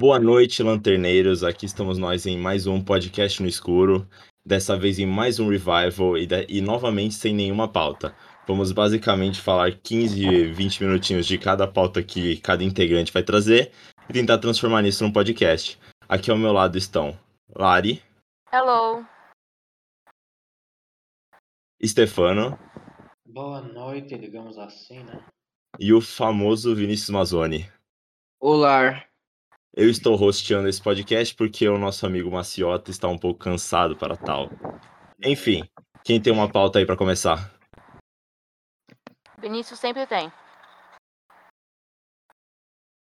Boa 0.00 0.18
noite, 0.18 0.62
lanterneiros. 0.62 1.44
Aqui 1.44 1.66
estamos 1.66 1.98
nós 1.98 2.24
em 2.24 2.38
mais 2.38 2.66
um 2.66 2.82
podcast 2.82 3.42
no 3.42 3.46
escuro. 3.48 4.08
Dessa 4.46 4.74
vez 4.74 4.98
em 4.98 5.04
mais 5.04 5.38
um 5.38 5.50
revival 5.50 6.16
e, 6.16 6.26
de- 6.26 6.46
e 6.48 6.62
novamente 6.62 7.14
sem 7.14 7.34
nenhuma 7.34 7.68
pauta. 7.70 8.16
Vamos 8.46 8.72
basicamente 8.72 9.38
falar 9.38 9.70
15, 9.78 10.46
20 10.52 10.82
minutinhos 10.84 11.26
de 11.26 11.36
cada 11.36 11.68
pauta 11.68 12.02
que 12.02 12.38
cada 12.40 12.64
integrante 12.64 13.12
vai 13.12 13.22
trazer 13.22 13.70
e 14.08 14.12
tentar 14.14 14.38
transformar 14.38 14.82
isso 14.86 15.04
num 15.04 15.12
podcast. 15.12 15.78
Aqui 16.08 16.30
ao 16.30 16.38
meu 16.38 16.52
lado 16.52 16.78
estão 16.78 17.14
Lari, 17.54 18.02
Hello. 18.50 19.04
Stefano 21.84 22.58
Boa 23.26 23.60
noite, 23.60 24.16
digamos 24.18 24.56
assim, 24.58 25.04
né? 25.04 25.22
e 25.78 25.92
o 25.92 26.00
famoso 26.00 26.74
Vinícius 26.74 27.10
Mazzoni. 27.10 27.70
Olá. 28.40 29.04
Eu 29.80 29.88
estou 29.88 30.22
hosteando 30.22 30.68
esse 30.68 30.82
podcast 30.82 31.34
porque 31.34 31.66
o 31.66 31.78
nosso 31.78 32.04
amigo 32.04 32.30
Maciota 32.30 32.90
está 32.90 33.08
um 33.08 33.16
pouco 33.16 33.40
cansado 33.40 33.96
para 33.96 34.14
tal. 34.14 34.50
Enfim, 35.24 35.62
quem 36.04 36.20
tem 36.20 36.30
uma 36.30 36.52
pauta 36.52 36.78
aí 36.78 36.84
para 36.84 36.98
começar? 36.98 37.50
Vinícius 39.38 39.80
sempre 39.80 40.06
tem. 40.06 40.30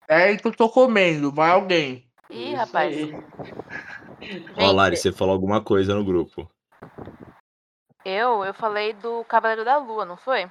É 0.07 0.37
que 0.37 0.47
eu 0.47 0.55
tô 0.55 0.69
comendo, 0.69 1.33
vai 1.33 1.53
alguém. 1.53 2.07
Ih, 2.29 2.49
Isso 2.49 2.57
rapaz. 2.57 2.97
Ó, 4.59 4.71
Lari, 4.71 4.99
você 4.99 5.11
falou 5.11 5.33
alguma 5.33 5.65
coisa 5.65 5.95
no 5.95 6.05
grupo. 6.05 6.51
eu, 8.05 8.45
eu 8.45 8.53
falei 8.53 8.93
do 8.93 9.25
Cavaleiro 9.25 9.65
da 9.65 9.79
Lua, 9.79 10.05
não 10.05 10.19
foi? 10.19 10.47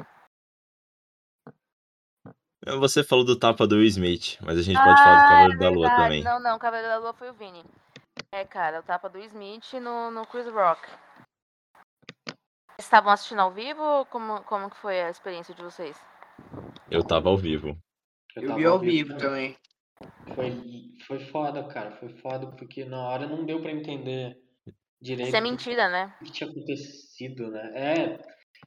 Você 2.80 3.04
falou 3.04 3.24
do 3.26 3.38
tapa 3.38 3.66
do 3.68 3.76
Will 3.76 3.86
Smith, 3.88 4.38
mas 4.42 4.58
a 4.58 4.62
gente 4.62 4.78
pode 4.78 5.02
falar 5.02 5.16
do 5.16 5.22
Ah, 5.24 5.28
Cavaleiro 5.30 5.54
é 5.54 5.58
da 5.58 5.70
Lua 5.70 5.90
também. 5.96 6.24
Não, 6.24 6.40
não, 6.40 6.56
o 6.56 6.60
Cavaleiro 6.60 6.90
da 6.92 6.98
Lua 7.00 7.14
foi 7.14 7.30
o 7.30 7.34
Vini. 7.34 7.64
É, 8.32 8.44
cara, 8.46 8.80
o 8.80 8.84
tapa 8.84 9.08
do 9.10 9.20
Smith 9.20 9.74
no, 9.74 10.12
no 10.12 10.26
Chris 10.28 10.48
Rock. 10.48 10.82
Vocês 12.28 12.86
estavam 12.86 13.12
assistindo 13.12 13.40
ao 13.40 13.52
vivo 13.52 13.82
ou 13.82 14.06
como, 14.06 14.42
como 14.44 14.70
que 14.70 14.78
foi 14.78 15.02
a 15.02 15.10
experiência 15.10 15.54
de 15.54 15.64
vocês? 15.64 15.98
Eu 16.92 17.04
tava 17.04 17.30
ao 17.30 17.38
vivo. 17.38 17.78
Eu 18.36 18.44
tava 18.48 18.60
vi 18.60 18.66
ao 18.66 18.80
vivo 18.80 19.18
também. 19.18 19.56
Foi, 20.36 20.54
foi 21.08 21.20
foda, 21.32 21.64
cara. 21.64 21.92
Foi 21.98 22.10
foda 22.20 22.48
porque 22.52 22.86
na 22.86 23.00
hora 23.00 23.26
não 23.28 23.46
deu 23.46 23.62
pra 23.62 23.72
entender 23.72 24.38
direito 25.02 25.28
Isso 25.30 25.36
é 25.36 25.40
o 25.40 25.44
que- 25.44 25.50
mentira, 25.50 25.90
né? 25.90 26.14
o 26.22 26.26
que 26.26 26.32
tinha 26.32 26.50
acontecido, 26.50 27.50
né? 27.50 27.72
É. 27.76 28.20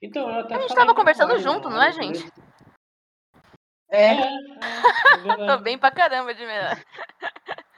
Então, 0.02 0.28
eu 0.28 0.40
até 0.40 0.54
A 0.56 0.60
gente 0.60 0.74
tava 0.74 0.94
conversando 0.94 1.38
junto, 1.38 1.68
não 1.68 1.80
é, 1.82 1.92
gente? 1.92 2.24
É, 3.90 4.12
É, 4.12 4.22
é, 4.22 5.36
Tô 5.46 5.58
bem 5.62 5.76
pra 5.78 5.90
caramba 5.90 6.34
de 6.34 6.44
melhor. 6.46 6.76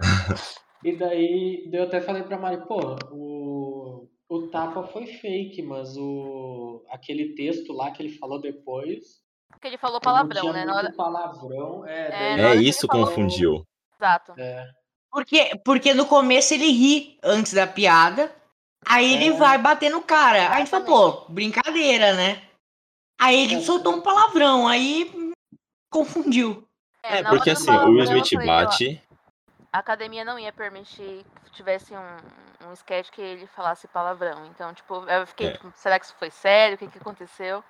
E 0.84 0.96
daí 0.96 1.70
eu 1.72 1.84
até 1.84 2.00
falei 2.00 2.24
pra 2.24 2.36
Mari, 2.36 2.66
pô, 2.66 2.96
o, 3.12 4.08
o 4.28 4.48
tapa 4.48 4.82
foi 4.82 5.06
fake, 5.06 5.62
mas 5.62 5.96
o 5.96 6.84
aquele 6.90 7.36
texto 7.36 7.72
lá 7.72 7.92
que 7.92 8.02
ele 8.02 8.18
falou 8.18 8.40
depois. 8.40 9.20
Porque 9.48 9.68
ele 9.68 9.78
falou 9.78 10.00
palavrão, 10.00 10.52
né? 10.52 10.64
Na 10.64 10.72
muito 10.72 10.86
hora... 10.86 10.96
palavrão. 10.96 11.86
É, 11.86 12.06
É, 12.06 12.10
daí- 12.10 12.36
na 12.42 12.48
hora 12.48 12.56
É, 12.58 12.62
isso 12.62 12.88
falou- 12.88 13.06
confundiu. 13.06 13.64
Exato. 13.94 14.34
é. 14.36 14.66
porque, 15.08 15.52
porque 15.64 15.94
no 15.94 16.04
começo 16.06 16.52
ele 16.52 16.68
ri 16.72 17.16
antes 17.22 17.52
da 17.52 17.64
piada. 17.66 18.34
Aí 18.84 19.14
ele 19.14 19.28
É. 19.28 19.32
vai 19.38 19.58
bater 19.58 19.88
no 19.88 20.02
cara. 20.02 20.48
Aí 20.48 20.54
a 20.54 20.58
gente 20.58 20.70
fala, 20.70 20.84
pô, 20.84 21.26
brincadeira, 21.28 22.12
né? 22.14 22.42
Aí 23.20 23.44
ele 23.44 23.54
É. 23.54 23.60
soltou 23.60 23.94
um 23.94 24.00
palavrão, 24.00 24.66
aí 24.66 25.08
confundiu. 25.92 26.66
É, 27.04 27.22
na 27.22 27.30
porque 27.30 27.50
assim, 27.50 27.70
o 27.70 27.90
Will 27.92 28.04
Smith 28.04 28.46
bate. 28.46 29.00
a 29.72 29.78
academia 29.78 30.24
não 30.24 30.38
ia 30.38 30.52
permitir 30.52 31.24
que 31.44 31.50
tivesse 31.52 31.92
um, 31.94 32.68
um 32.68 32.72
sketch 32.72 33.10
que 33.10 33.20
ele 33.20 33.46
falasse 33.46 33.86
palavrão. 33.88 34.46
Então, 34.46 34.72
tipo, 34.74 35.04
eu 35.08 35.26
fiquei, 35.26 35.48
É. 35.48 35.52
tipo, 35.52 35.72
será 35.76 35.98
que 35.98 36.06
isso 36.06 36.14
foi 36.18 36.30
sério? 36.30 36.76
O 36.76 36.78
que, 36.78 36.88
que 36.88 36.98
aconteceu? 36.98 37.62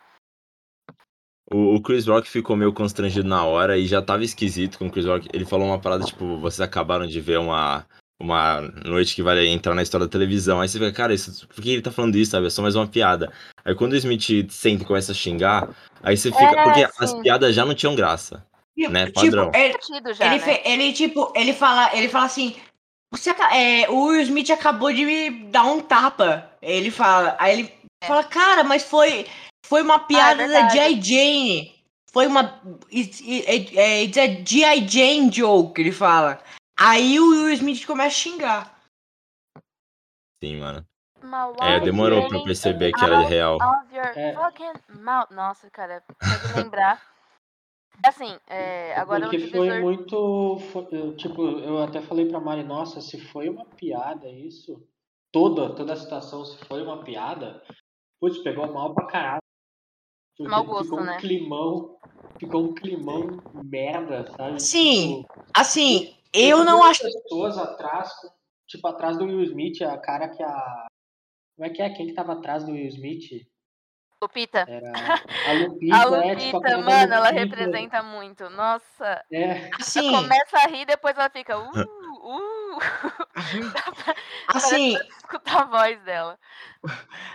O, 1.50 1.74
o 1.76 1.82
Chris 1.82 2.06
Rock 2.06 2.28
ficou 2.28 2.56
meio 2.56 2.72
constrangido 2.72 3.28
na 3.28 3.44
hora 3.44 3.76
e 3.76 3.86
já 3.86 4.00
tava 4.00 4.25
esquisito 4.25 4.78
com 4.78 4.86
o 4.86 4.91
Chris 4.91 5.06
Rock. 5.06 5.28
Ele 5.32 5.44
falou 5.44 5.66
uma 5.66 5.78
parada 5.80 6.04
tipo: 6.04 6.38
vocês 6.38 6.60
acabaram 6.60 7.06
de 7.06 7.20
ver 7.20 7.38
uma, 7.38 7.84
uma 8.20 8.60
noite 8.84 9.14
que 9.14 9.22
vai 9.22 9.46
entrar 9.46 9.75
na 9.75 9.82
história 9.82 10.06
da 10.06 10.10
televisão. 10.12 10.60
Aí 10.60 10.69
você 10.69 10.78
fica, 10.78 10.92
cara, 10.92 11.12
isso, 11.12 11.46
por 11.48 11.62
que 11.62 11.70
ele 11.70 11.82
tá 11.82 11.91
falando 11.91 12.16
isso, 12.16 12.30
sabe? 12.30 12.46
É 12.46 12.50
só 12.50 12.62
mais 12.62 12.76
uma 12.76 12.86
piada. 12.86 13.32
Aí 13.64 13.75
quando 13.75 13.92
o 13.92 13.96
Smith 13.96 14.50
senta 14.50 14.82
e 14.82 14.86
começa 14.86 15.12
a 15.12 15.14
xingar, 15.14 15.69
aí 16.02 16.16
você 16.16 16.30
fica. 16.30 16.60
É, 16.60 16.64
porque 16.64 16.88
as 16.98 17.10
sim. 17.10 17.22
piadas 17.22 17.54
já 17.54 17.64
não 17.64 17.74
tinham 17.74 17.94
graça. 17.94 18.46
Né, 18.76 19.10
padrão. 19.10 19.50
Tipo, 19.50 19.56
ele, 19.94 20.14
já, 20.14 20.34
ele, 20.34 20.44
né? 20.44 20.60
ele, 20.64 20.92
tipo, 20.92 21.32
ele 21.36 21.52
fala, 21.52 21.94
ele 21.96 22.08
fala 22.08 22.24
assim. 22.26 22.56
Você, 23.12 23.30
é, 23.30 23.90
o 23.90 24.06
Will 24.06 24.22
Smith 24.22 24.50
acabou 24.50 24.90
de 24.92 25.04
me 25.04 25.30
dar 25.50 25.64
um 25.64 25.80
tapa. 25.80 26.50
Ele 26.62 26.90
fala. 26.90 27.36
Aí 27.38 27.60
ele 27.60 27.74
É. 28.02 28.06
fala, 28.06 28.24
cara, 28.24 28.64
mas 28.64 28.82
foi, 28.82 29.26
foi 29.66 29.82
uma 29.82 29.98
piada 30.00 30.48
da 30.48 30.68
verdade. 30.68 30.72
G.I. 30.74 31.02
Jane. 31.02 31.84
Foi 32.10 32.26
uma. 32.26 32.60
It's, 32.90 33.20
it- 33.20 33.78
é, 33.78 34.02
it's 34.04 34.16
a 34.19 34.26
G.I. 34.26 34.88
Jane 34.88 35.30
joke, 35.30 35.80
ele 35.80 35.92
fala. 35.92 36.42
Aí 36.78 37.20
o 37.20 37.28
Will 37.28 37.50
Smith 37.50 37.84
começa 37.86 38.08
a 38.08 38.10
xingar. 38.19 38.82
Sim, 40.42 40.56
mano. 40.58 40.84
É, 41.60 41.80
demorou 41.80 42.28
pra 42.28 42.40
perceber 42.40 42.92
que 42.92 43.04
era 43.04 43.20
real. 43.20 43.58
É. 44.16 44.34
Nossa, 45.30 45.70
cara, 45.70 46.02
pode 46.18 46.60
lembrar. 46.60 47.00
Assim, 48.04 48.36
é, 48.48 48.94
agora 48.96 49.20
Porque 49.22 49.36
o 49.36 49.40
foi 49.50 49.60
divisor... 49.60 49.80
muito. 49.80 50.58
foi- 50.72 51.14
tipo, 51.16 51.42
eu 51.42 51.82
até 51.82 52.00
falei 52.00 52.28
pra 52.28 52.40
Mari, 52.40 52.64
nossa, 52.64 53.00
se 53.00 53.20
foi 53.20 53.48
uma 53.48 53.64
piada 53.64 54.28
isso, 54.28 54.82
toda, 55.30 55.74
toda 55.74 55.92
a 55.92 55.96
situação, 55.96 56.44
se 56.44 56.58
foi 56.64 56.82
uma 56.82 57.04
piada, 57.04 57.62
putz, 58.20 58.38
pegou 58.38 58.72
mal 58.72 58.92
pra 58.92 59.06
caralho. 59.06 59.42
Porque 60.36 60.50
Mau 60.50 60.64
gosto, 60.64 60.84
ficou 60.84 61.00
um 61.00 61.04
né? 61.04 61.16
climão. 61.18 61.98
Ficou 62.38 62.64
um 62.64 62.74
climão 62.74 63.40
merda, 63.62 64.26
sabe? 64.36 64.60
Sim. 64.60 65.22
Tipo, 65.22 65.42
Assim, 65.54 66.16
eu 66.32 66.64
não 66.64 66.82
acho. 66.82 67.02
pessoas 67.04 67.56
atrás, 67.58 68.10
tipo, 68.66 68.88
atrás 68.88 69.16
do 69.18 69.26
Will 69.26 69.42
Smith, 69.42 69.80
a 69.82 69.96
cara 69.98 70.28
que 70.28 70.42
a. 70.42 70.86
Como 71.62 71.70
é 71.70 71.76
que 71.76 71.80
é? 71.80 71.90
Quem 71.90 72.08
que 72.08 72.12
tava 72.12 72.32
atrás 72.32 72.64
do 72.64 72.72
Will 72.72 72.88
Smith? 72.88 73.46
Lupita. 74.20 74.66
Era 74.68 74.90
a 75.46 75.52
Lupita, 75.52 75.94
A 75.94 76.26
é, 76.26 76.34
tipo, 76.34 76.56
Lupita, 76.56 76.76
da 76.76 76.82
mano, 76.82 77.14
ela 77.14 77.30
Lupita. 77.30 77.40
representa 77.40 78.02
muito. 78.02 78.50
Nossa, 78.50 79.24
É, 79.30 79.70
Assim, 79.80 80.08
ela 80.08 80.22
começa 80.22 80.58
a 80.58 80.66
rir, 80.66 80.84
depois 80.86 81.16
ela 81.16 81.30
fica... 81.30 81.56
Uh, 81.56 81.70
uh. 81.70 82.78
Pra 84.48 84.56
assim, 84.56 84.98
escutar 85.18 85.60
a 85.60 85.64
voz 85.66 86.02
dela. 86.02 86.36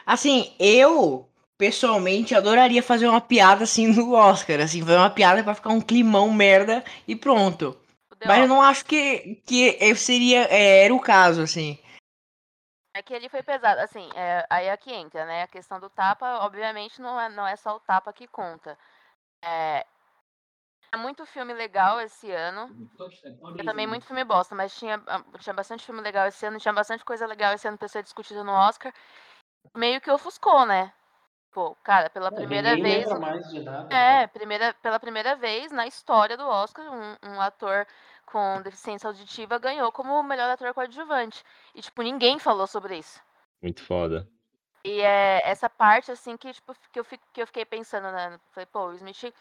Assim, 0.06 0.54
eu 0.60 1.30
pessoalmente 1.58 2.36
adoraria 2.36 2.84
fazer 2.84 3.08
uma 3.08 3.22
piada 3.22 3.64
assim 3.64 3.88
no 3.88 4.12
Oscar, 4.12 4.60
assim, 4.60 4.82
fazer 4.82 4.98
uma 4.98 5.10
piada 5.10 5.42
pra 5.42 5.56
ficar 5.56 5.70
um 5.70 5.80
climão 5.80 6.34
merda 6.34 6.84
e 7.08 7.16
pronto. 7.16 7.78
Mas 8.26 8.42
eu 8.42 8.48
não 8.50 8.62
acho 8.62 8.84
que, 8.84 9.42
que 9.46 9.78
eu 9.80 9.96
seria, 9.96 10.48
é, 10.52 10.84
era 10.84 10.94
o 10.94 11.00
caso, 11.00 11.42
assim. 11.42 11.80
É 12.98 13.02
que 13.04 13.14
ele 13.14 13.30
foi 13.30 13.44
pesado. 13.44 13.80
Assim, 13.82 14.10
é, 14.16 14.46
aí 14.50 14.70
aqui 14.72 14.92
entra, 14.92 15.24
né? 15.26 15.44
A 15.44 15.48
questão 15.48 15.80
do 15.80 15.88
tapa, 15.90 16.40
obviamente, 16.46 17.00
não 17.02 17.20
é, 17.22 17.30
não 17.30 17.46
é 17.48 17.56
só 17.56 17.76
o 17.76 17.80
tapa 17.80 18.12
que 18.12 18.28
conta. 18.28 18.76
É, 19.44 19.86
tinha 20.92 21.02
muito 21.02 21.26
filme 21.26 21.54
legal 21.54 22.00
esse 22.02 22.32
ano. 22.32 22.72
Também 23.66 23.88
muito 23.88 24.06
filme 24.06 24.24
bosta, 24.24 24.56
mas 24.56 24.76
tinha, 24.78 25.02
ah, 25.08 25.24
tinha 25.40 25.54
bastante 25.54 25.86
filme 25.86 26.02
legal 26.02 26.28
esse 26.28 26.46
ano, 26.46 26.60
tinha 26.60 26.74
bastante 26.74 27.06
coisa 27.06 27.28
legal 27.28 27.54
esse 27.54 27.68
ano 27.68 27.78
pra 27.78 27.88
ser 27.88 28.04
discutida 28.04 28.44
no 28.44 28.52
Oscar. 28.54 28.94
Meio 29.76 30.02
que 30.02 30.12
ofuscou, 30.12 30.66
né? 30.66 30.94
Pô, 31.52 31.76
cara, 31.84 32.10
pela 32.10 32.32
primeira 32.32 32.76
ninguém 32.78 33.00
vez. 33.06 33.10
É, 33.92 34.28
primeira, 34.28 34.74
pela 34.76 35.00
primeira 35.00 35.36
vez 35.36 35.72
na 35.72 35.88
história 35.88 36.38
do 36.38 36.48
Oscar, 36.48 36.86
um, 36.92 37.16
um 37.24 37.42
ator 37.42 37.88
com 38.28 38.62
deficiência 38.62 39.08
auditiva 39.08 39.58
ganhou 39.58 39.92
como 39.92 40.22
melhor 40.22 40.50
ator 40.50 40.74
coadjuvante. 40.74 41.44
E, 41.74 41.82
tipo, 41.82 42.02
ninguém 42.02 42.38
falou 42.38 42.68
sobre 42.68 42.98
isso. 43.00 43.20
Muito 43.62 43.82
foda. 43.82 44.28
E 44.84 45.02
é 45.02 45.42
essa 45.44 45.70
parte, 45.70 46.12
assim, 46.12 46.38
que, 46.38 46.54
tipo, 46.54 46.76
que 46.92 47.00
eu, 47.00 47.04
fi- 47.04 47.20
que 47.34 47.42
eu 47.42 47.48
fiquei 47.48 47.66
pensando, 47.66 48.12
né? 48.12 48.40
Falei, 48.52 48.68
pô, 48.68 48.88
o 48.88 48.94
Smith, 48.94 49.34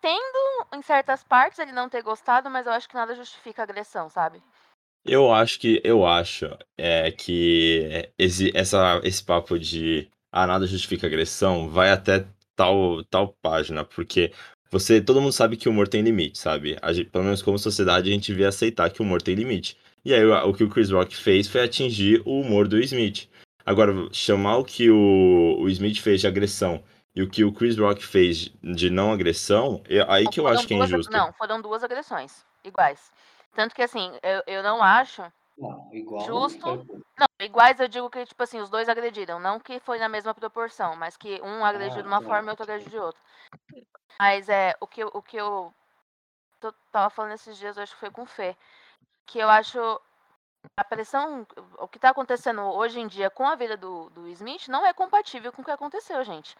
tendo 0.00 0.66
em 0.74 0.82
certas 0.82 1.22
partes 1.24 1.58
ele 1.58 1.72
não 1.72 1.88
ter 1.88 2.02
gostado, 2.02 2.50
mas 2.50 2.66
eu 2.66 2.72
acho 2.72 2.88
que 2.88 2.94
nada 2.94 3.14
justifica 3.14 3.62
a 3.62 3.64
agressão, 3.64 4.08
sabe? 4.08 4.42
Eu 5.04 5.32
acho 5.32 5.58
que 5.58 5.80
eu 5.84 6.06
acho 6.06 6.46
é 6.78 7.10
que 7.10 8.12
esse, 8.18 8.52
essa, 8.56 9.00
esse 9.02 9.24
papo 9.24 9.58
de 9.58 10.08
ah, 10.30 10.46
nada 10.46 10.66
justifica 10.66 11.06
agressão 11.06 11.68
vai 11.68 11.90
até 11.90 12.26
tal, 12.54 13.04
tal 13.04 13.32
página, 13.42 13.84
porque 13.84 14.32
você, 14.72 15.00
todo 15.00 15.20
mundo 15.20 15.32
sabe 15.32 15.56
que 15.56 15.68
o 15.68 15.70
humor 15.72 15.86
tem 15.86 16.00
limite, 16.02 16.38
sabe? 16.38 16.76
A 16.82 16.92
gente- 16.92 17.10
pelo 17.10 17.22
menos 17.24 17.42
como 17.42 17.58
sociedade 17.58 18.08
a 18.10 18.12
gente 18.12 18.32
vê 18.32 18.44
aceitar 18.46 18.90
que 18.90 19.00
o 19.00 19.04
humor 19.04 19.20
tem 19.22 19.34
limite. 19.34 19.76
E 20.04 20.12
aí 20.12 20.24
o, 20.24 20.34
o 20.48 20.54
que 20.54 20.64
o 20.64 20.68
Chris 20.68 20.90
Rock 20.90 21.14
fez 21.14 21.46
foi 21.46 21.62
atingir 21.62 22.20
o 22.24 22.40
humor 22.40 22.66
do 22.66 22.80
Smith. 22.80 23.28
Agora, 23.64 23.92
chamar 24.10 24.56
o 24.56 24.64
que 24.64 24.90
o, 24.90 25.58
o 25.60 25.68
Smith 25.68 25.98
fez 26.00 26.20
de 26.22 26.26
agressão 26.26 26.82
e 27.14 27.22
o 27.22 27.28
que 27.28 27.44
o 27.44 27.52
Chris 27.52 27.76
Rock 27.78 28.04
fez 28.04 28.50
de 28.64 28.90
não 28.90 29.12
agressão, 29.12 29.80
é 29.88 30.04
aí 30.08 30.26
que 30.28 30.40
eu 30.40 30.44
Foram 30.44 30.58
acho 30.58 30.66
que 30.66 30.74
é 30.74 30.76
duas- 30.78 30.90
injusto. 30.90 31.12
Não, 31.12 31.32
foram 31.34 31.60
duas 31.60 31.84
agressões 31.84 32.44
iguais. 32.64 33.12
Tanto 33.54 33.74
que 33.74 33.82
assim, 33.82 34.10
eu, 34.22 34.42
eu 34.46 34.62
não 34.62 34.82
acho. 34.82 35.22
Não, 35.58 35.88
igual. 35.92 36.24
Justo. 36.26 36.66
Não, 37.20 37.26
iguais 37.44 37.78
eu 37.80 37.88
digo 37.88 38.08
que, 38.10 38.24
tipo 38.26 38.42
assim, 38.42 38.60
os 38.60 38.70
dois 38.70 38.88
agrediram. 38.88 39.38
Não 39.40 39.58
que 39.60 39.78
foi 39.80 39.98
na 39.98 40.08
mesma 40.08 40.34
proporção, 40.34 40.96
mas 40.96 41.16
que 41.16 41.40
um 41.42 41.64
agrediu 41.64 41.98
Ah, 41.98 42.02
de 42.02 42.08
uma 42.08 42.20
tá. 42.20 42.26
forma 42.26 42.48
e 42.48 42.50
outro 42.50 42.62
agrediu 42.64 42.90
de 42.90 42.98
outra. 42.98 43.20
Mas 44.18 44.48
é, 44.48 44.74
o 44.80 44.86
que, 44.86 45.02
eu- 45.02 45.10
o 45.12 45.22
que 45.22 45.36
eu 45.36 45.74
tô- 46.60 46.72
tava 46.90 47.10
falando 47.10 47.32
esses 47.32 47.56
dias, 47.56 47.76
eu 47.76 47.82
acho 47.82 47.94
que 47.94 48.00
foi 48.00 48.10
com 48.10 48.22
o 48.22 48.26
Fê. 48.26 48.56
Que 49.26 49.38
eu 49.38 49.48
acho 49.48 49.78
a 50.76 50.84
pressão, 50.84 51.46
o 51.78 51.88
que 51.88 51.98
tá 51.98 52.10
acontecendo 52.10 52.62
hoje 52.62 53.00
em 53.00 53.06
dia 53.06 53.28
com 53.30 53.46
a 53.46 53.54
vida 53.56 53.76
do, 53.76 54.08
do 54.10 54.28
Smith 54.28 54.68
não 54.68 54.86
é 54.86 54.92
compatível 54.92 55.52
com 55.52 55.62
o 55.62 55.64
que 55.64 55.70
aconteceu, 55.70 56.22
gente. 56.24 56.56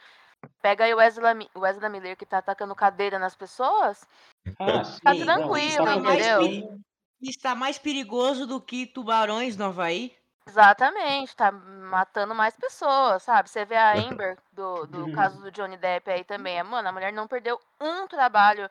Pega 0.60 0.84
aí 0.84 0.92
o 0.94 0.96
Wesley, 0.96 1.48
Wesley 1.56 1.90
Miller 1.90 2.16
que 2.16 2.26
tá 2.26 2.38
atacando 2.38 2.74
cadeira 2.74 3.18
nas 3.18 3.36
pessoas. 3.36 4.06
Ah, 4.58 4.82
sim, 4.84 5.00
Tá 5.04 5.14
não, 5.14 5.24
tranquilo, 5.26 5.84
tá 5.84 5.94
entendeu? 5.94 6.40
acontecendo. 6.40 6.80
Está 7.20 7.54
mais 7.54 7.78
perigoso 7.78 8.46
do 8.46 8.60
que 8.60 8.86
tubarões 8.86 9.56
no 9.56 9.66
Havaí. 9.66 10.16
Exatamente, 10.46 11.36
tá 11.36 11.52
matando 11.52 12.34
mais 12.34 12.56
pessoas, 12.56 13.22
sabe? 13.22 13.48
Você 13.48 13.64
vê 13.64 13.76
a 13.76 13.94
Amber 13.94 14.36
do, 14.52 14.86
do 14.86 15.12
caso 15.12 15.40
do 15.40 15.50
Johnny 15.50 15.76
Depp 15.76 16.10
aí 16.10 16.24
também. 16.24 16.58
é, 16.58 16.62
Mano, 16.62 16.88
a 16.88 16.92
mulher 16.92 17.12
não 17.12 17.28
perdeu 17.28 17.58
um 17.80 18.06
trabalho. 18.06 18.68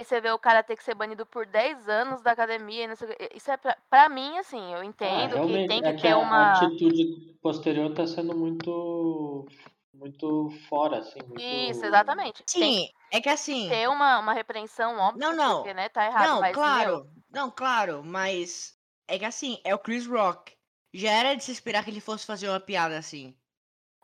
E 0.00 0.04
você 0.04 0.20
vê 0.20 0.30
o 0.30 0.38
cara 0.38 0.62
ter 0.62 0.76
que 0.76 0.84
ser 0.84 0.94
banido 0.94 1.26
por 1.26 1.46
10 1.46 1.88
anos 1.88 2.22
da 2.22 2.32
academia. 2.32 2.84
e 2.84 2.86
não 2.86 2.96
sei 2.96 3.08
o 3.10 3.16
quê. 3.16 3.30
Isso 3.34 3.50
é 3.50 3.56
pra, 3.56 3.76
pra 3.90 4.08
mim, 4.08 4.38
assim, 4.38 4.72
eu 4.72 4.78
Ah, 4.78 4.84
entendo 4.84 5.30
que 5.30 5.34
realmente, 5.34 5.68
tem 5.68 5.78
é 5.84 5.90
que 5.90 5.96
que 5.96 6.02
ter 6.02 6.12
a, 6.12 6.18
uma. 6.18 6.36
a 6.36 6.66
atitude 6.66 7.34
posterior 7.42 7.92
tá 7.94 8.06
sendo 8.06 8.34
muito. 8.34 9.46
Muito 9.92 10.50
fora, 10.68 10.98
assim. 10.98 11.18
Muito... 11.26 11.40
Isso, 11.40 11.84
exatamente. 11.84 12.44
Tem 12.44 12.76
Sim, 12.76 12.88
é 13.10 13.20
que 13.20 13.28
assim. 13.28 13.64
que 13.64 13.68
ter 13.70 13.88
uma, 13.88 14.20
uma 14.20 14.32
repreensão, 14.32 14.96
óbvio, 14.96 15.20
Não, 15.20 15.34
não. 15.34 15.56
porque, 15.56 15.74
né, 15.74 15.88
tá 15.88 16.06
errado. 16.06 16.28
Não, 16.28 16.40
mas, 16.40 16.54
claro. 16.54 16.90
meu, 16.90 17.06
Não, 17.32 17.50
claro, 17.50 18.02
mas 18.04 18.78
é 19.08 19.18
que 19.18 19.24
assim, 19.24 19.60
é 19.64 19.74
o 19.74 19.78
Chris 19.78 20.06
Rock. 20.06 20.56
Já 20.98 21.12
era 21.12 21.34
de 21.34 21.44
se 21.44 21.52
esperar 21.52 21.84
que 21.84 21.90
ele 21.90 22.00
fosse 22.00 22.26
fazer 22.26 22.48
uma 22.48 22.58
piada 22.58 22.98
assim. 22.98 23.34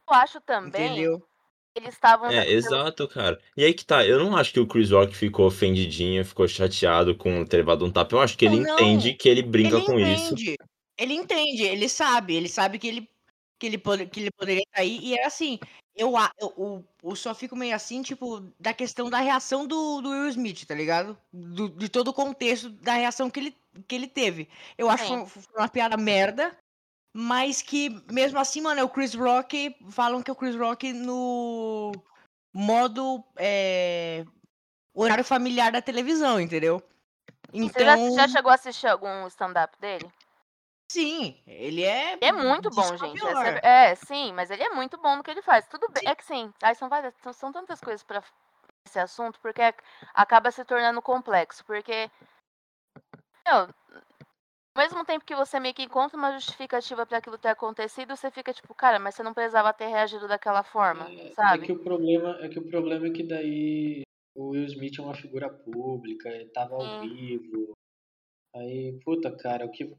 eu 0.08 0.14
acho 0.14 0.40
também 0.40 0.86
Entendeu? 0.92 1.26
eles 1.74 1.94
estavam. 1.94 2.30
É, 2.30 2.48
exato, 2.48 3.08
cara. 3.08 3.40
E 3.56 3.64
aí 3.64 3.74
que 3.74 3.84
tá, 3.84 4.06
eu 4.06 4.18
não 4.18 4.36
acho 4.36 4.52
que 4.52 4.60
o 4.60 4.66
Chris 4.66 4.92
Rock 4.92 5.12
ficou 5.16 5.46
ofendidinho, 5.46 6.24
ficou 6.24 6.46
chateado 6.46 7.16
com 7.16 7.44
ter 7.44 7.56
levado 7.56 7.84
um 7.84 7.90
tapa. 7.90 8.14
Eu 8.14 8.20
acho 8.20 8.38
que 8.38 8.44
ele 8.44 8.58
Não, 8.58 8.62
não. 8.64 8.74
entende 8.74 9.14
que 9.14 9.28
ele 9.28 9.42
brinca 9.42 9.76
ele 9.76 9.84
com 9.86 9.98
isso. 9.98 10.34
entende. 10.34 10.56
Ele 10.96 11.14
entende, 11.14 11.64
ele 11.64 11.88
sabe, 11.88 12.36
ele 12.36 12.48
sabe 12.48 12.78
que 12.78 12.86
ele 12.86 13.10
que 13.58 13.66
ele, 13.66 13.78
pode, 13.78 14.06
que 14.06 14.20
ele 14.20 14.30
poderia 14.30 14.62
cair. 14.72 15.00
E 15.02 15.16
é 15.16 15.24
assim, 15.24 15.58
eu, 15.96 16.16
a- 16.16 16.30
eu, 16.40 16.52
eu, 16.58 16.84
eu 17.02 17.16
só 17.16 17.34
fico 17.34 17.56
meio 17.56 17.74
assim, 17.74 18.02
tipo, 18.02 18.40
da 18.60 18.74
questão 18.74 19.08
da 19.08 19.18
reação 19.20 19.66
do, 19.66 20.00
do 20.00 20.10
Will 20.10 20.28
Smith, 20.28 20.64
tá 20.66 20.74
ligado? 20.74 21.16
Do, 21.32 21.68
de 21.70 21.88
todo 21.88 22.08
o 22.08 22.12
contexto 22.14 22.68
da 22.68 22.94
reação 22.94 23.30
que 23.30 23.40
ele, 23.40 23.56
que 23.88 23.94
ele 23.94 24.06
teve. 24.06 24.48
Eu 24.76 24.90
acho 24.90 25.04
que 25.24 25.30
foi 25.30 25.42
uma 25.56 25.68
piada 25.68 25.96
merda, 25.96 26.56
mas 27.16 27.62
que 27.62 27.90
mesmo 28.12 28.40
assim, 28.40 28.60
mano, 28.60 28.80
é 28.80 28.84
o 28.84 28.88
Chris 28.88 29.14
Rock. 29.14 29.76
Falam 29.90 30.20
que 30.20 30.30
é 30.30 30.32
o 30.32 30.36
Chris 30.36 30.56
Rock 30.56 30.92
no 30.92 31.92
modo 32.52 33.24
é, 33.36 34.24
horário 34.92 35.24
familiar 35.24 35.70
da 35.70 35.80
televisão, 35.80 36.40
entendeu? 36.40 36.82
Você 37.52 37.84
já, 37.84 37.96
Então, 37.96 38.14
já 38.16 38.28
chegou 38.28 38.50
a 38.50 38.56
assistir 38.56 38.88
algum 38.88 39.28
stand-up 39.28 39.78
dele? 39.78 40.10
sim, 40.90 41.40
ele 41.46 41.84
é. 41.84 42.14
Ele 42.14 42.24
é 42.26 42.32
muito 42.32 42.68
bom, 42.70 42.96
gente. 42.96 43.24
É, 43.62 43.90
é, 43.90 43.94
sim, 43.94 44.32
mas 44.32 44.50
ele 44.50 44.64
é 44.64 44.70
muito 44.70 44.96
bom 44.98 45.16
no 45.16 45.22
que 45.22 45.30
ele 45.30 45.42
faz. 45.42 45.66
Tudo 45.68 45.88
bem. 45.90 46.02
É 46.06 46.14
que 46.16 46.24
sim, 46.24 46.52
são 46.76 46.88
várias, 46.88 47.14
são, 47.32 47.52
tantas 47.52 47.80
coisas 47.80 48.02
pra 48.02 48.22
esse 48.84 48.98
assunto, 48.98 49.38
porque 49.40 49.62
ac- 49.62 49.82
acaba 50.12 50.50
se 50.50 50.64
tornando 50.64 51.00
complexo. 51.00 51.64
Porque, 51.64 52.10
meu, 53.46 53.68
ao 54.76 54.82
mesmo 54.82 55.04
tempo 55.04 55.24
que 55.24 55.36
você 55.36 55.60
meio 55.60 55.72
que 55.72 55.84
encontra 55.84 56.18
uma 56.18 56.32
justificativa 56.32 57.06
pra 57.06 57.18
aquilo 57.18 57.38
ter 57.38 57.48
acontecido, 57.48 58.16
você 58.16 58.30
fica 58.30 58.52
tipo, 58.52 58.74
cara, 58.74 58.98
mas 58.98 59.14
você 59.14 59.22
não 59.22 59.32
precisava 59.32 59.72
ter 59.72 59.86
reagido 59.86 60.26
daquela 60.26 60.64
forma, 60.64 61.08
É, 61.08 61.28
é 61.28 61.32
sabe? 61.34 61.66
que 61.66 61.72
o 61.72 61.78
problema 61.82 62.38
é 62.40 62.48
que 62.48 62.58
o 62.58 62.68
problema 62.68 63.06
é 63.06 63.10
que 63.10 63.22
daí 63.22 64.02
o 64.34 64.48
Will 64.50 64.64
Smith 64.64 64.98
é 64.98 65.02
uma 65.02 65.14
figura 65.14 65.48
pública, 65.48 66.28
ele 66.28 66.50
tava 66.50 66.74
ao 66.74 66.80
Sim. 66.80 67.08
vivo. 67.08 67.72
Aí, 68.56 68.98
puta, 69.04 69.30
cara, 69.36 69.64
o 69.64 69.70
que. 69.70 69.94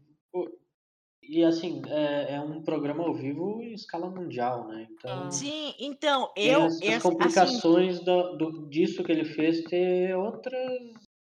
E 1.24 1.44
assim, 1.44 1.81
é, 1.88 2.36
é 2.36 2.42
um 2.42 2.62
programa 2.62 3.04
ao 3.04 3.13
vivo 3.13 3.62
em 3.62 3.74
escala 3.74 4.10
mundial, 4.10 4.68
né? 4.68 4.88
Então. 4.92 5.31
Sim, 5.31 5.74
então, 5.80 6.31
eu. 6.36 6.66
as, 6.66 6.81
as 6.81 6.88
assim, 6.88 7.00
complicações 7.01 8.00
do, 8.01 8.38
do- 8.38 8.69
disso 8.69 9.04
que 9.04 9.12
ele 9.12 9.25
fez 9.25 9.63
ter 9.63 10.16
outras. 10.16 10.54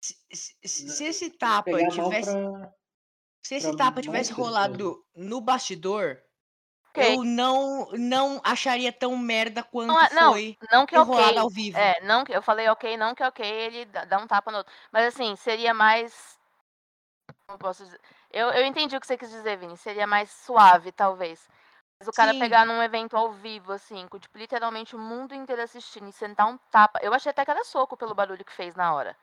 se, 0.03 0.15
se- 0.33 0.67
se 0.67 1.03
esse 1.05 1.29
tapa 1.31 1.71
tivesse. 1.89 2.31
pra. 2.31 2.73
Se 3.51 3.55
esse 3.55 3.75
tapa 3.75 4.01
tivesse 4.01 4.31
rolado 4.31 5.03
no 5.13 5.41
bastidor, 5.41 6.17
Ok. 6.91 7.03
eu 7.03 7.23
não, 7.25 7.91
não 7.91 8.39
acharia 8.45 8.93
tão 8.93 9.17
merda 9.17 9.61
quanto 9.61 9.89
Não, 9.89 9.99
é- 9.99 10.13
não, 10.13 10.31
foi 10.31 10.57
Não 10.71 10.85
que 10.85 10.95
ter 10.95 11.01
rolado 11.01 11.31
ok. 11.31 11.39
ao 11.39 11.49
vivo. 11.49 11.77
É, 11.77 11.99
não 11.99 12.23
que 12.23 12.33
eu 12.33 12.41
falei 12.41 12.69
ok, 12.69 12.95
não 12.95 13.13
que 13.13 13.21
ok, 13.21 13.45
ele 13.45 13.83
dá 13.85 14.17
um 14.19 14.25
tapa 14.27 14.51
no 14.51 14.59
outro. 14.59 14.73
Mas 14.89 15.07
assim, 15.07 15.35
seria 15.35 15.73
mais. 15.73 16.39
Como 17.45 17.55
eu 17.55 17.57
posso 17.57 17.83
dizer? 17.83 17.99
Eu, 18.31 18.51
eu 18.51 18.65
entendi 18.65 18.95
o 18.95 19.01
que 19.01 19.07
você 19.07 19.17
quis 19.17 19.29
dizer, 19.29 19.57
Vini. 19.57 19.75
Seria 19.75 20.07
mais 20.07 20.31
suave, 20.31 20.93
talvez. 20.93 21.45
Mas 21.99 22.07
o 22.07 22.13
cara 22.13 22.31
Sim. 22.31 22.39
pegar 22.39 22.65
num 22.65 22.81
evento 22.81 23.17
ao 23.17 23.33
vivo, 23.33 23.73
assim, 23.73 24.07
com 24.07 24.17
tipo, 24.17 24.37
literalmente 24.37 24.95
o 24.95 24.99
mundo 24.99 25.35
inteiro 25.35 25.61
assistindo 25.61 26.07
e 26.07 26.13
sentar 26.13 26.47
um 26.47 26.57
tapa. 26.71 26.99
Eu 27.03 27.13
achei 27.13 27.29
até 27.31 27.43
que 27.43 27.51
era 27.51 27.65
soco 27.65 27.97
pelo 27.97 28.15
barulho 28.15 28.45
que 28.45 28.53
fez 28.53 28.75
na 28.75 28.93
hora. 28.93 29.13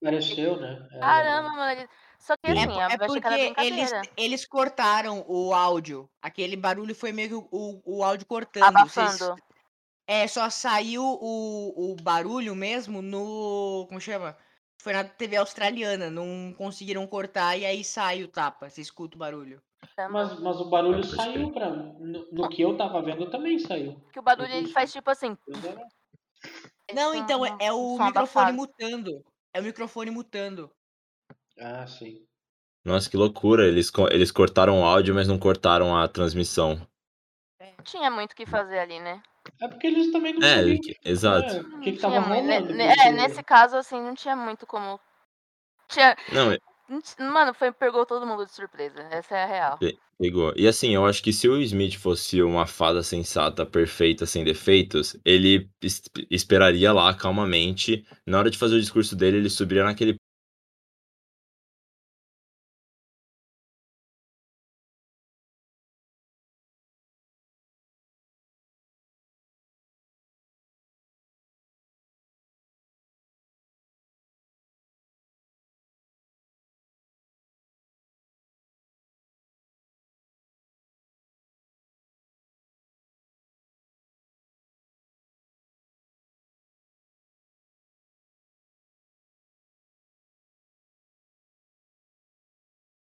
Pareceu, 0.00 0.56
né? 0.56 0.88
É, 0.92 0.98
Caramba, 1.00 1.50
mano. 1.50 1.70
Ele... 1.72 1.88
Só 2.22 2.36
que 2.36 2.52
Sim. 2.52 2.58
assim, 2.58 2.80
É, 2.80 2.94
é 2.94 2.98
porque 2.98 3.54
eles, 3.58 3.90
eles 4.16 4.46
cortaram 4.46 5.24
o 5.26 5.52
áudio. 5.52 6.08
Aquele 6.22 6.56
barulho 6.56 6.94
foi 6.94 7.10
meio 7.10 7.28
que 7.28 7.34
o, 7.50 7.82
o, 7.84 8.04
áudio 8.04 8.24
cortando. 8.26 8.72
Vocês- 8.72 9.20
Abafando. 9.20 9.42
É, 10.06 10.28
só 10.28 10.48
saiu 10.48 11.02
o, 11.02 11.92
o 11.92 11.96
barulho 12.00 12.54
mesmo 12.54 13.02
no. 13.02 13.86
Como 13.88 14.00
chama? 14.00 14.36
Foi 14.80 14.92
na 14.92 15.02
TV 15.02 15.36
australiana. 15.36 16.10
Não 16.10 16.54
conseguiram 16.56 17.04
cortar 17.08 17.56
e 17.56 17.66
aí 17.66 17.82
sai 17.82 18.22
o 18.22 18.28
tapa. 18.28 18.70
Você 18.70 18.80
escuta 18.80 19.16
o 19.16 19.18
barulho. 19.18 19.60
Mas, 20.08 20.38
mas 20.38 20.60
o 20.60 20.70
barulho 20.70 21.02
saiu 21.02 21.50
pra. 21.50 21.70
No, 21.70 22.28
no 22.30 22.48
que 22.48 22.62
eu 22.62 22.76
tava 22.76 23.02
vendo 23.02 23.30
também 23.30 23.58
saiu. 23.58 24.00
Que 24.12 24.20
o 24.20 24.22
barulho 24.22 24.52
ele 24.52 24.68
faz 24.68 24.92
tipo 24.92 25.10
assim. 25.10 25.36
Não, 26.94 27.16
então 27.16 27.44
é, 27.44 27.56
é 27.58 27.72
o 27.72 27.98
microfone 27.98 28.10
abafado. 28.10 28.54
mutando. 28.54 29.24
É 29.52 29.60
o 29.60 29.64
microfone 29.64 30.10
mutando. 30.12 30.70
Ah, 31.62 31.86
sim. 31.86 32.26
Nossa, 32.84 33.08
que 33.08 33.16
loucura. 33.16 33.66
Eles, 33.66 33.90
eles 34.10 34.30
cortaram 34.32 34.80
o 34.80 34.84
áudio, 34.84 35.14
mas 35.14 35.28
não 35.28 35.38
cortaram 35.38 35.96
a 35.96 36.08
transmissão. 36.08 36.86
Não 37.60 37.84
tinha 37.84 38.10
muito 38.10 38.32
o 38.32 38.36
que 38.36 38.44
fazer 38.46 38.78
ali, 38.78 38.98
né? 38.98 39.22
É 39.60 39.68
porque 39.68 39.86
eles 39.86 40.10
também 40.10 40.34
não 40.34 40.42
É, 40.42 40.56
sabiam 40.56 40.80
que- 40.80 40.90
né, 40.90 40.96
exato. 41.04 41.60
o 41.60 41.80
que, 41.80 41.92
que 41.92 42.02
Não 42.02 42.14
tava 42.14 42.28
né, 42.28 42.40
rolando. 42.42 42.74
né, 42.74 42.84
É, 42.84 42.94
porque- 42.94 43.10
nesse 43.10 43.42
caso, 43.42 43.76
assim, 43.76 44.00
não 44.00 44.14
tinha 44.14 44.34
muito 44.36 44.66
como. 44.66 44.98
Tinha, 45.88 46.16
Não, 46.32 46.56
mano, 47.32 47.54
foi, 47.54 47.70
pegou 47.72 48.04
todo 48.04 48.26
mundo 48.26 48.44
de 48.44 48.52
surpresa. 48.52 49.00
Essa 49.10 49.36
é 49.36 49.42
a 49.44 49.46
real. 49.46 49.78
Pegou. 50.18 50.52
E 50.56 50.68
assim, 50.68 50.94
eu 50.94 51.04
acho 51.04 51.22
que 51.22 51.32
se 51.32 51.48
o 51.48 51.60
Smith 51.60 51.96
fosse 51.96 52.40
uma 52.42 52.66
fada 52.66 53.02
sensata, 53.02 53.66
perfeita, 53.66 54.24
sem 54.24 54.44
defeitos, 54.44 55.16
ele 55.24 55.68
es- 55.82 56.02
esperaria 56.30 56.92
lá 56.92 57.12
calmamente. 57.14 58.06
Na 58.24 58.38
hora 58.38 58.50
de 58.50 58.56
fazer 58.58 58.76
o 58.76 58.80
discurso 58.80 59.16
dele, 59.16 59.38
ele 59.38 59.50
subiria 59.50 59.84
naquele. 59.84 60.16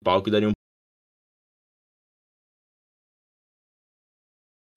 Palco 0.06 0.28
e 0.28 0.32
daria 0.32 0.48
um 0.48 0.52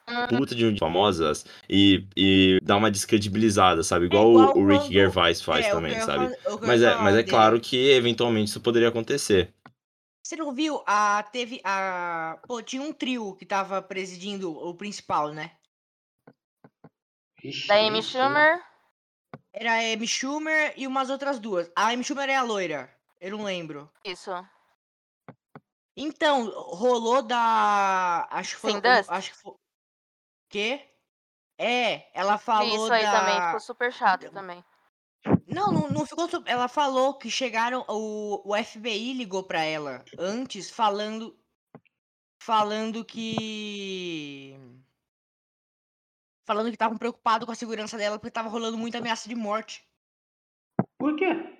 Hum, 0.07 0.25
puta 0.27 0.55
de 0.55 0.75
famosas 0.79 1.45
e, 1.69 2.07
e 2.17 2.59
dar 2.63 2.77
uma 2.77 2.89
descredibilizada, 2.89 3.83
sabe? 3.83 4.05
Igual, 4.07 4.27
o- 4.33 4.41
igual 4.41 4.57
o, 4.57 4.67
Rick 4.67 4.79
quando- 4.85 4.91
Gervais 4.91 5.39
faz 5.39 5.67
É, 5.67 5.69
o 5.69 5.75
também, 5.75 5.99
sabe? 6.01 6.25
o 6.47 6.59
Mas 6.65 6.81
é, 6.81 6.97
mas 6.97 7.15
é 7.15 7.23
claro 7.23 7.61
que 7.61 7.91
eventualmente 7.91 8.49
isso 8.49 8.59
poderia 8.59 8.89
acontecer. 8.89 9.53
Você 10.23 10.35
não 10.35 10.51
viu? 10.51 10.83
A, 10.87 11.21
teve 11.31 11.61
a. 11.63 12.39
Pô, 12.47 12.61
tinha 12.61 12.81
um 12.81 12.91
trio 12.91 13.35
que 13.35 13.45
tava 13.45 13.81
presidindo 13.81 14.51
o 14.51 14.73
principal, 14.73 15.31
né? 15.31 15.51
Ixi, 17.43 17.67
Da 17.67 17.75
Amy. 17.75 18.01
Schumer. 18.01 18.61
Era 19.53 19.73
a 19.73 19.93
Amy 19.93 20.07
Schumer 20.07 20.73
e 20.75 20.85
umas 20.87 21.09
outras 21.09 21.39
duas. 21.39 21.71
A 21.75 21.89
Amy 21.89 22.03
Schumer 22.03 22.29
é 22.29 22.35
a 22.35 22.43
loira. 22.43 22.89
Eu 23.21 23.37
não 23.37 23.43
lembro. 23.43 23.89
Isso. 24.03 24.31
Então, 26.01 26.49
rolou 26.49 27.21
da. 27.21 28.25
Acho 28.31 28.55
que 28.55 28.61
foi. 28.61 28.71
Sim? 28.71 28.81
Acho 29.09 29.31
que 29.31 29.37
foi. 29.37 29.55
Quê? 30.47 30.89
É, 31.57 32.09
ela 32.17 32.37
falou 32.37 32.85
Isso 32.85 32.93
aí 32.93 33.03
da. 33.03 33.19
também 33.19 33.41
ficou 33.41 33.59
super 33.59 33.91
chato 33.91 34.31
também. 34.31 34.63
Não, 35.45 35.73
não, 35.73 35.89
não 35.89 36.05
ficou. 36.05 36.29
Ela 36.45 36.69
falou 36.69 37.15
que 37.15 37.29
chegaram. 37.29 37.83
O, 37.89 38.49
o 38.49 38.63
FBI 38.63 39.11
ligou 39.11 39.43
pra 39.43 39.61
ela 39.61 40.05
antes 40.17 40.69
falando. 40.69 41.37
Falando 42.41 43.03
que. 43.03 44.57
Falando 46.45 46.67
que 46.67 46.75
estavam 46.75 46.97
preocupados 46.97 47.45
com 47.45 47.51
a 47.51 47.55
segurança 47.55 47.97
dela 47.97 48.17
porque 48.17 48.31
tava 48.31 48.47
rolando 48.47 48.77
muita 48.77 48.99
ameaça 48.99 49.27
de 49.27 49.35
morte. 49.35 49.85
Por 50.97 51.17
quê? 51.17 51.59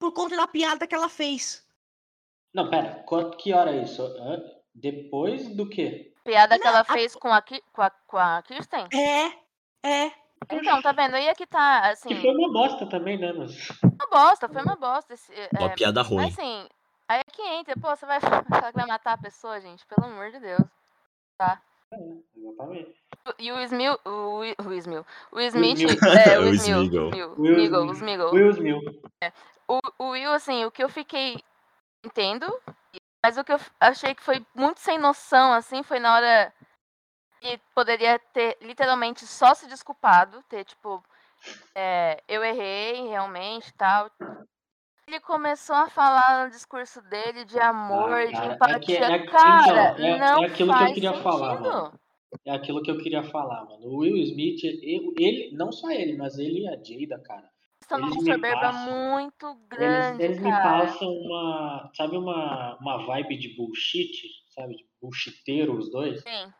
Por 0.00 0.12
conta 0.12 0.36
da 0.36 0.48
piada 0.48 0.84
que 0.84 0.94
ela 0.96 1.08
fez. 1.08 1.67
Não, 2.54 2.68
pera, 2.70 3.02
quanto, 3.06 3.36
que 3.36 3.52
hora 3.52 3.70
é 3.74 3.82
isso? 3.82 4.02
Hã? 4.02 4.42
Depois 4.74 5.48
do 5.54 5.68
quê? 5.68 6.12
Piada 6.24 6.56
que 6.58 6.64
Não, 6.64 6.70
ela 6.70 6.80
a- 6.80 6.84
fez 6.84 7.14
com 7.14 7.32
a, 7.32 7.40
Ki- 7.42 7.62
com 7.72 7.82
a, 7.82 7.90
com 7.90 8.16
a 8.18 8.42
Kirsten. 8.42 8.86
É, 8.92 9.26
é. 9.88 10.12
Então, 10.50 10.80
tá 10.80 10.92
vendo? 10.92 11.14
Aí 11.14 11.26
é 11.26 11.34
que 11.34 11.46
tá, 11.46 11.90
assim, 11.90 12.08
Que 12.08 12.16
foi 12.16 12.30
uma 12.30 12.52
bosta 12.52 12.86
também, 12.88 13.18
né? 13.18 13.32
Mas... 13.32 13.68
uma 13.82 14.06
bosta, 14.10 14.48
foi 14.48 14.62
uma 14.62 14.76
bosta. 14.76 15.14
Esse, 15.14 15.32
é, 15.34 15.48
Uma 15.58 15.70
piada 15.70 16.00
ruim. 16.02 16.24
Mas 16.24 16.38
assim, 16.38 16.68
aí 17.08 17.20
é 17.20 17.30
que 17.30 17.42
entra, 17.42 17.74
pô, 17.76 17.88
você 17.94 18.06
vai 18.06 18.20
falar 18.20 18.42
que 18.72 18.78
vai 18.78 18.86
matar 18.86 19.12
a 19.14 19.18
pessoa, 19.18 19.60
gente, 19.60 19.84
pelo 19.86 20.04
amor 20.06 20.30
de 20.30 20.38
Deus. 20.40 20.64
Exatamente. 21.40 22.94
E 23.38 23.52
o 23.52 23.60
Smil, 23.60 23.98
o, 24.06 24.40
o 24.64 24.72
Smil, 24.74 25.04
o 25.32 25.40
Smith, 25.40 25.78
Smil. 25.78 25.98
é, 26.18 26.38
O 26.40 26.42
o 26.44 26.54
Smil, 26.54 26.82
Smiggle. 26.82 27.08
Smil, 27.10 27.34
Will 27.38 27.54
Smiggle, 27.54 27.80
Smith. 27.84 27.90
o 27.90 27.94
Smiggle. 27.94 28.30
Will 28.32 28.50
Smith. 28.50 29.34
O, 29.68 29.78
o 29.98 30.10
Will, 30.10 30.32
assim, 30.32 30.64
o 30.64 30.70
que 30.70 30.82
eu 30.82 30.88
fiquei, 30.88 31.36
entendo, 32.04 32.46
mas 33.24 33.36
o 33.36 33.44
que 33.44 33.52
eu 33.52 33.60
achei 33.80 34.14
que 34.14 34.22
foi 34.22 34.44
muito 34.54 34.80
sem 34.80 34.98
noção, 34.98 35.52
assim, 35.52 35.82
foi 35.82 35.98
na 35.98 36.14
hora 36.14 36.52
que 37.40 37.58
poderia 37.74 38.18
ter 38.18 38.56
literalmente 38.60 39.26
só 39.26 39.54
se 39.54 39.66
desculpado, 39.68 40.42
ter, 40.48 40.64
tipo, 40.64 41.02
é, 41.74 42.22
eu 42.28 42.44
errei, 42.44 43.08
realmente, 43.08 43.72
tal. 43.74 44.10
Ele 45.06 45.20
começou 45.20 45.74
a 45.76 45.88
falar 45.88 46.44
no 46.44 46.50
discurso 46.50 47.00
dele 47.02 47.44
de 47.44 47.58
amor, 47.58 48.10
Ah, 48.12 48.24
de 48.26 48.32
cara, 48.32 48.44
é 48.44 48.48
que- 48.48 48.54
empatia. 48.54 49.06
é 49.06 49.18
que- 49.20 49.26
cara, 49.28 49.92
então, 49.94 50.04
é- 50.04 50.18
não 50.18 50.42
é 50.42 50.46
aquilo 50.46 50.52
que 50.56 50.62
eu 50.62 50.66
faz 50.68 50.94
queria 50.94 51.10
sentido. 51.10 51.22
falar, 51.22 51.60
mano. 51.60 52.00
É 52.44 52.50
aquilo 52.52 52.82
que 52.82 52.90
eu 52.90 52.98
queria 52.98 53.22
falar, 53.22 53.64
mano. 53.64 53.86
O 53.86 53.96
Will 54.00 54.16
Smith, 54.18 54.62
ele, 54.64 55.14
ele- 55.18 55.56
não 55.56 55.72
só 55.72 55.90
ele, 55.90 56.14
mas 56.16 56.38
ele 56.38 56.60
e 56.64 56.68
a 56.68 56.76
Jada, 56.76 57.22
cara. 57.22 57.50
Estão 57.88 58.00
Eles 58.00 58.10
numa 58.10 58.22
me 58.22 58.32
soberba 58.34 58.60
passam- 58.60 58.90
muito 59.10 59.46
Eles, 59.46 59.58
grande, 59.70 60.22
eles 60.22 60.38
me 60.40 60.50
cara. 60.50 60.62
passam 60.62 61.08
uma, 61.08 61.90
sabe, 61.96 62.18
uma, 62.18 62.76
uma 62.78 63.06
vibe 63.06 63.38
de 63.38 63.56
bullshit, 63.56 64.10
sabe? 64.50 64.76
De 64.76 64.86
bullshiteiro 65.00 65.74
os 65.74 65.90
dois. 65.90 66.20
Sim. 66.22 66.52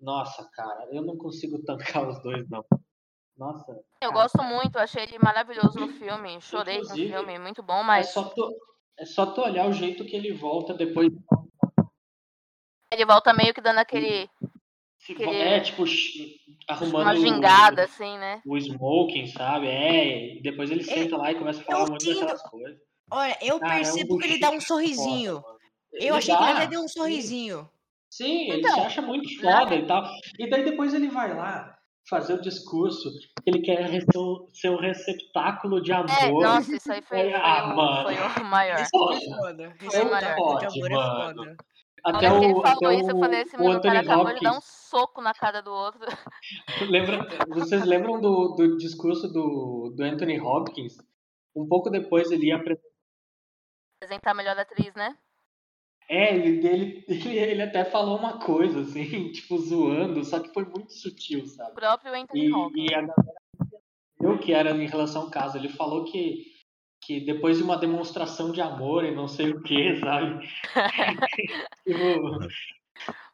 Nossa, 0.00 0.48
cara, 0.54 0.88
eu 0.90 1.02
não 1.02 1.18
consigo 1.18 1.62
tancar 1.66 2.08
os 2.08 2.18
dois, 2.22 2.48
não. 2.48 2.64
Nossa. 3.36 3.72
Eu 4.00 4.10
cara, 4.10 4.22
gosto 4.22 4.42
muito, 4.42 4.78
achei 4.78 5.02
ele 5.02 5.18
maravilhoso 5.18 5.78
no 5.78 5.88
filme. 5.88 6.40
Chorei 6.40 6.76
Inclusive, 6.78 7.12
filme, 7.12 7.38
muito 7.38 7.62
bom, 7.62 7.80
É 7.80 7.84
mas 7.84 8.08
só, 8.08 8.24
tu, 8.30 8.50
é 8.98 9.04
só 9.04 9.26
tu 9.26 9.42
olhar 9.42 9.68
o 9.68 9.72
jeito 9.74 10.06
que 10.06 10.16
ele 10.16 10.32
volta 10.32 10.72
depois. 10.72 11.12
ele 12.90 13.04
volta 13.04 13.34
meio 13.34 13.52
que 13.52 13.60
dando 13.60 13.78
aquele. 13.80 14.30
Ele- 15.08 15.24
É, 15.24 15.60
tipo, 15.60 15.84
arrumando 16.68 17.02
uma 17.02 17.12
o- 17.12 17.16
gingada, 17.16 17.84
assim, 17.84 18.18
né? 18.18 18.40
o 18.46 18.56
smoking, 18.56 19.26
sabe? 19.26 19.66
É, 19.68 20.36
e 20.36 20.42
depois 20.42 20.70
ele 20.70 20.84
senta 20.84 21.16
lá 21.16 21.32
e 21.32 21.34
começa 21.36 21.60
a 21.60 21.64
falar 21.64 21.78
eu 21.80 21.84
um 21.86 21.88
monte 21.90 22.04
sinto- 22.04 22.20
daquelas 22.20 22.42
coisas. 22.42 22.78
Olha, 23.10 23.38
eu 23.42 23.58
Cara, 23.58 23.74
é 23.74 23.78
um 23.78 23.82
percebo 23.82 24.18
que 24.18 24.26
ele 24.26 24.38
dá 24.38 24.50
um 24.50 24.60
sorrisinho. 24.60 25.40
foda. 25.40 25.58
Eu 25.92 26.14
achei 26.14 26.34
que 26.36 26.42
ele 26.42 26.52
dá, 26.52 26.58
até 26.58 26.66
deu 26.68 26.80
um 26.80 26.88
sorrisinho. 26.88 27.68
Sim, 28.08 28.48
ele 28.50 28.58
Então, 28.60 28.74
se 28.74 28.80
acha 28.80 29.02
muito 29.02 29.28
né? 29.42 29.52
foda 29.58 29.74
e 29.74 29.86
tal. 29.86 30.04
E 30.38 30.48
daí 30.48 30.64
depois 30.64 30.94
ele 30.94 31.08
vai 31.08 31.34
lá 31.34 31.76
fazer 32.08 32.34
o 32.34 32.40
discurso 32.40 33.08
que 33.42 33.50
ele 33.50 33.60
quer 33.62 33.88
ser 34.52 34.70
um, 34.70 34.76
receptáculo 34.80 35.80
de 35.82 35.92
É, 35.92 35.96
amor. 35.96 36.42
nossa, 36.42 36.74
isso 36.76 36.92
aí 36.92 37.02
foi, 37.02 37.18
foi, 37.18 37.32
Ah, 37.34 37.64
o, 37.72 37.76
mano. 37.76 38.02
foi 38.32 38.42
o 38.42 38.46
maior. 38.46 38.80
Isso 38.80 38.90
foi 38.90 39.20
foda. 39.36 39.76
Isso 39.80 39.90
Foi 39.90 40.00
é 40.00 40.04
maior. 40.04 40.36
Pode, 40.36 40.66
amor 40.66 40.90
é 40.90 40.94
mano. 40.94 41.56
Até 42.04 42.18
que 42.30 42.44
ele 42.44 42.54
o, 42.54 42.62
falou 42.62 42.88
até 42.88 42.94
isso, 42.94 43.10
eu 43.10 43.16
o, 43.16 43.20
falei 43.20 43.42
assim, 43.42 43.56
o 43.56 43.62
o 43.62 43.70
Anthony 43.70 43.94
cara 43.94 44.00
acabou 44.00 44.34
de 44.34 44.40
dar 44.40 44.56
um 44.56 44.60
soco 44.60 45.20
na 45.20 45.34
cara 45.34 45.60
do 45.60 45.70
outro. 45.70 46.00
Lembra, 46.90 47.26
vocês 47.48 47.84
lembram 47.84 48.20
do, 48.20 48.54
do 48.54 48.76
discurso 48.76 49.28
do, 49.28 49.92
do 49.94 50.02
Anthony 50.02 50.40
Hopkins? 50.40 50.96
Um 51.54 51.66
pouco 51.66 51.90
depois 51.90 52.30
ele 52.30 52.46
ia 52.46 52.56
apresentar. 52.56 52.88
Apresentar 54.02 54.30
a 54.30 54.34
melhor 54.34 54.58
atriz, 54.58 54.94
né? 54.94 55.16
É, 56.08 56.34
ele, 56.34 56.66
ele, 56.66 57.04
ele, 57.38 57.62
até 57.62 57.84
falou 57.84 58.18
uma 58.18 58.38
coisa, 58.40 58.80
assim, 58.80 59.04
tipo, 59.30 59.58
zoando, 59.58 60.24
só 60.24 60.40
que 60.40 60.52
foi 60.52 60.64
muito 60.64 60.92
sutil, 60.92 61.42
O 61.42 61.46
sabe? 61.46 61.74
próprio 61.74 62.12
Anthony 62.14 62.46
E, 62.46 62.52
Hopkins. 62.52 62.90
e 62.90 62.94
a 62.94 63.00
galera 63.02 63.40
que 64.38 64.52
era 64.52 64.70
em 64.72 64.86
relação 64.86 65.22
ao 65.22 65.30
caso. 65.30 65.56
Ele 65.56 65.68
falou 65.68 66.04
que, 66.04 66.49
que 67.10 67.18
depois 67.18 67.58
de 67.58 67.64
uma 67.64 67.76
demonstração 67.76 68.52
de 68.52 68.60
amor 68.60 69.04
e 69.04 69.10
não 69.12 69.26
sei 69.26 69.50
o 69.50 69.60
que, 69.62 69.96
sabe? 69.98 70.46
tipo, 71.84 72.04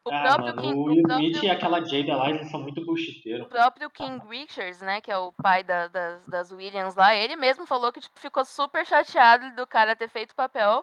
O 0.03 0.11
ah, 0.11 0.23
próprio 0.23 0.47
mano, 0.47 0.63
King, 0.63 0.75
o 0.75 0.81
o 0.81 0.85
Will 0.85 0.97
Smith 0.97 1.33
próprio 1.33 1.45
e 1.45 1.51
aquela 1.51 1.85
Jada 1.85 2.17
lá, 2.17 2.45
são 2.45 2.63
muito 2.63 2.81
O 2.81 2.87
bullshiteiros. 2.87 3.49
próprio 3.49 3.91
King 3.91 4.27
Richards, 4.31 4.81
né, 4.81 5.03
que 5.03 5.11
é 5.11 5.19
o 5.19 5.31
pai 5.33 5.63
da- 5.63 5.89
das, 5.89 6.25
das 6.27 6.51
Williams 6.53 6.95
lá, 6.95 7.15
ele 7.15 7.37
mesmo 7.37 7.67
falou 7.67 7.93
que 7.93 8.01
tipo, 8.01 8.19
ficou 8.19 8.47
super 8.47 8.87
chateado 8.87 9.55
do 9.57 9.67
cara 9.67 9.95
ter 9.95 10.09
feito 10.09 10.31
o 10.31 10.37
papel. 10.37 10.83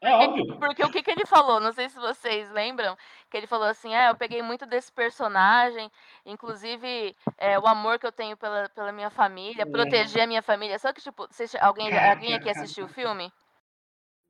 É 0.00 0.12
óbvio. 0.14 0.58
Porque 0.58 0.84
o 0.84 0.90
que, 0.90 1.02
que 1.02 1.10
ele 1.10 1.24
falou? 1.24 1.60
Não 1.60 1.72
sei 1.72 1.88
se 1.88 1.96
vocês 1.98 2.50
lembram, 2.50 2.96
que 3.30 3.36
ele 3.36 3.46
falou 3.46 3.66
assim, 3.68 3.94
ah, 3.94 4.08
eu 4.08 4.16
peguei 4.16 4.42
muito 4.42 4.66
desse 4.66 4.90
personagem, 4.92 5.90
inclusive 6.26 7.16
é, 7.38 7.58
o 7.58 7.66
amor 7.66 7.98
que 7.98 8.06
eu 8.06 8.12
tenho 8.12 8.36
pela, 8.36 8.68
pela 8.70 8.90
minha 8.92 9.10
família, 9.10 9.62
É. 9.62 9.66
proteger 9.66 10.22
a 10.22 10.26
minha 10.26 10.42
família. 10.42 10.78
Só 10.78 10.92
que, 10.92 11.00
tipo, 11.00 11.26
vocês- 11.30 11.54
alguém, 11.56 11.96
alguém 11.96 12.34
aqui 12.34 12.50
assistiu 12.50 12.86
o 12.86 12.88
filme? 12.88 13.32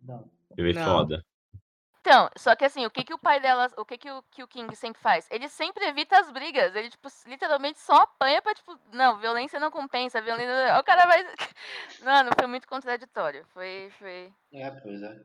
Não. 0.03 0.31
Ele 0.57 0.79
é 0.79 0.85
foda. 0.85 1.25
Então, 2.01 2.31
só 2.37 2.57
que 2.57 2.65
assim, 2.65 2.87
o 2.87 2.91
que 2.91 3.05
que 3.05 3.13
o 3.13 3.19
pai 3.19 3.41
dela, 3.41 3.69
o 3.77 3.85
que 3.85 3.99
que 3.99 4.11
o, 4.11 4.23
que 4.31 4.43
o 4.43 4.49
King 4.49 4.75
sempre 4.75 5.03
faz? 5.03 5.29
Ele 5.31 5.49
sempre 5.51 5.85
evita 5.85 6.19
as 6.19 6.31
brigas, 6.31 6.75
ele, 6.75 6.89
tipo, 6.89 7.09
literalmente 7.27 7.79
só 7.79 7.93
apanha 7.93 8.41
pra, 8.41 8.55
tipo, 8.55 8.75
não, 8.93 9.19
violência 9.19 9.61
não 9.61 9.71
compensa, 9.71 10.21
violência... 10.23 10.79
O 10.79 10.83
cara 10.85 11.07
vai... 11.07 11.23
Mano, 12.03 12.31
foi 12.39 12.47
muito 12.47 12.67
contraditório, 12.67 13.45
foi, 13.53 13.93
foi... 13.99 14.33
É, 14.55 14.71
pois 14.71 15.03
é. 15.03 15.21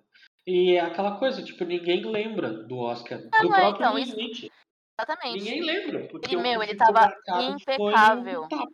E 0.46 0.76
é 0.76 0.82
aquela 0.82 1.18
coisa, 1.18 1.42
tipo, 1.42 1.64
ninguém 1.64 2.04
lembra 2.06 2.52
do 2.52 2.78
Oscar. 2.78 3.20
Ah, 3.34 3.42
do 3.42 3.50
não, 3.50 3.56
próprio 3.58 3.76
então, 3.76 3.98
isso- 3.98 4.12
Smith. 4.12 4.52
Exatamente. 5.00 5.44
Ninguém 5.44 5.62
lembra. 5.62 6.08
Porque 6.08 6.28
o 6.28 6.30
que 6.30 6.38
meu, 6.38 6.62
ele 6.62 6.76
tava 6.76 7.14
impecável. 7.42 8.48
tapa. 8.48 8.68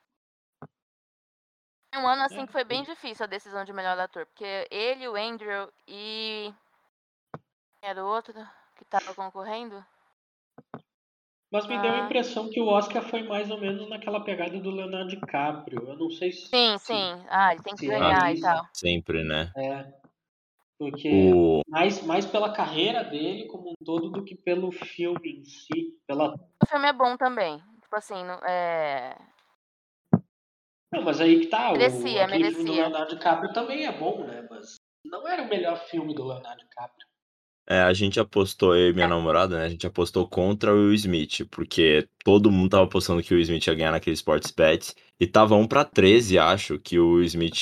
Um 1.96 2.08
ano 2.08 2.24
assim 2.24 2.41
É. 2.41 2.46
que 2.48 2.51
foi 2.51 2.63
bem 2.63 2.84
difícil 2.84 3.24
a 3.25 3.27
decisão 3.27 3.63
de 3.65 3.74
melhor 3.74 3.98
ator, 4.00 4.25
porque 4.25 4.67
ele, 4.72 5.08
o 5.08 5.15
Andrew 5.15 5.72
e... 5.88 6.53
Era 7.81 8.03
o 8.03 8.07
outro 8.07 8.33
que 8.77 8.85
tava 8.85 9.13
concorrendo? 9.15 9.83
Mas 11.51 11.67
me 11.67 11.77
deu 11.81 11.91
a 11.91 11.95
Ah. 11.97 12.05
impressão 12.05 12.50
que 12.50 12.61
o 12.61 12.67
Oscar 12.67 13.03
foi 13.03 13.23
mais 13.23 13.50
ou 13.50 13.59
menos 13.59 13.89
naquela 13.89 14.23
pegada 14.23 14.57
do 14.59 14.69
Leonardo 14.69 15.09
DiCaprio. 15.09 15.85
Eu 15.89 15.97
não 15.97 16.09
sei 16.09 16.31
se. 16.31 16.47
Sim, 16.47 16.77
se- 16.77 16.85
sim. 16.85 17.25
Ah, 17.29 17.51
ele 17.53 17.63
tem 17.63 17.75
que 17.75 17.85
é 17.85 17.89
ganhar 18.00 18.31
e 18.31 18.35
isso. 18.35 18.43
tal. 18.43 18.65
Sempre, 18.73 19.23
né? 19.23 19.51
É. 19.57 19.93
Porque 20.77 21.31
O... 21.33 21.61
mais, 21.67 22.01
mais 22.03 22.25
pela 22.25 22.53
carreira 22.53 23.03
dele 23.03 23.47
como 23.47 23.71
um 23.71 23.85
todo 23.85 24.09
do 24.09 24.23
que 24.23 24.35
pelo 24.35 24.71
filme 24.71 25.39
em 25.39 25.43
si. 25.43 26.00
Pela... 26.07 26.35
O 26.63 26.65
filme 26.67 26.88
é 26.88 26.93
bom 26.93 27.17
também. 27.17 27.59
Tipo 27.81 27.95
assim, 27.95 28.23
não- 28.23 28.39
é... 28.45 29.17
Não, 30.91 31.01
mas 31.03 31.19
aí 31.19 31.41
que 31.41 31.47
tá. 31.47 31.71
Merecia, 31.73 32.21
o, 32.21 32.23
aquele 32.23 32.43
filme 32.51 32.63
do 32.63 32.63
merecia. 32.63 32.83
Leonardo 32.83 33.15
DiCaprio 33.15 33.53
também 33.53 33.85
é 33.85 33.91
bom, 33.91 34.23
né? 34.25 34.47
Mas 34.50 34.75
não 35.03 35.27
era 35.27 35.41
o 35.43 35.47
melhor 35.50 35.77
filme 35.88 36.13
do 36.13 36.25
Leonardo 36.25 36.61
DiCaprio. 36.63 37.07
É, 37.72 37.84
a 37.84 37.94
gente 37.94 38.20
apostou, 38.20 38.75
eu 38.75 38.90
e 38.90 38.94
minha 38.94 39.08
namorada, 39.08 39.58
né? 39.58 39.63
A 39.63 39.70
gente 39.70 39.88
apostou 39.88 40.28
contra 40.28 40.74
o 40.74 40.75
Will 40.75 40.94
Smith, 40.94 41.48
porque 41.50 42.06
todo 42.22 42.51
mundo 42.51 42.72
tava 42.72 42.84
apostando 42.84 43.24
que 43.24 43.34
o 43.34 43.38
Will 43.38 43.44
Smith 43.44 43.66
ia 43.66 43.74
ganhar 43.74 43.92
naquele 43.94 44.13
Sports 44.13 44.51
Bet. 44.51 44.94
E 45.18 45.25
tava 45.25 45.56
1 45.56 45.66
pra 45.66 45.86
13, 45.86 46.38
acho, 46.38 46.78
que 46.78 47.00
o 47.00 47.13
Will 47.13 47.24
Smith. 47.24 47.62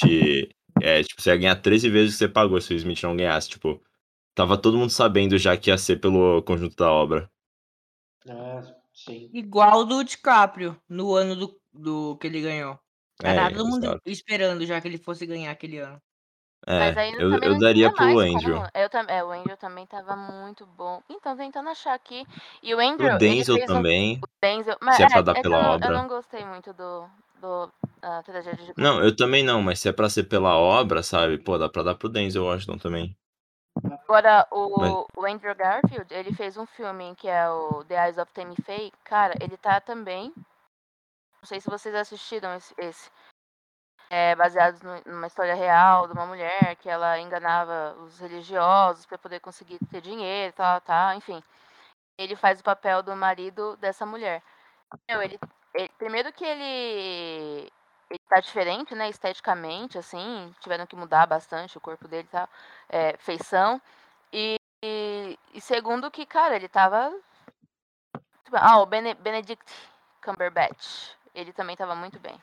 É, 0.81 1.03
tipo, 1.03 1.21
você 1.21 1.29
ia 1.29 1.37
ganhar 1.37 1.55
13 1.57 1.91
vezes 1.91 2.15
o 2.15 2.17
que 2.17 2.17
você 2.17 2.27
pagou 2.27 2.59
se 2.59 2.69
o 2.69 2.71
Will 2.71 2.79
Smith 2.79 3.03
não 3.03 3.15
ganhasse. 3.15 3.49
Tipo, 3.49 3.79
tava 4.33 4.57
todo 4.57 4.79
mundo 4.79 4.89
sabendo 4.89 5.37
já 5.37 5.55
que 5.55 5.69
ia 5.69 5.77
ser 5.77 5.97
pelo 5.97 6.41
conjunto 6.41 6.75
da 6.75 6.91
obra. 6.91 7.29
Ah, 8.27 8.63
sim. 8.91 9.29
Igual 9.31 9.85
do 9.85 10.03
DiCaprio, 10.03 10.75
no 10.89 11.13
ano 11.13 11.35
do, 11.35 11.61
do 11.71 12.17
que 12.17 12.25
ele 12.25 12.41
ganhou. 12.41 12.79
É, 13.21 13.29
Era 13.29 13.51
todo 13.51 13.67
mundo 13.67 13.83
exato. 13.83 14.01
esperando 14.07 14.65
já 14.65 14.81
que 14.81 14.87
ele 14.87 14.97
fosse 14.97 15.27
ganhar 15.27 15.51
aquele 15.51 15.77
ano. 15.77 16.01
Mas 16.77 16.95
É, 16.95 16.99
aí 17.01 17.13
eu, 17.17 17.31
também 17.31 17.49
eu 17.49 17.51
não 17.53 17.59
daria 17.59 17.89
tinha 17.91 18.05
mais 18.05 18.13
pro 18.13 18.19
Andrew. 18.19 18.55
como. 18.57 18.69
Eu 18.75 18.89
tam... 18.89 19.05
É, 19.07 19.23
o 19.23 19.31
Andrew 19.31 19.57
também 19.57 19.85
tava 19.87 20.15
muito 20.15 20.65
bom. 20.65 21.01
Então, 21.09 21.35
tentando 21.35 21.69
achar 21.69 21.93
aqui. 21.93 22.25
E 22.61 22.73
o 22.75 22.79
Andrew, 22.79 23.09
O 23.09 23.11
ele 23.11 23.17
Denzel 23.17 23.55
fez 23.55 23.69
um... 23.69 23.73
também. 23.73 24.19
o 24.23 24.27
Denzel... 24.41 24.77
Mas 24.81 24.95
se 24.95 25.03
é 25.03 25.05
é, 25.05 25.09
pra 25.09 25.21
dar 25.21 25.31
é 25.31 25.35
que 25.35 25.41
pela 25.41 25.57
eu, 25.57 25.63
não, 25.63 25.71
obra. 25.71 25.87
eu 25.87 25.93
não 25.93 26.07
gostei 26.07 26.45
muito 26.45 26.71
do, 26.73 27.09
do, 27.41 27.71
a 28.01 28.21
tragédia 28.23 28.65
de 28.65 28.73
Não, 28.77 29.03
eu 29.03 29.15
também 29.15 29.43
não, 29.43 29.61
mas 29.61 29.79
se 29.79 29.89
é 29.89 29.91
pra 29.91 30.09
ser 30.09 30.23
pela 30.25 30.55
obra, 30.57 31.01
sabe? 31.01 31.37
Pô, 31.39 31.57
dá 31.57 31.67
pra 31.67 31.83
dar 31.83 31.95
pro 31.95 32.09
Denzel 32.09 32.45
Washington 32.45 32.77
também. 32.77 33.17
Agora, 34.03 34.45
o, 34.51 35.07
o 35.15 35.25
Andrew 35.25 35.55
Garfield, 35.55 36.13
ele 36.13 36.33
fez 36.33 36.57
um 36.57 36.65
filme 36.65 37.15
que 37.15 37.27
é 37.27 37.49
o 37.49 37.83
The 37.85 38.05
Eyes 38.05 38.17
of 38.17 38.31
Tammy 38.33 38.55
Faye. 38.65 38.91
Cara, 39.03 39.33
ele 39.41 39.57
tá 39.57 39.79
também. 39.79 40.33
Não 40.35 41.45
sei 41.45 41.61
se 41.61 41.69
vocês 41.69 41.95
assistiram 41.95 42.53
esse. 42.55 42.73
esse. 42.77 43.09
É 44.09 44.35
baseado 44.35 44.81
no- 44.83 45.13
numa 45.13 45.27
história 45.27 45.53
real 45.55 46.07
de 46.07 46.13
uma 46.13 46.25
mulher 46.25 46.75
que 46.77 46.89
ela 46.89 47.19
enganava 47.19 47.95
os 48.01 48.19
religiosos 48.19 49.05
pra 49.05 49.17
poder 49.19 49.39
conseguir 49.39 49.77
ter 49.91 50.01
dinheiro 50.01 50.53
tal, 50.53 50.81
tal, 50.81 51.13
enfim. 51.13 51.43
Ele 52.17 52.35
faz 52.35 52.59
o 52.59 52.63
papel 52.63 53.03
do 53.03 53.15
marido 53.15 53.77
dessa 53.77 54.05
mulher. 54.05 54.43
Meu, 55.09 55.21
ele, 55.21 55.39
ele- 55.75 55.89
primeiro 55.97 56.33
que 56.33 56.45
ele 56.45 57.71
ele 58.09 58.19
tá 58.29 58.39
diferente, 58.41 58.95
né, 58.95 59.09
esteticamente, 59.09 59.97
assim, 59.97 60.53
tiveram 60.61 60.87
que 60.87 60.95
mudar 60.95 61.27
bastante 61.27 61.77
o 61.77 61.81
corpo 61.81 62.07
dele 62.07 62.27
e 62.27 62.31
tal, 62.31 62.49
é, 62.89 63.17
feição. 63.19 63.81
E, 64.33 64.57
e, 64.83 65.39
e 65.53 65.61
segundo 65.61 66.11
que, 66.11 66.25
cara, 66.25 66.55
ele 66.55 66.67
tava. 66.69 67.13
Ah, 68.53 68.79
o 68.81 68.85
Bene- 68.85 69.15
Benedict 69.15 69.71
Cumberbatch. 70.23 71.11
Ele 71.33 71.53
também 71.53 71.75
tava 71.75 71.95
muito 71.95 72.19
bem. 72.19 72.39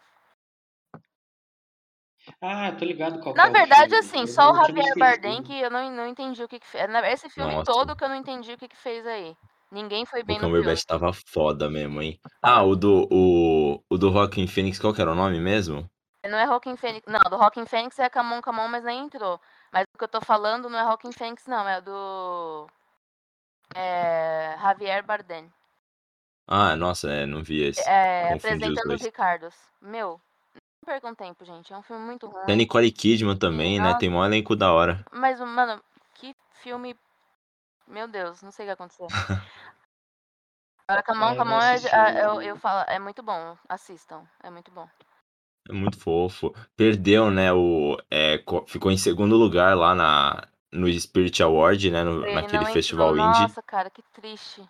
Ah, 2.41 2.73
tô 2.73 2.85
ligado 2.85 3.21
qual 3.21 3.35
Na 3.35 3.47
é 3.47 3.49
o 3.49 3.53
verdade, 3.53 3.97
filme. 3.97 3.99
assim, 3.99 4.27
Eu 4.27 4.27
só 4.27 4.51
o 4.51 4.61
tinha 4.63 4.75
me 4.75 4.83
Javier 4.83 4.97
Bardem 4.99 5.41
esquecido. 5.41 5.43
que 5.43 5.61
eu 5.61 5.71
não, 5.71 5.91
não 5.91 6.07
entendi 6.07 6.43
o 6.43 6.49
que, 6.49 6.59
que 6.61 6.67
fez. 6.67 6.85
Esse 7.13 7.29
filme 7.31 7.55
Nossa. 7.55 7.73
todo 7.73 7.97
que 7.97 8.05
eu 8.05 8.09
não 8.09 8.17
entendi 8.17 8.53
o 8.53 8.59
que, 8.59 8.69
que 8.69 8.77
fez 8.77 9.07
aí. 9.07 9.37
Ninguém 9.71 10.05
foi 10.07 10.23
O 10.23 10.25
bem 10.25 10.39
no 10.39 10.49
filme. 10.51 10.57
Cumberbatch 10.59 10.85
tava 10.85 11.13
foda 11.13 11.69
mesmo, 11.71 12.01
hein? 12.03 12.21
Ah, 12.43 12.63
o 12.63 12.77
do, 12.77 13.09
o, 13.11 13.83
o 13.91 13.99
do 13.99 14.11
Rockin' 14.11 14.47
Phoenix, 14.47 14.79
qual 14.79 14.95
que 14.95 15.01
era 15.01 15.13
o 15.13 15.15
nome 15.15 15.41
mesmo? 15.41 15.89
Não 16.25 16.39
é 16.39 16.45
Rockin' 16.45 16.77
Fênix. 16.77 17.07
Não, 17.07 17.21
do 17.31 17.37
Rockin' 17.37 17.67
Fênix 17.67 17.99
é 17.99 18.09
Camon 18.11 18.41
Camon, 18.43 18.69
mas 18.69 18.83
nem 18.85 19.05
entrou. 19.05 19.41
Mas 19.73 19.85
o 19.95 19.99
que 19.99 20.05
eu 20.05 20.09
tô 20.09 20.21
falando 20.21 20.69
não 20.69 20.79
é 20.79 20.83
Rockin' 20.83 21.13
Fênix, 21.13 21.47
não. 21.47 21.69
É 21.69 21.81
do. 21.81 22.67
É. 23.75 24.57
Javier 24.61 25.05
Bardem. 25.05 25.53
Ah, 26.49 26.77
nossa, 26.77 27.11
é, 27.13 27.27
não 27.27 27.43
vi 27.43 27.63
esse. 27.63 27.81
É. 27.89 28.29
Confundi 28.29 28.71
os 28.71 28.79
Apresentando 28.79 28.93
os 28.95 29.01
dois. 29.01 29.03
Ricardos. 29.03 29.55
Meu, 29.81 30.21
percam 30.87 31.15
tempo, 31.15 31.45
gente. 31.45 31.73
É 31.73 31.77
um 31.77 31.83
filme 31.83 32.03
muito 32.07 32.27
ruim. 32.29 32.47
Tem 32.47 32.55
a 32.55 32.57
Nicole 32.57 32.91
Kidman 32.93 33.37
também, 33.37 33.81
né? 33.81 33.95
Tem 33.99 34.09
mó 34.09 34.25
elenco 34.25 34.55
da 34.55 34.73
hora. 34.73 35.05
Mas, 35.13 35.41
mano, 35.41 35.83
que 36.15 36.35
filme. 36.63 36.97
Meu 37.87 38.09
Deus, 38.09 38.43
não 38.43 38.51
sei 38.51 38.65
o 38.65 38.69
que 38.69 38.73
aconteceu. 38.73 39.07
Agora, 40.89 41.03
Camon 41.03 41.61
É, 41.61 41.77
eu 41.77 42.41
é- 42.41 42.51
eu, 42.51 42.57
falo, 42.57 42.85
é 42.89 42.99
muito 42.99 43.21
bom. 43.21 43.57
Assistam, 43.69 44.23
é 44.41 44.49
muito 44.51 44.71
bom. 44.71 44.89
É 45.69 45.73
muito 45.73 45.99
fofo. 45.99 46.55
Perdeu, 46.77 47.29
né? 47.29 47.53
O, 47.53 47.97
é, 48.09 48.39
co- 48.39 48.65
ficou 48.69 48.93
em 48.93 48.97
segundo 48.97 49.37
lugar 49.37 49.77
lá 49.77 49.97
na, 49.97 50.47
no 50.71 50.89
Spirit 50.93 51.43
Award, 51.43 51.91
né? 51.91 52.05
no- 52.05 52.23
Ele 52.25 52.35
naquele 52.35 52.65
festival 52.67 53.17
entrou. 53.17 53.27
indie. 53.29 53.43
Nossa, 53.43 53.63
cara, 53.63 53.91
que 53.91 54.03
triste. 54.13 54.63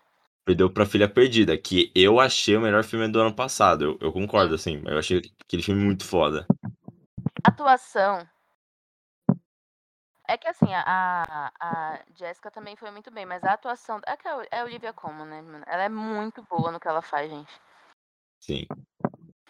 Perdeu 0.46 0.70
pra 0.72 0.86
Filha 0.86 1.08
Perdida, 1.08 1.58
que 1.58 1.90
eu 1.92 2.20
achei 2.20 2.56
o 2.56 2.60
melhor 2.60 2.84
filme 2.84 3.08
do 3.08 3.20
ano 3.20 3.34
passado. 3.34 3.84
Eu, 3.84 3.98
eu 4.00 4.12
concordo, 4.12 4.54
assim. 4.54 4.80
Eu 4.86 4.96
achei 4.96 5.20
aquele 5.44 5.60
filme 5.60 5.84
muito 5.84 6.04
foda. 6.04 6.46
Atuação. 7.42 8.24
É 10.28 10.36
que 10.36 10.46
assim, 10.46 10.72
a, 10.72 11.50
a, 11.60 12.00
Jessica 12.14 12.48
também 12.50 12.76
foi 12.76 12.92
muito 12.92 13.10
bem, 13.10 13.26
mas 13.26 13.42
a 13.42 13.54
atuação. 13.54 14.00
É 14.06 14.16
que 14.16 14.28
é 14.28 14.60
a 14.60 14.64
Olivia 14.64 14.92
Colman, 14.92 15.26
né, 15.26 15.42
mano? 15.42 15.64
Ela 15.66 15.82
é 15.84 15.88
muito 15.88 16.40
boa 16.48 16.70
no 16.70 16.78
que 16.78 16.86
ela 16.86 17.02
faz, 17.02 17.28
gente. 17.28 17.52
Sim. 18.40 18.66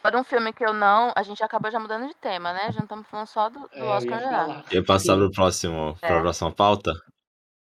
Agora 0.02 0.18
um 0.20 0.24
filme 0.24 0.50
que 0.54 0.64
eu 0.64 0.72
não. 0.72 1.12
A 1.14 1.22
gente 1.22 1.42
acabou 1.42 1.70
já 1.70 1.78
mudando 1.78 2.08
de 2.08 2.14
tema, 2.14 2.54
né? 2.54 2.72
Já 2.72 2.78
não 2.78 2.84
estamos 2.84 3.06
falando 3.06 3.26
só 3.26 3.50
do, 3.50 3.60
do 3.60 3.68
É, 3.72 3.80
eu 3.80 3.86
Oscar 3.86 4.22
falar. 4.22 4.62
Quer 4.64 4.84
passar 4.84 5.16
pro 5.16 5.30
próximo, 5.30 5.94
pra 6.00 6.16
É. 6.16 6.20
próxima 6.20 6.52
pauta? 6.52 6.92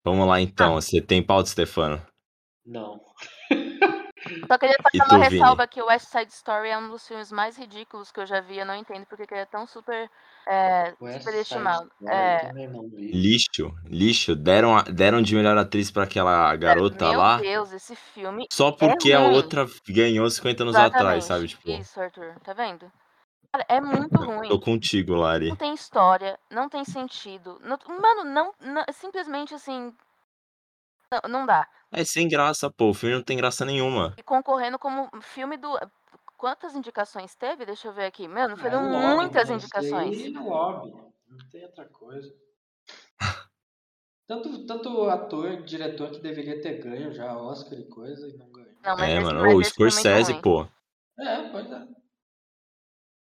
Vamos 0.05 0.25
lá 0.25 0.39
então. 0.39 0.75
Você 0.75 1.01
tem 1.01 1.21
pauta, 1.21 1.49
Stefano? 1.49 2.01
Não. 2.69 3.01
Só 4.47 4.57
queria 4.59 4.75
fazer 4.83 5.03
uma 5.15 5.23
Vini? 5.25 5.39
ressalva 5.39 5.65
que 5.67 5.81
o 5.81 5.87
West 5.87 6.07
Side 6.07 6.31
Story 6.31 6.69
é 6.69 6.77
um 6.77 6.89
dos 6.89 7.07
filmes 7.07 7.31
mais 7.31 7.57
ridículos 7.57 8.11
que 8.11 8.19
eu 8.19 8.25
já 8.27 8.39
vi. 8.41 8.59
Eu 8.59 8.65
não 8.65 8.75
entendo 8.75 9.05
porque 9.07 9.25
que 9.25 9.33
ele 9.33 9.41
é 9.41 9.45
tão 9.45 9.65
super 9.65 10.09
é, 10.47 10.93
superestimado. 11.19 11.89
É. 12.07 12.51
Lixo, 12.97 13.73
lixo. 13.85 14.35
Deram, 14.35 14.77
a- 14.77 14.83
deram 14.83 15.21
de 15.21 15.35
melhor 15.35 15.57
atriz 15.57 15.89
pra 15.89 16.03
aquela 16.03 16.55
garota 16.57 17.09
meu 17.09 17.19
lá. 17.19 17.37
Deus, 17.37 17.71
esse 17.71 17.95
filme. 17.95 18.45
Só 18.51 18.71
porque 18.71 19.13
a 19.13 19.19
ruim. 19.19 19.35
outra 19.35 19.65
ganhou 19.87 20.29
50 20.29 20.63
anos 20.63 20.75
atrás, 20.75 21.23
sabe? 21.25 21.47
Tipo, 21.47 21.67
Isso, 21.71 21.99
Arthur, 21.99 22.35
tá 22.43 22.53
vendo? 22.53 22.91
Cara, 23.51 23.65
é 23.67 23.81
muito 23.81 24.15
ruim. 24.15 24.47
tô 24.47 24.59
contigo, 24.59 25.15
Lari. 25.15 25.49
Não 25.49 25.55
tem 25.55 25.73
história, 25.73 26.37
não 26.51 26.69
tem 26.69 26.85
sentido. 26.85 27.59
não- 27.63 27.79
mano, 27.99 28.23
não, 28.25 28.53
não- 28.61 28.85
simplesmente 28.93 29.55
assim. 29.55 29.91
Não, 31.11 31.21
não 31.39 31.45
dá. 31.47 31.67
É 31.91 32.03
sem 32.05 32.27
graça, 32.27 32.69
pô. 32.69 32.89
O 32.89 32.93
filme 32.93 33.15
não 33.15 33.23
tem 33.23 33.37
graça 33.37 33.65
nenhuma. 33.65 34.13
E 34.17 34.23
concorrendo 34.23 34.77
como 34.77 35.09
filme 35.21 35.57
do. 35.57 35.77
Quantas 36.37 36.73
indicações 36.75 37.35
teve? 37.35 37.65
Deixa 37.65 37.87
eu 37.87 37.93
ver 37.93 38.05
aqui. 38.05 38.27
Mano, 38.27 38.55
Ah, 38.55 38.61
foram 38.61 38.85
é 38.85 38.91
lobby, 38.91 39.15
muitas 39.15 39.49
né? 39.49 39.55
indicações. 39.55 40.17
Aí 40.17 40.35
é 40.35 40.39
lobby. 40.39 40.91
Não 41.27 41.37
tem 41.51 41.65
outra 41.65 41.85
coisa. 41.85 42.31
Tanto, 44.27 44.65
tanto 44.67 45.05
ator, 45.09 45.63
diretor 45.63 46.11
que 46.11 46.19
deveria 46.21 46.61
ter 46.61 46.79
ganho 46.79 47.11
já 47.11 47.35
Oscar 47.35 47.79
e 47.79 47.83
coisa 47.85 48.27
e 48.27 48.37
não 48.37 48.51
ganhou. 48.51 48.71
Não, 48.83 48.95
mas 48.95 49.09
É, 49.09 49.19
esse, 49.19 49.33
mano. 49.33 49.41
mas 49.41 49.53
Ô, 49.55 49.61
esse 49.61 49.73
foi 49.73 49.91
muito 49.91 50.07
Scorsese, 50.07 50.33
pô. 50.41 50.67
É, 51.17 51.49
pois 51.51 51.71
é. 51.71 51.81
eu 51.81 51.83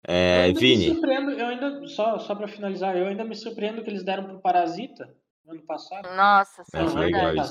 É, 0.06 0.48
me 0.48 0.54
Vini. 0.54 0.94
surpreendo, 0.94 1.32
eu 1.32 1.48
ainda, 1.48 1.88
só, 1.88 2.20
só 2.20 2.36
pra 2.36 2.48
finalizar, 2.48 2.96
eu 2.96 3.08
ainda 3.08 3.24
me 3.26 3.36
surpreendo 3.36 3.84
que 3.84 3.90
eles 3.90 4.04
deram 4.04 4.26
pro 4.26 4.42
Parasita 4.42 5.16
no 5.46 5.54
ano 5.54 5.66
passado. 5.66 6.08
Nossa, 6.16 6.64
sim, 6.64 6.78
É, 6.78 6.84
verdade. 6.86 7.42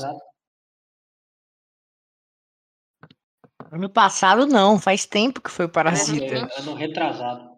Ano 3.72 3.88
passado 3.88 4.44
não, 4.44 4.78
faz 4.78 5.06
tempo 5.06 5.40
que 5.40 5.50
foi 5.50 5.64
o 5.64 5.68
Parasita. 5.68 6.34
é 6.34 6.60
ano 6.60 6.74
retrasado. 6.74 7.50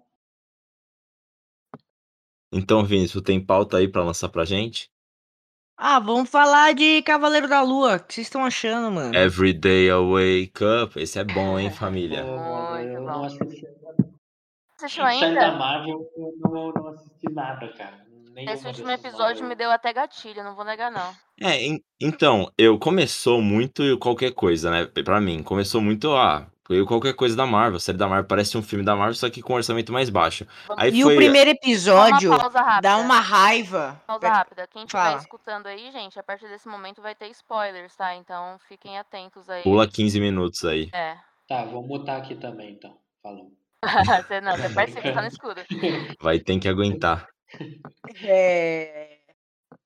Então, 2.53 2.85
Vini, 2.85 3.09
tu 3.09 3.21
tem 3.21 3.45
pauta 3.45 3.79
aí 3.79 3.89
pra 3.89 4.05
lançar 4.05 4.29
pra 4.29 4.45
gente? 4.45 4.89
Ah, 5.77 5.99
vamos 5.99 6.31
falar 6.31 6.73
de 6.73 7.03
Cavaleiro 7.03 7.49
da 7.49 7.63
Lua. 7.63 7.97
O 7.97 8.01
que 8.01 8.15
vocês 8.15 8.29
estão 8.29 8.45
achando, 8.45 8.93
mano? 8.93 9.13
Every 9.13 9.53
day 9.53 9.89
I 9.89 9.95
wake 9.95 10.63
up. 10.63 10.97
Esse 11.01 11.19
é 11.19 11.25
bom, 11.25 11.59
hein, 11.59 11.73
família? 11.73 12.23
Pô, 12.23 12.37
mano, 12.37 12.77
Muito 12.77 12.91
eu 12.93 13.01
bom. 13.01 13.07
não 13.07 13.25
assisti. 13.25 13.67
Série 14.87 14.97
da 14.99 15.07
ainda? 15.09 15.51
Marvel, 15.57 16.09
eu 16.17 16.33
não, 16.49 16.73
não 16.73 16.89
assisti 16.91 17.29
nada, 17.33 17.73
cara. 17.77 18.04
Esse 18.37 18.67
último 18.67 18.91
episódio 18.91 19.47
me 19.47 19.55
deu 19.55 19.71
até 19.71 19.93
gatilho, 19.93 20.43
não 20.45 20.55
vou 20.55 20.65
negar, 20.65 20.91
não. 20.91 21.15
É, 21.41 21.63
en- 21.65 21.81
então, 22.01 22.51
eu 22.57 22.79
começou 22.79 23.41
muito 23.43 23.99
qualquer 23.99 24.33
coisa, 24.33 24.71
né? 24.71 24.87
Pra 25.05 25.21
mim, 25.21 25.43
começou 25.43 25.81
muito, 25.81 26.15
ah, 26.15 26.47
eu 26.71 26.87
qualquer 26.87 27.15
coisa 27.15 27.37
da 27.37 27.45
Marvel, 27.47 27.79
série 27.79 27.99
da 27.99 28.09
Marvel, 28.09 28.27
parece 28.27 28.57
um 28.57 28.63
filme 28.63 28.85
da 28.85 28.97
Marvel, 28.97 29.15
só 29.15 29.29
que 29.29 29.43
com 29.43 29.53
um 29.53 29.57
orçamento 29.57 29.93
mais 29.93 30.09
baixo. 30.11 30.47
Aí 30.77 30.91
E 30.99 31.03
foi, 31.03 31.15
o 31.15 31.17
primeiro 31.17 31.51
Só 31.51 31.57
episódio 31.57 32.31
uma 32.31 32.39
pausa 32.39 32.61
rápida. 32.61 32.81
dá 32.83 32.97
uma 32.99 33.21
raiva. 33.21 34.03
Pausa 34.07 34.29
rápida. 34.29 34.67
Quem 34.69 34.85
estiver 34.85 35.17
escutando 35.17 35.67
aí, 35.67 35.91
gente, 35.93 36.19
a 36.19 36.23
partir 36.23 36.49
desse 36.49 36.67
momento 36.69 37.03
vai 37.03 37.15
ter 37.15 37.29
spoilers, 37.29 37.95
tá? 37.97 38.15
Então 38.17 38.59
fiquem 38.69 38.99
atentos 38.99 39.49
aí. 39.51 39.63
pula 39.63 39.87
15 39.89 40.19
minutos 40.21 40.65
aí. 40.65 40.89
É. 40.93 41.17
Tá, 41.47 41.65
vou 41.65 41.87
mutar 41.87 42.17
aqui 42.19 42.35
também, 42.35 42.73
então. 42.73 42.97
Falou. 43.23 43.53
você 44.27 44.41
não, 44.41 44.57
você 44.57 44.69
participa, 44.71 45.13
tá 45.13 45.21
no 45.21 45.29
escuro. 45.29 45.61
Vai 46.21 46.39
ter 46.39 46.59
que 46.59 46.69
aguentar. 46.69 47.29
É... 48.23 49.19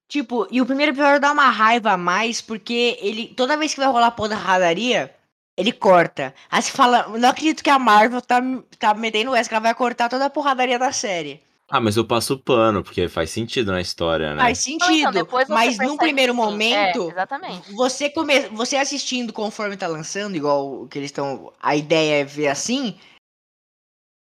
Tipo, 0.09 0.49
e 0.51 0.61
o 0.63 0.67
primeiro 0.67 0.93
episódio 0.93 1.21
dá 1.21 1.33
uma 1.33 1.51
raiva 1.51 1.93
a 1.93 1.97
mais, 1.97 2.41
porque 2.41 2.97
ele, 3.01 3.29
toda 3.29 3.59
vez 3.59 3.75
que 3.75 3.81
vai 3.81 3.89
rolar 3.91 4.11
porradaria, 4.13 5.15
ele 5.55 5.71
corta. 5.71 6.35
Aí 6.51 6.63
você 6.63 6.71
fala, 6.71 7.09
não 7.19 7.29
acredito 7.29 7.63
que 7.63 7.69
a 7.69 7.79
Marvel 7.79 8.23
tá, 8.23 8.41
tá 8.79 8.95
metendo 8.95 9.35
essa, 9.35 9.49
que 9.49 9.55
ela 9.55 9.63
vai 9.63 9.75
cortar 9.75 10.09
toda 10.09 10.25
a 10.25 10.31
porradaria 10.31 10.79
da 10.79 10.93
série. 10.93 11.43
Ah, 11.71 11.81
mas 11.81 11.99
eu 11.99 12.05
passo 12.07 12.33
o 12.33 12.39
pano, 12.39 12.83
porque 12.83 13.09
faz 13.09 13.29
sentido 13.29 13.71
na 13.71 13.81
história, 13.83 14.35
né? 14.35 14.41
Faz 14.41 14.67
Não, 14.67 14.75
então, 14.75 14.89
sentido, 14.89 15.27
você 15.27 15.53
mas 15.53 15.77
num 15.77 15.99
primeiro 15.99 16.33
que 16.33 16.41
sim. 16.41 16.45
momento, 16.47 17.09
É, 17.09 17.13
exatamente. 17.13 17.73
você, 17.75 18.09
come... 18.09 18.49
você 18.49 18.77
assistindo 18.77 19.35
conforme 19.35 19.77
tá 19.77 19.87
lançando, 19.87 20.35
igual 20.35 20.85
o 20.85 20.89
que 20.89 20.99
eles 20.99 21.11
estão. 21.11 21.53
A 21.61 21.77
ideia 21.77 22.23
é 22.23 22.25
ver 22.25 22.49
assim. 22.49 22.99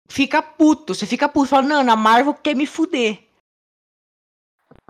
Fica 0.09 0.43
puto. 0.43 0.93
Você 0.93 1.07
fica 1.07 1.29
puto. 1.29 1.47
Fala, 1.47 1.63
não, 1.63 1.93
a 1.93 1.97
Marvel 1.97 2.35
quer 2.35 2.57
me 2.57 2.67
fuder. 2.67 3.26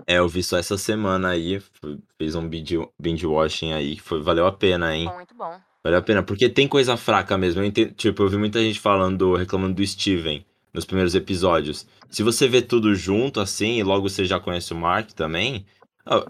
É, 0.07 0.19
eu 0.19 0.27
vi 0.29 0.41
só 0.41 0.57
essa 0.57 0.77
semana 0.77 1.29
aí, 1.29 1.61
fiz 2.17 2.33
um 2.33 2.47
binge, 2.47 2.77
binge 2.97 3.27
watching 3.27 3.73
aí, 3.73 3.97
que 3.97 4.01
foi, 4.01 4.21
valeu 4.21 4.47
a 4.47 4.51
pena, 4.53 4.95
hein? 4.95 5.11
Muito 5.13 5.35
bom. 5.35 5.59
Valeu 5.83 5.99
a 5.99 6.01
pena, 6.01 6.23
porque 6.23 6.47
tem 6.47 6.65
coisa 6.65 6.95
fraca 6.95 7.37
mesmo. 7.37 7.61
Eu 7.61 7.65
entendo, 7.65 7.93
tipo, 7.93 8.23
eu 8.23 8.29
vi 8.29 8.37
muita 8.37 8.61
gente 8.61 8.79
falando, 8.79 9.35
reclamando 9.35 9.75
do 9.75 9.85
Steven 9.85 10.45
nos 10.73 10.85
primeiros 10.85 11.13
episódios. 11.13 11.85
Se 12.09 12.23
você 12.23 12.47
vê 12.47 12.61
tudo 12.61 12.95
junto, 12.95 13.41
assim, 13.41 13.79
e 13.79 13.83
logo 13.83 14.07
você 14.07 14.23
já 14.23 14.39
conhece 14.39 14.71
o 14.71 14.77
Mark 14.77 15.11
também, 15.11 15.65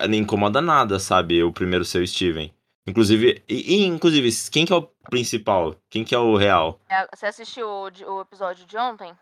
não 0.09 0.15
incomoda 0.15 0.59
nada, 0.59 0.97
sabe? 0.97 1.43
O 1.43 1.53
primeiro 1.53 1.85
ser 1.85 2.01
o 2.01 2.07
Steven. 2.07 2.51
Inclusive, 2.87 3.43
e, 3.47 3.75
e, 3.75 3.85
inclusive, 3.85 4.29
quem 4.49 4.65
que 4.65 4.73
é 4.73 4.75
o 4.75 4.89
principal? 5.09 5.75
Quem 5.89 6.03
que 6.03 6.15
é 6.15 6.17
o 6.17 6.35
real? 6.35 6.79
É, 6.89 7.05
Você 7.13 7.25
assistiu 7.27 7.67
o, 7.67 7.83
o 7.83 8.21
episódio 8.21 8.65
de 8.65 8.77
ontem? 8.77 9.13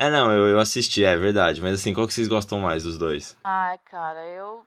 É, 0.00 0.08
não, 0.08 0.30
eu, 0.30 0.46
eu 0.46 0.60
assisti, 0.60 1.02
é 1.02 1.16
verdade. 1.16 1.60
Mas 1.60 1.80
assim, 1.80 1.92
qual 1.92 2.06
que 2.06 2.14
vocês 2.14 2.28
gostam 2.28 2.60
mais 2.60 2.84
dos 2.84 2.96
dois? 2.96 3.36
Ai, 3.42 3.76
cara, 3.78 4.24
eu. 4.28 4.64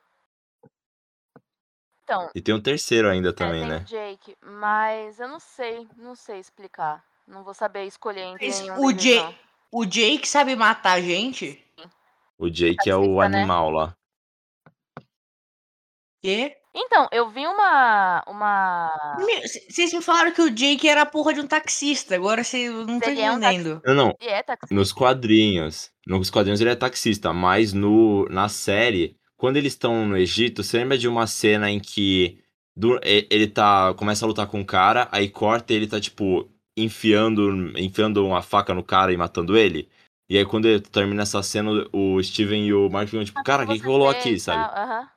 Então, 2.04 2.30
E 2.36 2.42
tem 2.42 2.54
um 2.54 2.62
terceiro 2.62 3.08
ainda 3.10 3.30
é, 3.30 3.34
também, 3.34 3.62
tem 3.62 3.70
né? 3.70 3.78
o 3.78 3.86
Jake, 3.86 4.38
mas 4.42 5.22
eu 5.22 5.30
não 5.30 5.40
sei, 5.40 5.88
não 5.96 6.16
sei 6.16 6.40
explicar. 6.40 7.02
Não 7.26 7.46
vou 7.46 7.54
saber 7.54 7.86
escolher 7.86 8.24
entre 8.24 8.46
Mas 8.46 8.60
nenhum 8.60 8.78
o, 8.78 8.92
deles, 8.92 9.02
Ja- 9.02 9.34
o 9.72 9.86
Jake 9.86 10.28
sabe 10.28 10.54
matar 10.54 11.02
gente? 11.02 11.64
O 12.38 12.50
Jake 12.50 12.90
é 12.90 12.96
o 12.96 13.22
né? 13.22 13.28
animal 13.38 13.70
lá. 13.70 13.96
Quê? 16.22 16.61
Então, 16.74 17.08
eu 17.12 17.30
vi 17.30 17.46
uma. 17.46 18.24
uma... 18.28 18.92
Vocês 19.70 19.94
me 19.94 20.02
falaram 20.02 20.32
que 20.32 20.42
o 20.42 20.50
Jake 20.50 20.88
era 20.88 21.02
a 21.02 21.06
porra 21.06 21.34
de 21.34 21.42
um 21.42 21.48
taxista. 21.48 22.16
Agora 22.16 22.44
você 22.44 22.70
eu 22.70 22.86
não 22.86 23.00
tô 23.00 23.10
Ele 23.10 23.22
é 23.22 23.32
um 23.32 23.38
entendendo. 23.38 23.82
Não, 23.86 23.94
não. 23.94 24.16
Ele 24.20 24.32
é 24.32 24.42
taxista. 24.42 24.74
Nos 24.74 24.94
quadrinhos. 24.94 25.92
Nos 26.08 26.30
quadrinhos 26.30 26.62
ele 26.62 26.70
é 26.70 26.76
taxista, 26.76 27.34
mas 27.34 27.74
no, 27.74 28.26
na 28.30 28.48
série, 28.48 29.18
quando 29.38 29.58
eles 29.58 29.74
estão 29.74 30.06
no 30.08 30.18
Egito, 30.18 30.64
você 30.64 30.78
lembra 30.78 30.98
de 30.98 31.08
uma 31.08 31.28
cena 31.28 31.70
em 31.70 31.80
que 31.80 32.40
do- 32.76 33.00
ele 33.04 33.48
tá. 33.48 33.94
começa 33.96 34.26
a 34.26 34.28
lutar 34.28 34.48
com 34.48 34.60
um 34.60 34.66
cara, 34.66 35.10
aí 35.12 35.30
corta 35.30 35.74
e 35.74 35.76
ele 35.76 35.88
tá, 35.88 36.00
tipo, 36.00 36.50
enfiando, 36.78 37.78
enfiando 37.78 38.26
uma 38.26 38.42
faca 38.42 38.74
no 38.74 38.84
cara 38.84 39.12
e 39.12 39.18
matando 39.18 39.58
ele? 39.58 39.90
E 40.30 40.38
aí, 40.38 40.46
quando 40.46 40.66
ele 40.66 40.80
termina 40.80 41.24
essa 41.24 41.44
cena, 41.44 41.70
o 41.92 42.24
Steven 42.24 42.66
e 42.66 42.74
o 42.74 42.90
Mark 42.90 43.10
ficam 43.10 43.26
tipo, 43.26 43.44
cara, 43.44 43.66
o 43.66 43.68
que, 43.68 43.78
que 43.78 43.86
rolou 43.86 44.10
aqui, 44.10 44.40
sabe? 44.40 44.64
tal, 44.64 44.84
aham. 44.84 45.10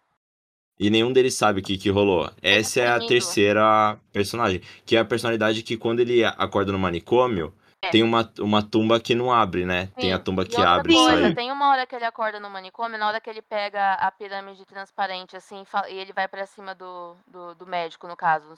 E 0.78 0.90
nenhum 0.90 1.12
deles 1.12 1.34
sabe 1.34 1.60
o 1.60 1.62
que, 1.62 1.78
que 1.78 1.88
rolou. 1.90 2.30
Essa 2.42 2.80
é 2.80 2.88
a 2.88 2.98
terceira 2.98 3.96
personagem. 4.12 4.60
Que 4.84 4.96
é 4.96 5.00
a 5.00 5.04
personalidade 5.04 5.62
que 5.62 5.76
quando 5.76 6.00
ele 6.00 6.24
acorda 6.24 6.72
no 6.72 6.78
manicômio, 6.78 7.54
É. 7.80 7.90
tem 7.90 8.02
uma, 8.02 8.28
uma 8.40 8.62
tumba 8.62 8.98
que 8.98 9.14
não 9.14 9.32
abre, 9.32 9.64
né? 9.64 9.88
Tem 9.96 10.12
a 10.12 10.16
Sim, 10.16 10.22
tumba 10.24 10.42
e 10.42 10.46
que 10.46 10.60
abre 10.60 10.92
e 10.92 10.96
coisa, 10.96 11.22
sai. 11.22 11.34
Tem 11.34 11.52
uma 11.52 11.70
hora 11.70 11.86
que 11.86 11.94
ele 11.94 12.04
acorda 12.04 12.40
no 12.40 12.50
manicômio, 12.50 12.98
na 12.98 13.06
hora 13.06 13.20
que 13.20 13.30
ele 13.30 13.42
pega 13.42 13.92
a 13.94 14.10
pirâmide 14.10 14.64
transparente, 14.64 15.36
assim, 15.36 15.64
e 15.90 15.94
ele 15.94 16.12
vai 16.12 16.26
pra 16.26 16.44
cima 16.46 16.74
do, 16.74 17.14
do, 17.28 17.54
do 17.54 17.66
médico, 17.66 18.08
no 18.08 18.16
caso. 18.16 18.54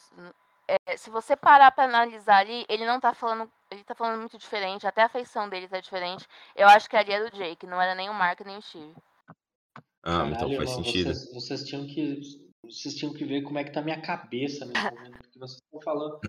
É, 0.69 0.97
se 0.97 1.11
você 1.11 1.37
parar 1.37 1.71
pra 1.71 1.85
analisar 1.85 2.39
ali, 2.39 2.65
ele 2.69 2.87
não 2.87 2.99
tá 2.99 3.13
falando. 3.15 3.49
Ele 3.71 3.85
tá 3.85 3.95
falando 3.95 4.21
muito 4.21 4.39
diferente, 4.39 4.87
até 4.87 5.03
a 5.03 5.09
feição 5.09 5.49
dele 5.49 5.69
tá 5.69 5.81
diferente. 5.81 6.25
Eu 6.55 6.67
acho 6.69 6.89
que 6.89 6.97
ali 6.97 7.13
era 7.13 7.27
o 7.27 7.31
Jake, 7.31 7.67
não 7.67 7.81
era 7.83 7.95
nem 7.95 8.09
o 8.09 8.15
Mark 8.15 8.41
nem 8.41 8.57
o 8.57 8.63
Steve. 8.63 8.95
Ah, 10.07 10.25
então 10.29 10.39
Caralho, 10.49 10.57
faz 10.57 10.71
mano, 10.71 10.85
sentido. 10.85 11.13
Vocês, 11.15 11.35
vocês 11.35 11.65
tinham 11.65 11.87
que. 11.87 12.21
Vocês 12.65 12.95
tinham 12.95 13.13
que 13.13 13.25
ver 13.25 13.43
como 13.43 13.59
é 13.59 13.65
que 13.65 13.73
tá 13.73 13.81
a 13.81 13.83
minha 13.85 14.01
cabeça 14.01 14.65
nesse 14.67 14.85
momento. 14.95 15.19
Porque 15.19 15.39
vocês 15.39 15.61
estão 15.63 15.81
falando 15.83 16.21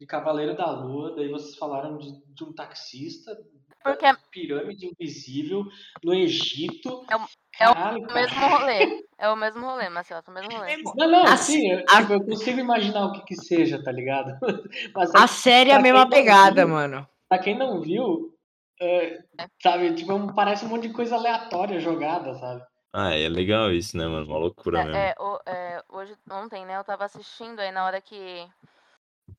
de 0.00 0.06
Cavaleiro 0.06 0.56
da 0.56 0.70
Lua, 0.70 1.14
daí 1.14 1.28
vocês 1.28 1.56
falaram 1.56 1.98
de, 1.98 2.10
de 2.34 2.44
um 2.44 2.52
taxista, 2.54 3.36
Porque 3.84 4.06
pirâmide 4.30 4.86
invisível 4.86 5.64
no 6.02 6.14
Egito. 6.14 7.04
É 7.10 7.16
o- 7.16 7.20
é 7.60 7.68
o 7.68 7.74
Caralho, 7.74 7.98
o 8.04 8.06
cara. 8.06 8.20
mesmo 8.22 8.40
rolê. 8.40 9.04
É 9.18 9.28
o 9.28 9.36
mesmo 9.36 9.60
rolê, 9.66 9.88
Marcelo, 9.90 10.22
é 10.26 10.30
o 10.30 10.34
mesmo 10.34 10.52
rolê. 10.52 10.76
Não, 10.96 11.10
não, 11.10 11.24
A 11.24 11.36
sim, 11.36 11.70
eu, 11.70 11.84
a- 11.90 12.00
tipo, 12.00 12.12
eu 12.14 12.24
consigo 12.24 12.58
imaginar 12.58 13.04
o 13.06 13.12
que 13.12 13.22
que 13.26 13.36
seja, 13.36 13.82
tá 13.82 13.92
ligado? 13.92 14.38
Mas 14.96 15.14
A 15.14 15.24
é, 15.24 15.26
série 15.26 15.70
é 15.70 15.74
a 15.74 15.80
mesma 15.80 16.08
pegada, 16.08 16.64
viu, 16.64 16.74
mano. 16.74 17.06
pra 17.28 17.38
quem 17.38 17.58
não 17.58 17.82
viu, 17.82 18.34
é, 18.80 19.18
sabe, 19.62 19.94
tipo, 19.94 20.10
é 20.12 20.32
parece 20.34 20.64
um 20.64 20.68
monte 20.68 20.88
de 20.88 20.94
coisa 20.94 21.16
aleatória 21.16 21.78
jogada, 21.80 22.34
sabe? 22.36 22.62
Ah, 22.92 23.14
é 23.14 23.28
legal 23.28 23.72
isso, 23.72 23.96
né, 23.96 24.06
mano? 24.06 24.26
Uma 24.26 24.38
loucura 24.38 24.84
mesmo. 24.84 24.96
É, 24.96 25.14
o- 25.18 25.40
é, 25.46 25.84
hoje, 25.88 26.16
ontem, 26.30 26.64
né, 26.66 26.76
eu 26.76 26.84
tava 26.84 27.04
assistindo 27.04 27.60
aí 27.60 27.70
na 27.70 27.84
hora 27.84 28.00
que. 28.00 28.48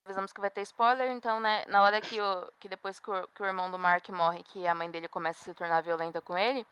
Avisamos 0.05 0.31
que 0.33 0.41
vai 0.41 0.49
ter 0.49 0.61
spoiler, 0.61 1.11
então, 1.11 1.39
né, 1.39 1.63
na 1.67 1.83
hora 1.83 2.01
que, 2.01 2.19
o, 2.19 2.51
que 2.59 2.67
depois 2.67 2.99
que 2.99 3.11
o, 3.11 3.27
que 3.27 3.43
o 3.43 3.45
irmão 3.45 3.69
do 3.69 3.77
Mark 3.77 4.07
morre, 4.09 4.41
que 4.43 4.65
a 4.65 4.73
mãe 4.73 4.89
dele 4.89 5.07
começa 5.07 5.41
a 5.41 5.43
se 5.43 5.53
tornar 5.53 5.81
violenta 5.81 6.21
com 6.21 6.37
ele, 6.37 6.65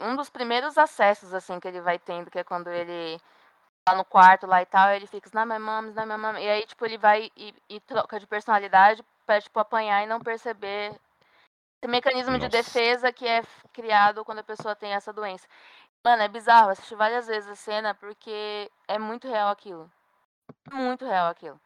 um 0.00 0.14
dos 0.14 0.30
primeiros 0.30 0.78
acessos, 0.78 1.34
assim, 1.34 1.58
que 1.58 1.66
ele 1.66 1.80
vai 1.80 1.98
tendo, 1.98 2.30
que 2.30 2.38
é 2.38 2.44
quando 2.44 2.68
ele 2.68 3.20
tá 3.84 3.94
no 3.96 4.04
quarto 4.04 4.46
lá 4.46 4.62
e 4.62 4.66
tal, 4.66 4.90
ele 4.90 5.06
fica, 5.06 5.28
na 5.34 5.44
minha 5.44 5.58
mama, 5.58 5.90
na 5.90 6.06
minha 6.06 6.18
mama, 6.18 6.40
e 6.40 6.48
aí, 6.48 6.66
tipo, 6.66 6.84
ele 6.84 6.96
vai 6.98 7.30
e, 7.36 7.54
e 7.68 7.80
troca 7.80 8.20
de 8.20 8.26
personalidade 8.26 9.04
pra, 9.26 9.40
tipo, 9.40 9.58
apanhar 9.58 10.02
e 10.02 10.06
não 10.06 10.20
perceber 10.20 10.94
esse 11.82 11.90
mecanismo 11.90 12.38
de 12.38 12.46
Nossa. 12.46 12.62
defesa 12.62 13.12
que 13.12 13.26
é 13.26 13.42
criado 13.72 14.24
quando 14.24 14.38
a 14.38 14.44
pessoa 14.44 14.74
tem 14.74 14.92
essa 14.92 15.12
doença. 15.12 15.46
Mano, 16.04 16.22
é 16.22 16.28
bizarro, 16.28 16.66
eu 16.66 16.72
assisti 16.72 16.94
várias 16.94 17.26
vezes 17.26 17.48
a 17.48 17.54
cena 17.56 17.94
porque 17.94 18.70
é 18.86 18.98
muito 18.98 19.26
real 19.26 19.48
aquilo. 19.50 19.90
Muito 20.70 21.04
real 21.06 21.28
aquilo. 21.28 21.58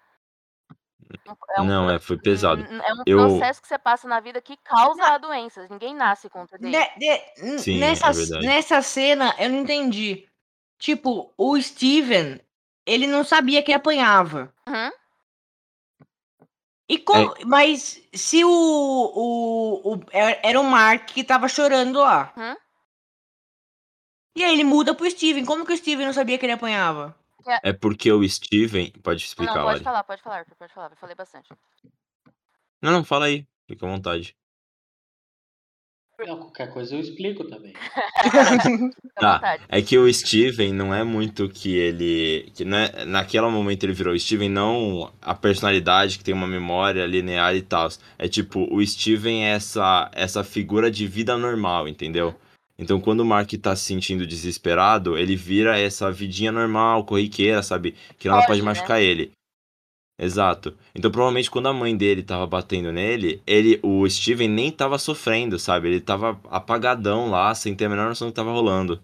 É 1.56 1.60
um, 1.60 1.64
Não, 1.64 1.90
é, 1.90 1.98
foi 1.98 2.18
pesado. 2.18 2.62
é 2.62 2.92
um 2.94 3.02
Eu- 3.06 3.18
processo 3.18 3.60
que 3.62 3.66
você 3.66 3.78
passa 3.78 4.06
na 4.06 4.20
vida 4.20 4.40
que 4.40 4.56
causa 4.58 5.02
a 5.04 5.18
doença. 5.18 5.66
Ninguém 5.70 5.94
nasce 5.94 6.28
com 6.28 6.46
TDI. 6.46 6.70
Ne- 6.70 6.92
ne- 6.98 7.24
n- 7.38 7.58
Sim, 7.58 7.76
é 7.78 7.80
nessa, 7.80 8.12
verdade. 8.12 8.46
nessa 8.46 8.82
cena, 8.82 9.34
eu 9.38 9.48
não 9.48 9.58
entendi. 9.58 10.28
Tipo, 10.78 11.32
o 11.36 11.60
Steven, 11.60 12.40
ele 12.86 13.06
não 13.06 13.24
sabia 13.24 13.62
que 13.62 13.72
apanhava. 13.72 14.52
Uhum. 14.68 14.90
E 16.90 16.98
como, 16.98 17.34
Mas 17.44 18.00
se 18.14 18.44
o, 18.44 18.48
o, 18.50 19.94
o- 19.94 20.00
era 20.12 20.38
era 20.42 20.60
o 20.60 20.64
Mark 20.64 21.06
que 21.06 21.24
tava 21.24 21.48
chorando 21.48 22.00
lá. 22.00 22.32
Uhum. 22.36 22.56
E 24.38 24.44
aí 24.44 24.52
ele 24.52 24.62
muda 24.62 24.94
pro 24.94 25.10
Steven. 25.10 25.44
Como 25.44 25.66
que 25.66 25.72
o 25.72 25.76
Steven 25.76 26.06
não 26.06 26.12
sabia 26.12 26.38
que 26.38 26.46
ele 26.46 26.52
apanhava? 26.52 27.12
É 27.60 27.72
porque 27.72 28.12
o 28.12 28.26
Steven. 28.28 28.92
Pode 29.02 29.24
explicar, 29.24 29.52
Não, 29.56 29.62
pode 29.62 29.72
Lari. 29.72 29.84
falar, 29.84 30.04
pode 30.04 30.22
falar, 30.22 30.46
pode 30.56 30.72
falar. 30.72 30.90
Eu 30.92 30.96
falei 30.96 31.16
bastante. 31.16 31.48
Não, 32.80 32.92
não, 32.92 33.02
fala 33.02 33.24
aí. 33.24 33.44
Fica 33.66 33.84
à 33.84 33.90
vontade. 33.90 34.36
Não, 36.24 36.36
qualquer 36.36 36.72
coisa 36.72 36.94
eu 36.94 37.00
explico 37.00 37.44
também. 37.48 37.72
Tá. 39.18 39.58
É 39.68 39.82
que 39.82 39.98
o 39.98 40.12
Steven 40.12 40.72
não 40.72 40.94
é 40.94 41.02
muito 41.02 41.48
que 41.48 41.76
ele. 41.76 42.52
Que 42.54 42.64
não 42.64 42.78
é, 42.78 43.04
naquele 43.04 43.48
momento 43.48 43.82
ele 43.82 43.92
virou 43.92 44.14
o 44.14 44.18
Steven, 44.18 44.48
não 44.48 45.12
a 45.20 45.34
personalidade 45.34 46.16
que 46.18 46.22
tem 46.22 46.32
uma 46.32 46.46
memória 46.46 47.04
linear 47.04 47.56
e 47.56 47.62
tal. 47.62 47.88
É 48.16 48.28
tipo, 48.28 48.72
o 48.72 48.86
Steven 48.86 49.44
é 49.44 49.50
essa, 49.54 50.08
essa 50.14 50.44
figura 50.44 50.88
de 50.88 51.08
vida 51.08 51.36
normal, 51.36 51.88
entendeu? 51.88 52.38
Então 52.78 53.00
quando 53.00 53.20
o 53.20 53.24
Mark 53.24 53.50
tá 53.60 53.74
se 53.74 53.84
sentindo 53.84 54.26
desesperado, 54.26 55.18
ele 55.18 55.34
vira 55.34 55.78
essa 55.78 56.12
vidinha 56.12 56.52
normal, 56.52 57.04
corriqueira, 57.04 57.62
sabe? 57.62 57.92
Que 58.18 58.28
nada 58.28 58.46
pode 58.46 58.60
né? 58.60 58.64
machucar 58.66 59.00
ele. 59.00 59.32
Exato. 60.20 60.76
Então 60.94 61.10
provavelmente 61.10 61.50
quando 61.50 61.68
a 61.68 61.72
mãe 61.72 61.96
dele 61.96 62.22
tava 62.22 62.46
batendo 62.46 62.92
nele, 62.92 63.42
ele, 63.46 63.80
o 63.82 64.08
Steven 64.08 64.48
nem 64.48 64.70
tava 64.70 64.98
sofrendo, 64.98 65.58
sabe? 65.58 65.88
Ele 65.88 66.00
tava 66.00 66.40
apagadão 66.50 67.30
lá, 67.30 67.54
sem 67.54 67.74
ter 67.74 67.86
a 67.86 67.88
menor 67.88 68.08
noção 68.08 68.28
do 68.28 68.32
que 68.32 68.36
tava 68.36 68.52
rolando. 68.52 69.02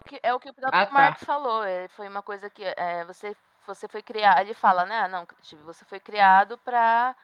O 0.00 0.04
que- 0.04 0.20
É 0.22 0.32
o 0.34 0.40
que 0.40 0.48
o 0.50 0.54
próprio 0.54 0.80
Ah, 0.80 0.86
tá. 0.86 0.92
Mark 0.92 1.18
falou. 1.24 1.62
é, 1.64 1.88
foi 1.88 2.08
uma 2.08 2.22
coisa 2.22 2.48
que 2.48 2.62
é, 2.64 3.04
você, 3.04 3.34
você 3.66 3.86
foi 3.88 4.02
criado. 4.02 4.40
Ele 4.40 4.54
fala, 4.54 4.84
né? 4.86 4.96
"Ah, 5.00 5.08
Não, 5.08 5.26
Steve, 5.42 5.62
você 5.62 5.84
foi 5.84 6.00
criado 6.00 6.56
pra 6.58 7.14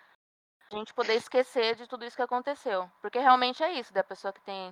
gente 0.70 0.92
poder 0.92 1.14
esquecer 1.14 1.76
de 1.76 1.86
tudo 1.86 2.04
isso 2.04 2.16
que 2.16 2.22
aconteceu. 2.22 2.90
Porque 3.00 3.18
realmente 3.18 3.62
é 3.62 3.78
isso, 3.78 3.92
da 3.94 4.02
pessoa 4.04 4.32
que 4.32 4.40
tem 4.42 4.70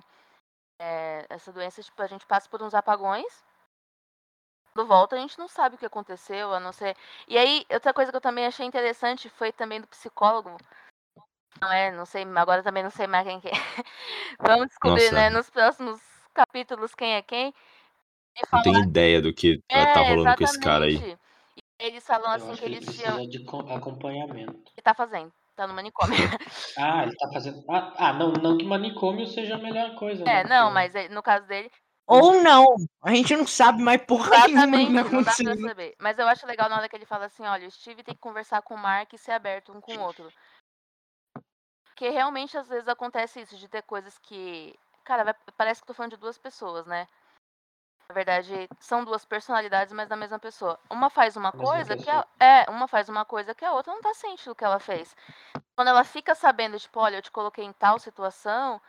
é, 0.83 1.25
essa 1.29 1.51
doença, 1.53 1.81
tipo, 1.81 2.01
a 2.01 2.07
gente 2.07 2.25
passa 2.25 2.49
por 2.49 2.61
uns 2.61 2.73
apagões. 2.73 3.43
Quando 4.73 4.87
volta, 4.87 5.15
a 5.15 5.19
gente 5.19 5.37
não 5.39 5.47
sabe 5.47 5.75
o 5.75 5.77
que 5.77 5.85
aconteceu, 5.85 6.53
a 6.53 6.59
não 6.59 6.73
ser. 6.73 6.97
E 7.27 7.37
aí, 7.37 7.65
outra 7.71 7.93
coisa 7.93 8.11
que 8.11 8.17
eu 8.17 8.21
também 8.21 8.45
achei 8.45 8.65
interessante 8.65 9.29
foi 9.29 9.51
também 9.51 9.79
do 9.79 9.87
psicólogo. 9.87 10.57
Não 11.61 11.71
é, 11.71 11.91
não 11.91 12.05
sei, 12.05 12.23
agora 12.35 12.63
também 12.63 12.83
não 12.83 12.89
sei 12.89 13.07
mais 13.07 13.25
quem 13.25 13.39
que 13.39 13.47
é. 13.47 13.51
Vamos 14.39 14.67
descobrir, 14.67 15.03
Nossa. 15.03 15.15
né, 15.15 15.29
nos 15.29 15.49
próximos 15.49 16.01
capítulos 16.33 16.93
quem 16.95 17.13
é 17.15 17.21
quem. 17.21 17.53
Não 18.35 18.49
fala 18.49 18.63
tenho 18.63 18.83
ideia 18.83 19.21
do 19.21 19.31
que 19.33 19.61
tá, 19.67 19.93
tá 19.93 20.01
rolando 20.01 20.35
com 20.35 20.43
esse 20.43 20.59
cara 20.59 20.85
aí. 20.85 20.97
É. 20.97 21.17
E 21.79 21.85
eles 21.87 22.05
falam 22.05 22.31
Eu 22.31 22.35
assim 22.35 22.51
acho 22.51 22.59
que 22.61 22.65
que 22.69 22.75
ele 22.75 22.75
eles 22.77 22.95
tinham. 22.95 23.27
de 23.29 23.45
co- 23.45 23.59
acompanhamento. 23.73 24.71
Ele 24.75 24.81
tá 24.83 24.93
fazendo. 24.93 25.31
Tá 25.55 25.67
no 25.67 25.73
manicômio. 25.73 26.17
Ah, 26.77 27.03
ele 27.03 27.15
tá 27.15 27.29
fazendo. 27.31 27.63
Ah, 27.69 27.93
ah, 27.97 28.13
não, 28.13 28.31
não 28.33 28.57
que 28.57 28.65
manicômio 28.65 29.27
seja 29.27 29.55
a 29.55 29.59
melhor 29.59 29.93
coisa. 29.95 30.23
É, 30.23 30.43
né? 30.43 30.49
não, 30.49 30.71
mas 30.71 30.91
no 31.11 31.21
caso 31.21 31.45
dele, 31.45 31.69
Ou 32.07 32.41
não. 32.41 32.65
A 33.03 33.11
gente 33.13 33.35
não 33.35 33.45
sabe 33.45 33.81
mais 33.81 34.01
porra 34.03 34.35
exatamente, 34.35 34.91
nenhuma 34.91 35.03
não 35.03 35.03
que 35.03 35.09
tá 35.11 35.17
dá 35.17 35.23
pra 35.23 35.33
acontecendo. 35.33 35.67
saber. 35.67 35.95
Mas 35.99 36.17
eu 36.17 36.27
acho 36.27 36.47
legal 36.47 36.67
na 36.69 36.77
hora 36.77 36.89
que 36.89 36.95
ele 36.95 37.05
fala 37.05 37.25
assim, 37.25 37.45
olha, 37.45 37.67
o 37.67 37.71
Steve 37.71 38.03
tem 38.03 38.15
que 38.15 38.21
conversar 38.21 38.63
com 38.63 38.73
o 38.73 38.77
Mark 38.77 39.13
e 39.13 39.17
ser 39.17 39.31
aberto 39.33 39.71
um 39.71 39.79
com 39.79 39.93
o 39.95 40.01
outro. 40.01 40.27
Porque 41.85 42.09
realmente 42.09 42.57
às 42.57 42.67
vezes 42.67 42.87
acontece 42.87 43.41
isso, 43.41 43.55
de 43.55 43.67
ter 43.67 43.83
coisas 43.83 44.17
que. 44.17 44.73
Cara, 45.05 45.35
parece 45.55 45.81
que 45.81 45.83
eu 45.83 45.87
tô 45.87 45.93
falando 45.93 46.13
de 46.13 46.17
duas 46.17 46.37
pessoas, 46.37 46.87
né? 46.87 47.07
Na 48.13 48.21
verdade, 48.23 48.69
são 48.79 49.03
duas 49.03 49.25
personalidades, 49.25 49.91
mas 49.91 50.07
da 50.07 50.15
mesma 50.15 50.37
pessoa. 50.37 50.79
Uma 50.87 51.09
faz 51.09 51.35
uma 51.35 51.51
coisa 51.51 51.97
que 51.97 52.07
a, 52.07 52.23
é, 52.39 52.69
uma 52.69 52.87
faz 52.87 53.09
uma 53.09 53.25
coisa 53.25 53.55
que 53.55 53.65
a 53.65 53.73
outra 53.73 53.91
não 53.91 54.03
tá 54.03 54.13
ciente 54.13 54.45
do 54.47 54.53
que 54.53 54.63
ela 54.63 54.77
fez. 54.77 55.15
Quando 55.75 55.87
ela 55.87 56.03
fica 56.03 56.35
sabendo, 56.35 56.79
tipo, 56.79 56.99
olha, 56.99 57.15
eu 57.15 57.23
te 57.23 57.31
coloquei 57.31 57.65
em 57.65 57.73
tal 57.73 57.97
situação, 57.97 58.79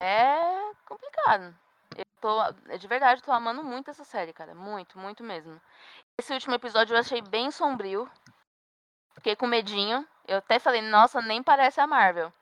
é 0.00 0.72
complicado. 0.86 1.56
Eu 1.96 2.04
tô, 2.20 2.42
é 2.68 2.76
de 2.76 2.88
verdade, 2.88 3.22
tô 3.22 3.30
amando 3.30 3.62
muito 3.62 3.92
essa 3.92 4.02
série, 4.02 4.32
cara. 4.32 4.56
Muito, 4.56 4.98
muito 4.98 5.22
mesmo. 5.22 5.60
Esse 6.18 6.32
último 6.32 6.56
episódio 6.56 6.96
eu 6.96 6.98
achei 6.98 7.22
bem 7.22 7.52
sombrio. 7.52 8.10
Fiquei 9.14 9.36
com 9.36 9.46
medinho. 9.46 10.04
Eu 10.26 10.38
até 10.38 10.58
falei, 10.58 10.82
nossa, 10.82 11.22
nem 11.22 11.44
parece 11.44 11.80
a 11.80 11.86
Marvel. 11.86 12.32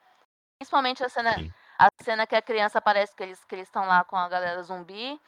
Principalmente 0.59 1.05
a 1.05 1.11
cena, 1.11 1.37
a 1.79 1.89
cena 2.03 2.27
que 2.27 2.37
a 2.37 2.41
criança 2.41 2.79
aparece 2.79 3.15
que 3.15 3.23
eles 3.23 3.45
que 3.45 3.55
eles 3.55 3.69
estão 3.69 3.85
lá 3.85 4.03
com 4.03 4.17
a 4.17 4.31
galera 4.31 4.63
zumbi. 4.63 5.21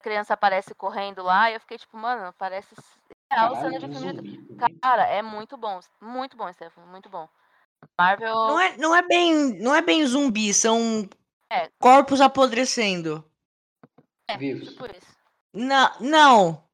A 0.00 0.02
criança 0.02 0.32
aparece 0.32 0.74
correndo 0.74 1.22
lá 1.22 1.50
e 1.50 1.54
eu 1.54 1.60
fiquei 1.60 1.76
tipo, 1.76 1.94
mano, 1.94 2.34
parece 2.38 2.74
real 3.30 3.54
cena 3.54 3.78
de 3.78 3.98
filme. 3.98 4.48
Cara, 4.80 5.04
é 5.06 5.20
muito 5.20 5.58
bom. 5.58 5.78
Muito 6.00 6.38
bom, 6.38 6.50
Stefano. 6.50 6.86
Muito 6.86 7.10
bom. 7.10 7.28
Marvel. 7.98 8.34
Não 8.34 8.60
é, 8.60 8.76
não 8.78 8.96
é 8.96 9.02
bem, 9.02 9.58
não 9.60 9.74
é 9.74 9.82
bem 9.82 10.04
zumbi, 10.06 10.54
são 10.54 11.06
É. 11.52 11.68
corpos 11.78 12.22
apodrecendo. 12.22 13.22
É, 14.26 14.38
Vivos. 14.38 14.70
tipo 14.70 14.86
isso. 14.86 15.16
Não, 15.52 15.90
não. 16.00 16.64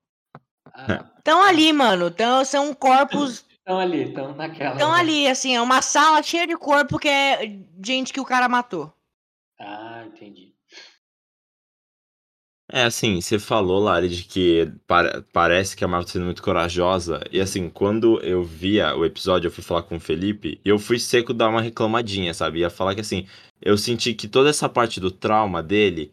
Ah, 0.72 1.10
Estão 1.18 1.42
ali, 1.42 1.72
mano. 1.72 2.12
Tão, 2.12 2.44
são 2.44 2.72
corpos. 2.72 3.44
estão 3.50 3.80
ali, 3.80 4.04
estão 4.04 4.34
naquela. 4.36 4.74
Estão 4.74 4.92
né? 4.92 5.00
ali, 5.00 5.26
assim, 5.28 5.56
é 5.56 5.60
uma 5.60 5.82
sala 5.82 6.22
cheia 6.22 6.46
de 6.46 6.56
corpo 6.56 6.96
que 6.96 7.08
é 7.08 7.58
gente 7.84 8.12
que 8.12 8.20
o 8.20 8.24
cara 8.24 8.48
matou. 8.48 8.96
Ah, 9.58 10.04
entendi. 10.06 10.55
É, 12.72 12.82
assim, 12.82 13.20
você 13.20 13.38
falou, 13.38 13.78
Lari, 13.80 14.08
de 14.08 14.24
que 14.24 14.66
pare- 14.88 15.22
parece 15.32 15.76
que 15.76 15.84
a 15.84 15.88
Marvel 15.88 16.06
tá 16.06 16.12
sendo 16.14 16.24
muito 16.24 16.42
corajosa. 16.42 17.20
E 17.30 17.40
assim, 17.40 17.70
quando 17.70 18.20
eu 18.22 18.42
via 18.42 18.94
o 18.96 19.04
episódio, 19.04 19.46
eu 19.48 19.52
fui 19.52 19.62
falar 19.62 19.82
com 19.84 19.96
o 19.96 20.00
Felipe, 20.00 20.60
e 20.64 20.68
eu 20.68 20.76
fui 20.78 20.98
seco 20.98 21.32
dar 21.32 21.48
uma 21.48 21.60
reclamadinha, 21.62 22.34
sabe? 22.34 22.60
Ia 22.60 22.70
falar 22.70 22.94
que 22.96 23.00
assim, 23.00 23.24
eu 23.62 23.78
senti 23.78 24.12
que 24.14 24.26
toda 24.26 24.50
essa 24.50 24.68
parte 24.68 24.98
do 24.98 25.10
trauma 25.12 25.62
dele 25.62 26.10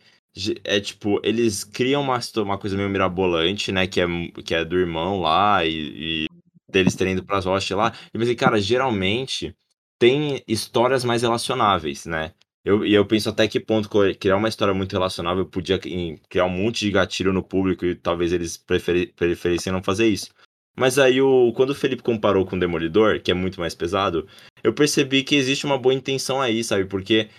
é 0.64 0.80
tipo, 0.80 1.20
eles 1.24 1.64
criam 1.64 2.02
uma, 2.04 2.20
uma 2.38 2.58
coisa 2.58 2.76
meio 2.78 2.90
mirabolante, 2.90 3.72
né? 3.72 3.88
Que 3.88 4.02
é, 4.02 4.06
que 4.46 4.54
é 4.54 4.64
do 4.64 4.78
irmão 4.78 5.20
lá 5.22 5.66
e, 5.66 6.26
e 6.26 6.28
deles 6.72 6.96
terem 6.96 7.14
ido 7.14 7.24
pras 7.26 7.46
rochas 7.46 7.76
lá. 7.78 7.94
E 8.14 8.18
mas, 8.18 8.28
assim, 8.28 8.36
cara, 8.38 8.60
geralmente 8.62 9.56
tem 10.00 10.44
histórias 10.48 11.04
mais 11.04 11.22
relacionáveis, 11.24 12.06
né? 12.06 12.32
Eu, 12.66 12.86
e 12.86 12.94
eu 12.94 13.06
penso 13.06 13.30
até 13.30 13.48
que 13.48 13.60
ponto 13.60 13.90
criar 14.20 14.38
uma 14.38 14.48
história 14.48 14.74
muito 14.74 14.94
relacionável 14.94 15.46
podia 15.46 15.78
criar 15.78 16.46
um 16.46 16.50
monte 16.50 16.80
de 16.86 16.92
gatilho 16.92 17.34
no 17.34 17.44
público 17.44 17.86
e 17.86 17.94
talvez 17.94 18.32
eles 18.32 18.56
preferi- 18.56 19.08
preferissem 19.08 19.72
não 19.74 19.84
fazer 19.84 20.08
isso. 20.08 20.30
Mas 20.76 20.98
aí, 20.98 21.22
o, 21.22 21.52
quando 21.54 21.72
o 21.72 21.76
Felipe 21.76 22.02
comparou 22.02 22.46
com 22.46 22.56
o 22.56 22.60
Demolidor, 22.60 23.20
que 23.22 23.30
é 23.30 23.34
muito 23.34 23.60
mais 23.60 23.76
pesado, 23.76 24.26
eu 24.64 24.74
percebi 24.74 25.24
que 25.24 25.36
existe 25.36 25.66
uma 25.66 25.78
boa 25.78 25.94
intenção 25.94 26.42
aí, 26.42 26.64
sabe? 26.64 26.86
Porque, 26.86 27.30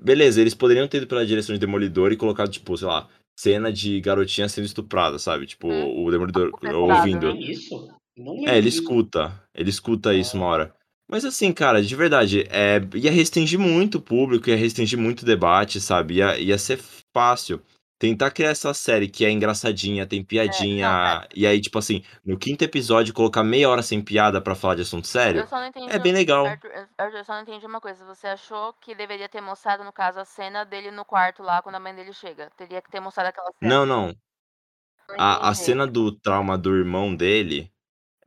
beleza, 0.00 0.40
eles 0.40 0.52
poderiam 0.54 0.86
ter 0.88 0.98
ido 0.98 1.06
pela 1.06 1.24
direção 1.24 1.54
de 1.54 1.60
Demolidor 1.60 2.12
e 2.12 2.16
colocado, 2.16 2.50
tipo, 2.50 2.76
sei 2.76 2.88
lá, 2.88 3.08
cena 3.38 3.72
de 3.72 3.98
garotinha 4.00 4.48
sendo 4.48 4.66
estuprada, 4.66 5.18
sabe? 5.18 5.46
Tipo, 5.46 5.68
Hum. 5.68 6.04
o 6.04 6.10
Demolidor 6.10 6.50
Pesado, 6.58 6.78
ouvindo. 6.80 7.32
né? 7.32 7.40
Isso? 7.40 7.88
Não 8.18 8.46
É, 8.46 8.58
ele 8.58 8.68
escuta. 8.68 9.40
Ele 9.54 9.70
escuta 9.70 10.12
isso 10.12 10.36
uma 10.36 10.46
hora. 10.46 10.74
Mas 11.12 11.26
assim, 11.26 11.52
cara, 11.52 11.82
de 11.82 11.94
verdade, 11.94 12.46
é, 12.48 12.80
ia 12.94 13.10
restringir 13.10 13.58
muito 13.58 13.98
o 13.98 14.00
público, 14.00 14.48
ia 14.48 14.56
restringir 14.56 14.98
muito 14.98 15.20
o 15.20 15.26
debate, 15.26 15.78
sabe? 15.78 16.14
Ia, 16.14 16.38
ia 16.38 16.56
ser 16.56 16.80
fácil. 17.12 17.62
Tentar 17.98 18.30
criar 18.30 18.48
essa 18.48 18.72
série 18.72 19.06
que 19.08 19.22
é 19.22 19.30
engraçadinha, 19.30 20.06
tem 20.06 20.24
piadinha, 20.24 21.28
e 21.34 21.46
aí, 21.46 21.60
tipo 21.60 21.78
assim, 21.78 22.02
no 22.24 22.38
quinto 22.38 22.64
episódio, 22.64 23.12
colocar 23.12 23.44
meia 23.44 23.68
hora 23.68 23.82
sem 23.82 24.00
piada 24.02 24.40
pra 24.40 24.54
falar 24.54 24.76
de 24.76 24.82
assunto 24.82 25.06
sério, 25.06 25.42
Eu 25.42 25.46
só 25.46 25.60
não 25.60 25.66
entendi. 25.66 25.94
é 25.94 25.98
bem 25.98 26.14
legal. 26.14 26.46
Arthur, 26.46 26.70
Arthur, 26.96 27.18
eu 27.18 27.24
só 27.24 27.34
não 27.34 27.42
entendi 27.42 27.66
uma 27.66 27.80
coisa. 27.80 28.04
Você 28.06 28.26
achou 28.26 28.72
que 28.80 28.94
deveria 28.94 29.28
ter 29.28 29.42
mostrado, 29.42 29.84
no 29.84 29.92
caso, 29.92 30.18
a 30.18 30.24
cena 30.24 30.64
dele 30.64 30.90
no 30.90 31.04
quarto 31.04 31.42
lá 31.42 31.60
quando 31.60 31.74
a 31.74 31.80
mãe 31.80 31.94
dele 31.94 32.14
chega? 32.14 32.50
Teria 32.56 32.80
que 32.80 32.90
ter 32.90 33.00
mostrado 33.00 33.28
aquela 33.28 33.52
cena. 33.52 33.74
Não, 33.74 33.84
não. 33.84 34.06
Não 34.06 35.16
A, 35.18 35.50
a 35.50 35.54
cena 35.54 35.86
do 35.86 36.10
trauma 36.10 36.56
do 36.56 36.74
irmão 36.74 37.14
dele, 37.14 37.71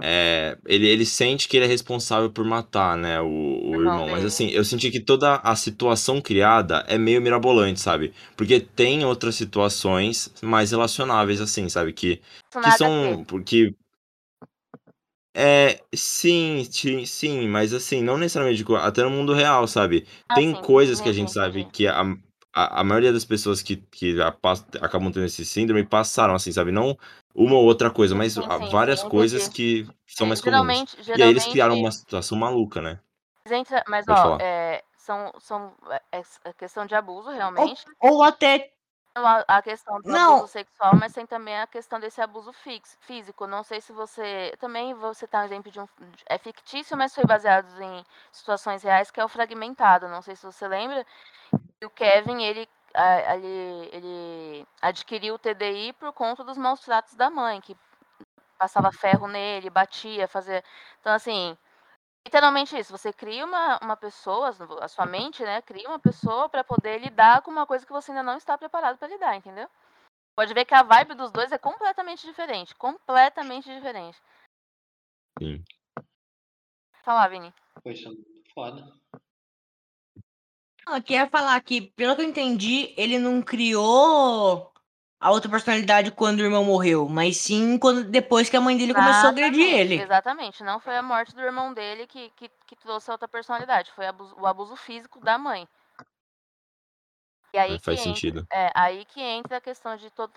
é, 0.01 0.58
ele, 0.65 0.88
ele 0.88 1.05
sente 1.05 1.47
que 1.47 1.58
ele 1.58 1.65
é 1.65 1.67
responsável 1.69 2.29
por 2.31 2.43
matar, 2.45 2.97
né, 2.97 3.21
o, 3.21 3.25
o 3.27 3.81
irmão 3.84 4.08
irmão. 4.08 4.08
Mas 4.10 4.25
assim, 4.25 4.49
eu 4.49 4.63
senti 4.65 4.91
que 4.91 4.99
toda 4.99 5.36
a 5.38 5.55
situação 5.55 6.21
criada 6.21 6.84
é 6.88 6.97
meio 6.97 7.21
mirabolante, 7.21 7.79
sabe? 7.79 8.13
Porque 8.36 8.60
tem 8.60 9.05
outras 9.05 9.36
situações 9.36 10.34
mais 10.41 10.71
relacionáveis, 10.71 11.39
assim, 11.41 11.69
sabe? 11.69 11.93
Que, 11.93 12.21
que 12.62 12.71
são. 12.71 13.23
Porque. 13.27 13.73
É, 15.38 15.81
sim, 15.93 16.63
sim, 17.05 17.47
mas 17.49 17.73
assim, 17.73 18.01
não 18.01 18.17
necessariamente 18.17 18.63
co- 18.63 18.75
até 18.77 19.03
no 19.03 19.10
mundo 19.10 19.34
real, 19.34 19.67
sabe? 19.67 20.08
Ah, 20.29 20.36
Tem 20.36 20.53
sim, 20.53 20.62
coisas 20.62 21.01
que 21.01 21.10
a 21.10 21.13
gente 21.13 21.29
sabe 21.31 21.65
que 21.65 21.86
a, 21.88 22.01
a, 22.53 22.79
a 22.81 22.84
maioria 22.86 23.12
das 23.12 23.25
pessoas 23.25 23.62
que, 23.62 23.75
que 23.91 24.19
a- 24.21 24.27
acabam 24.81 25.12
tendo 25.12 25.25
esse 25.25 25.43
síndrome 25.45 25.84
passaram, 25.86 26.36
assim, 26.36 26.51
sabe? 26.53 26.71
Não 26.71 26.97
uma 27.36 27.56
ou 27.56 27.65
outra 27.65 27.91
coisa, 27.91 28.15
mas 28.15 28.38
sim, 28.38 28.41
há 28.50 28.58
sim, 28.58 28.71
várias 28.71 29.02
sim, 29.02 29.10
coisas 29.10 29.48
que 29.48 29.86
são 30.08 30.26
É, 30.26 30.30
mais 30.30 30.41
comuns. 30.41 30.78
geralmente, 30.78 30.98
E 31.15 31.21
aí 31.21 31.30
eles 31.30 31.45
criaram 31.45 31.76
uma 31.78 31.91
situação 31.91 32.38
maluca, 32.38 32.82
né? 32.82 33.00
mas 33.45 33.52
entra, 33.52 33.84
mas 33.88 34.06
Pode 34.08 34.19
ó, 34.19 34.24
falar. 34.24 34.39
é, 34.39 34.84
são, 34.98 35.32
são 35.39 35.76
é, 36.12 36.21
é 36.45 36.54
questão 36.54 36.86
de 36.86 36.95
abuso 36.95 37.30
Ou, 37.30 37.36
realmente. 37.36 37.86
ou 38.00 38.24
até. 38.24 38.71
a, 39.15 39.58
a 39.58 39.62
questão 39.62 40.02
do 40.02 40.12
Não. 40.12 40.36
abuso 40.36 40.48
sexual, 40.48 40.95
mas 40.98 41.13
tem 41.13 41.26
também 41.26 41.58
a 41.60 41.67
questão 41.67 42.00
desse 42.00 42.21
abuso 42.21 42.52
fix, 42.54 42.98
físico. 43.02 43.48
Não 43.48 43.63
sei 43.63 43.80
se 43.82 43.91
você. 43.93 44.54
Também 44.60 44.93
vou 44.93 45.13
citar 45.13 45.41
um 45.43 45.45
exemplo 45.45 45.71
de 45.71 45.80
um. 45.80 45.88
É 46.28 46.38
fictício, 46.38 46.98
mas 46.98 47.13
foi 47.15 47.26
baseado 47.26 47.67
em 47.82 48.04
situações 48.32 48.84
reais, 48.84 49.12
que 49.12 49.19
é 49.19 49.26
o 49.26 49.30
fragmentado. 49.30 50.08
Não 50.08 50.21
sei 50.21 50.36
se 50.36 50.45
você 50.45 50.67
lembra. 50.67 51.06
E 51.82 51.86
o 51.86 51.89
Kevin, 51.89 52.43
ele, 52.43 52.67
ele, 53.34 53.89
ele 53.91 54.67
adquiriu 54.81 55.36
o 55.36 55.39
TDI 55.39 55.93
por 55.93 56.13
conta 56.13 56.43
dos 56.43 56.58
maus 56.58 56.79
tratos 56.79 57.15
da 57.15 57.29
mãe, 57.29 57.62
que 57.62 57.75
passava 58.58 58.91
ferro 58.91 59.27
nele, 59.27 59.69
batia, 59.69 60.27
fazia. 60.27 60.63
Então, 60.99 61.13
assim. 61.13 61.58
Literalmente 62.27 62.75
isso, 62.75 62.91
você 62.91 63.13
cria 63.13 63.45
uma, 63.45 63.77
uma 63.84 63.95
pessoa, 63.95 64.49
a 64.81 64.88
sua 64.88 65.05
mente, 65.05 65.43
né? 65.43 65.62
Cria 65.62 65.88
uma 65.88 65.99
pessoa 65.99 66.49
para 66.49 66.63
poder 66.63 66.97
lidar 66.97 67.43
com 67.43 67.51
uma 67.51 67.67
coisa 67.67 67.86
que 67.86 67.91
você 67.91 68.10
ainda 68.10 68.23
não 68.23 68.36
está 68.36 68.58
preparado 68.58 68.97
para 68.97 69.08
lidar, 69.08 69.36
entendeu? 69.36 69.69
Pode 70.36 70.51
ver 70.53 70.65
que 70.65 70.73
a 70.73 70.81
vibe 70.81 71.13
dos 71.13 71.31
dois 71.31 71.51
é 71.51 71.58
completamente 71.58 72.25
diferente. 72.25 72.75
Completamente 72.75 73.71
diferente. 73.71 74.19
Sim. 75.39 75.63
Fala, 77.03 77.27
Vini. 77.27 77.53
Poxa, 77.84 78.10
foda. 78.53 78.81
Eu 80.88 81.02
queria 81.02 81.28
falar 81.28 81.60
que, 81.62 81.82
pelo 81.82 82.15
que 82.15 82.21
eu 82.21 82.26
entendi, 82.30 82.93
ele 82.95 83.17
não 83.17 83.41
criou 83.41 84.71
a 85.19 85.32
outra 85.32 85.50
personalidade 85.50 86.12
quando 86.12 86.39
o 86.39 86.43
irmão 86.43 86.63
morreu, 86.63 87.10
mas 87.10 87.38
sim 87.38 87.78
quando, 87.80 88.04
depois 88.04 88.50
que 88.50 88.56
a 88.58 88.62
mãe 88.62 88.78
dele 88.78 88.93
começou 88.93 89.28
a 89.28 89.32
agredir 89.32 89.65
Exatamente, 89.65 89.80
ele. 89.80 89.95
Exatamente. 90.02 90.63
Não 90.63 90.80
foi 90.80 90.95
a 90.95 91.02
morte 91.02 91.36
do 91.36 91.41
irmão 91.41 91.74
dele 91.74 92.06
que, 92.08 92.30
que, 92.32 92.50
que 92.67 92.76
trouxe 92.76 93.10
a 93.10 93.13
outra 93.13 93.28
personalidade. 93.28 93.91
Foi 93.91 94.06
abuso- 94.08 94.36
o 94.39 94.45
abuso 94.45 94.76
físico 94.76 95.19
da 95.19 95.38
mãe. 95.38 95.67
E 97.54 97.58
aí 97.58 97.74
É, 97.74 97.78
que 97.80 97.86
faz 97.86 98.00
entra, 98.00 98.04
sentido. 98.04 98.48
é, 98.52 98.71
aí 98.76 99.06
que 99.06 99.21
entra 99.21 99.58
a 99.58 99.62
questão 99.62 99.95
de 99.95 100.10
todo. 100.12 100.34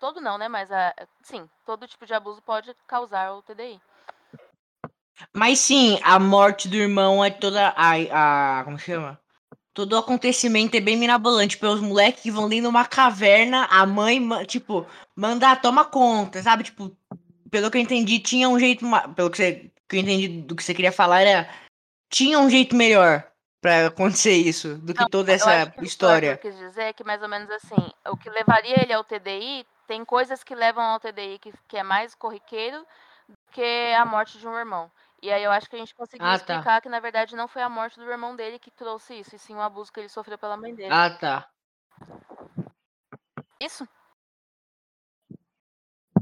Todo 0.00 0.20
não, 0.20 0.36
né? 0.38 0.48
Mas 0.48 0.72
a, 0.72 0.94
sim, 1.22 1.48
todo 1.64 1.86
tipo 1.86 2.06
de 2.06 2.14
abuso 2.14 2.42
pode 2.42 2.74
causar 2.86 3.32
o 3.34 3.42
TDI. 3.42 3.80
Mas 5.32 5.60
sim, 5.60 6.00
a 6.02 6.18
morte 6.18 6.68
do 6.68 6.74
irmão 6.76 7.24
é 7.24 7.30
toda 7.30 7.68
a, 7.76 8.60
a 8.60 8.64
como 8.64 8.78
chama? 8.78 9.18
Todo 9.76 9.92
o 9.92 9.98
acontecimento 9.98 10.74
é 10.74 10.80
bem 10.80 10.96
mirabolante 10.96 11.58
pelos 11.58 11.82
moleques 11.82 12.22
que 12.22 12.30
vão 12.30 12.48
dentro 12.48 12.62
de 12.62 12.68
uma 12.70 12.86
caverna, 12.86 13.66
a 13.66 13.84
mãe, 13.84 14.18
tipo, 14.46 14.86
manda, 15.14 15.54
toma 15.54 15.84
conta, 15.84 16.42
sabe? 16.42 16.64
Tipo, 16.64 16.96
pelo 17.50 17.70
que 17.70 17.76
eu 17.76 17.82
entendi, 17.82 18.18
tinha 18.18 18.48
um 18.48 18.58
jeito, 18.58 18.86
pelo 19.14 19.30
que, 19.30 19.36
você, 19.36 19.70
que 19.86 19.96
eu 19.96 20.00
entendi 20.00 20.28
do 20.28 20.56
que 20.56 20.64
você 20.64 20.72
queria 20.72 20.90
falar, 20.90 21.20
era 21.20 21.50
tinha 22.08 22.38
um 22.38 22.48
jeito 22.48 22.74
melhor 22.74 23.22
pra 23.60 23.88
acontecer 23.88 24.32
isso 24.32 24.78
do 24.78 24.94
que 24.94 25.02
Não, 25.02 25.10
toda 25.10 25.32
eu 25.32 25.34
essa 25.34 25.66
que 25.66 25.72
o 25.72 25.72
que 25.72 25.80
o 25.80 25.84
história. 25.84 26.30
Arthur 26.30 26.50
quis 26.50 26.58
dizer 26.58 26.82
é 26.84 26.92
que 26.94 27.04
mais 27.04 27.22
ou 27.22 27.28
menos 27.28 27.50
assim, 27.50 27.92
o 28.08 28.16
que 28.16 28.30
levaria 28.30 28.82
ele 28.82 28.94
ao 28.94 29.04
TDI, 29.04 29.66
tem 29.86 30.06
coisas 30.06 30.42
que 30.42 30.54
levam 30.54 30.84
ao 30.84 30.98
TDI 30.98 31.38
que, 31.38 31.52
que 31.68 31.76
é 31.76 31.82
mais 31.82 32.14
corriqueiro 32.14 32.78
do 33.28 33.36
que 33.52 33.92
a 33.94 34.06
morte 34.06 34.38
de 34.38 34.48
um 34.48 34.56
irmão. 34.56 34.90
E 35.22 35.32
aí 35.32 35.42
eu 35.42 35.50
acho 35.50 35.68
que 35.68 35.76
a 35.76 35.78
gente 35.78 35.94
conseguiu 35.94 36.26
Ah, 36.26 36.38
tá. 36.38 36.54
explicar 36.54 36.80
que 36.82 36.88
na 36.88 37.00
verdade 37.00 37.34
não 37.34 37.48
foi 37.48 37.62
a 37.62 37.68
morte 37.68 37.98
do 37.98 38.10
irmão 38.10 38.36
dele 38.36 38.58
que 38.58 38.70
trouxe 38.70 39.14
isso, 39.18 39.34
e 39.34 39.38
sim 39.38 39.54
o 39.54 39.60
abuso 39.60 39.90
que 39.92 40.00
ele 40.00 40.08
sofreu 40.08 40.36
pela 40.38 40.56
mãe 40.56 40.74
dele. 40.74 40.92
Ah, 40.92 41.10
tá. 41.10 41.48
Isso? 43.60 43.88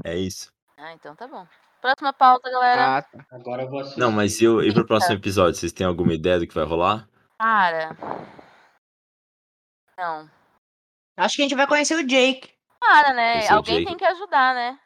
É 0.03 0.15
isso. 0.15 0.51
Ah, 0.77 0.93
então 0.93 1.15
tá 1.15 1.27
bom. 1.27 1.45
Próxima 1.81 2.13
pauta, 2.13 2.49
galera. 2.49 2.97
Ah, 2.97 3.01
tá. 3.01 3.25
Agora 3.31 3.63
eu 3.63 3.69
vou 3.69 3.79
assistir. 3.81 3.99
Não, 3.99 4.11
mas 4.11 4.39
e, 4.41 4.47
o- 4.47 4.61
e 4.63 4.73
pro 4.73 4.85
próximo 4.87 5.15
episódio? 5.15 5.55
Vocês 5.59 5.71
têm 5.73 5.85
alguma 5.85 6.13
ideia 6.13 6.39
do 6.39 6.47
que 6.47 6.53
vai 6.55 6.63
rolar? 6.63 7.07
Cara. 7.39 7.89
Não. 9.97 10.29
Acho 11.17 11.35
que 11.35 11.41
a 11.41 11.45
gente 11.45 11.55
vai 11.55 11.67
conhecer 11.67 11.95
o 11.95 12.05
Jake. 12.05 12.53
Para, 12.79 13.13
né? 13.13 13.47
Alguém 13.49 13.75
Jake. 13.79 13.85
tem 13.87 13.97
que 13.97 14.05
ajudar, 14.05 14.53
né? 14.55 14.79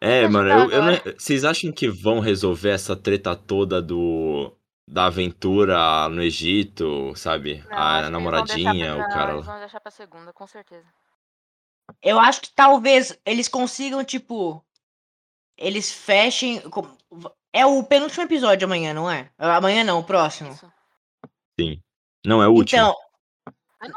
É, 0.00 0.26
mano, 0.28 0.48
eu, 0.48 0.70
eu 0.70 0.82
não- 0.82 0.92
vocês 1.18 1.44
acham 1.44 1.70
que 1.72 1.88
vão 1.88 2.20
resolver 2.20 2.70
essa 2.70 2.96
treta 2.96 3.34
toda 3.36 3.80
do 3.82 4.52
da 4.88 5.06
aventura 5.06 6.08
no 6.08 6.22
Egito, 6.22 7.14
sabe? 7.16 7.64
Não, 7.70 7.78
a 7.78 8.10
namoradinha, 8.10 8.94
pra, 8.96 9.06
o 9.06 9.08
cara. 9.08 9.32
Eles 9.34 9.46
vão 9.46 9.58
deixar 9.60 9.80
pra 9.80 9.90
segunda, 9.90 10.32
com 10.32 10.46
certeza. 10.46 10.86
Eu 12.02 12.18
acho 12.18 12.40
que 12.42 12.50
talvez 12.54 13.18
eles 13.24 13.48
consigam, 13.48 14.04
tipo. 14.04 14.64
Eles 15.56 15.92
fechem. 15.92 16.60
com- 16.62 16.96
É 17.52 17.64
o 17.66 17.82
penúltimo 17.84 18.24
episódio 18.24 18.66
amanhã, 18.66 18.92
não 18.94 19.10
é? 19.10 19.30
Amanhã 19.38 19.84
não, 19.84 20.00
o 20.00 20.04
próximo. 20.04 20.50
Isso. 20.52 20.70
Sim. 21.60 21.80
Não, 22.26 22.42
é 22.42 22.48
o 22.48 22.52
último. 22.52 22.80
Então, 22.80 22.96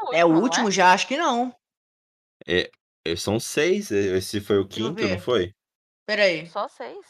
no 0.06 0.14
é 0.14 0.24
o 0.24 0.28
último 0.40 0.70
já? 0.70 0.92
Acho 0.92 1.06
que 1.08 1.16
não. 1.16 1.54
É, 2.46 2.70
são 3.16 3.40
seis. 3.40 3.90
Esse 3.90 4.40
foi 4.40 4.58
o 4.58 4.66
quinto, 4.68 5.02
não 5.08 5.18
foi? 5.18 5.54
Pera 6.06 6.22
aí. 6.24 6.46
Só 6.46 6.68
seis. 6.68 7.04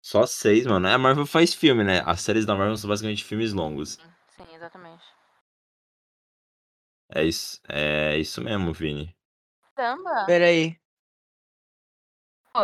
Só 0.00 0.26
seis, 0.26 0.66
mano. 0.66 0.86
É, 0.88 0.94
A 0.94 0.98
Marvel 0.98 1.26
faz 1.26 1.52
filme, 1.54 1.84
né? 1.84 2.02
As 2.06 2.20
séries 2.22 2.46
da 2.46 2.54
Marvel 2.54 2.76
são 2.76 2.88
basicamente 2.88 3.24
filmes 3.24 3.52
longos. 3.52 3.98
Sim, 4.36 4.54
exatamente. 4.54 5.04
É 7.10 7.24
isso, 7.24 7.60
é 7.68 8.18
isso 8.18 8.40
mesmo, 8.42 8.72
Vini. 8.72 9.14
Caramba! 9.74 10.26
Pera 10.26 10.46
aí. 10.46 10.72
Pô, 10.72 10.78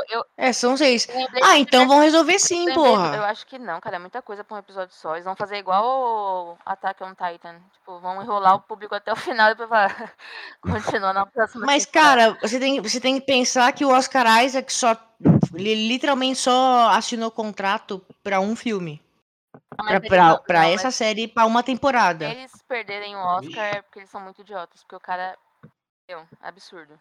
eu 0.09 0.25
É, 0.37 0.53
são 0.53 0.77
seis. 0.77 1.07
Ah, 1.43 1.57
então 1.59 1.87
vão 1.87 2.01
resolver 2.01 2.39
sim, 2.39 2.67
lembrei- 2.67 2.77
Eu 2.77 2.97
porra. 2.97 3.27
acho 3.27 3.47
que 3.47 3.59
não, 3.59 3.81
cara. 3.81 3.97
É 3.97 3.99
muita 3.99 4.21
coisa 4.23 4.43
pra 4.43 4.57
um 4.57 4.61
episódio 4.61 4.95
só. 4.95 5.15
Eles 5.15 5.25
vão 5.25 5.37
fazer 5.37 5.57
igual 5.57 5.85
o 5.85 6.59
Attack 6.67 7.03
on 7.05 7.15
Titan. 7.15 7.61
Tipo, 7.73 7.99
vão 8.01 8.23
enrolar 8.23 8.55
o 8.57 8.61
público 8.61 8.95
até 8.95 9.13
o 9.13 9.17
final 9.39 9.51
e 9.51 9.55
depois 9.55 9.69
falar. 9.69 10.15
Continua 11.01 11.13
na 11.13 11.27
próxima 11.27 11.67
Mas, 11.67 11.87
temporada. 11.87 12.17
cara, 12.33 12.39
você 12.41 12.59
tem, 12.59 12.81
você 12.81 13.01
tem 13.01 13.19
que 13.21 13.27
pensar 13.27 13.73
que 13.73 13.85
o 13.85 13.91
Oscar 13.91 14.45
Isaac 14.45 14.73
só. 14.73 14.97
Ele 15.55 15.89
literalmente 15.89 16.39
só 16.39 16.89
assinou 16.91 17.31
contrato 17.31 18.05
pra 18.23 18.41
um 18.41 18.57
filme. 18.57 19.03
Mas 19.79 19.87
Pra, 19.87 20.01
pra, 20.01 20.29
não- 20.29 20.43
pra 20.43 20.63
não, 20.63 20.69
essa 20.69 20.91
série, 20.91 21.29
pra 21.29 21.47
uma 21.47 21.63
temporada. 21.63 22.27
Eles 22.27 22.53
perderem 22.69 23.15
o 23.17 23.19
Oscar 23.21 23.65
é 23.77 23.83
porque 23.83 24.01
eles 24.01 24.11
são 24.11 24.21
muito 24.21 24.41
idiotas. 24.41 24.83
Porque 24.83 24.97
o 24.97 25.01
cara. 25.01 25.37
Meu, 26.09 26.27
absurdo. 26.43 26.99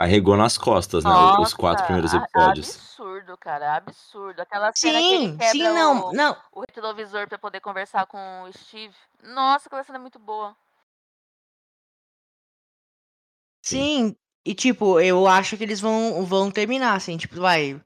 Arregou 0.00 0.34
nas 0.34 0.56
costas, 0.56 1.04
né? 1.04 1.10
Os 1.38 1.52
quatro 1.52 1.84
primeiros 1.84 2.14
episódios. 2.14 2.74
Absurdo, 2.74 3.36
cara. 3.36 3.76
Absurdo. 3.76 4.40
Aquela 4.40 4.72
cena 4.74 4.98
que 4.98 5.04
ele 5.04 5.26
Sim, 5.26 5.36
quebra 5.36 5.52
sim, 5.52 5.62
não, 5.62 6.06
o, 6.06 6.12
não. 6.14 6.36
o 6.52 6.60
retrovisor 6.60 7.28
pra 7.28 7.36
poder 7.36 7.60
conversar 7.60 8.06
com 8.06 8.44
o 8.44 8.50
Steve. 8.50 8.94
Nossa, 9.22 9.68
aquela 9.68 9.84
cena 9.84 9.98
é 9.98 10.00
muito 10.00 10.18
boa. 10.18 10.56
Sim, 13.62 14.16
e 14.42 14.54
tipo, 14.54 14.98
eu 15.00 15.26
acho 15.26 15.58
que 15.58 15.64
eles 15.64 15.82
vão, 15.82 16.24
vão 16.24 16.50
terminar, 16.50 16.96
assim, 16.96 17.18
tipo, 17.18 17.38
vai. 17.38 17.78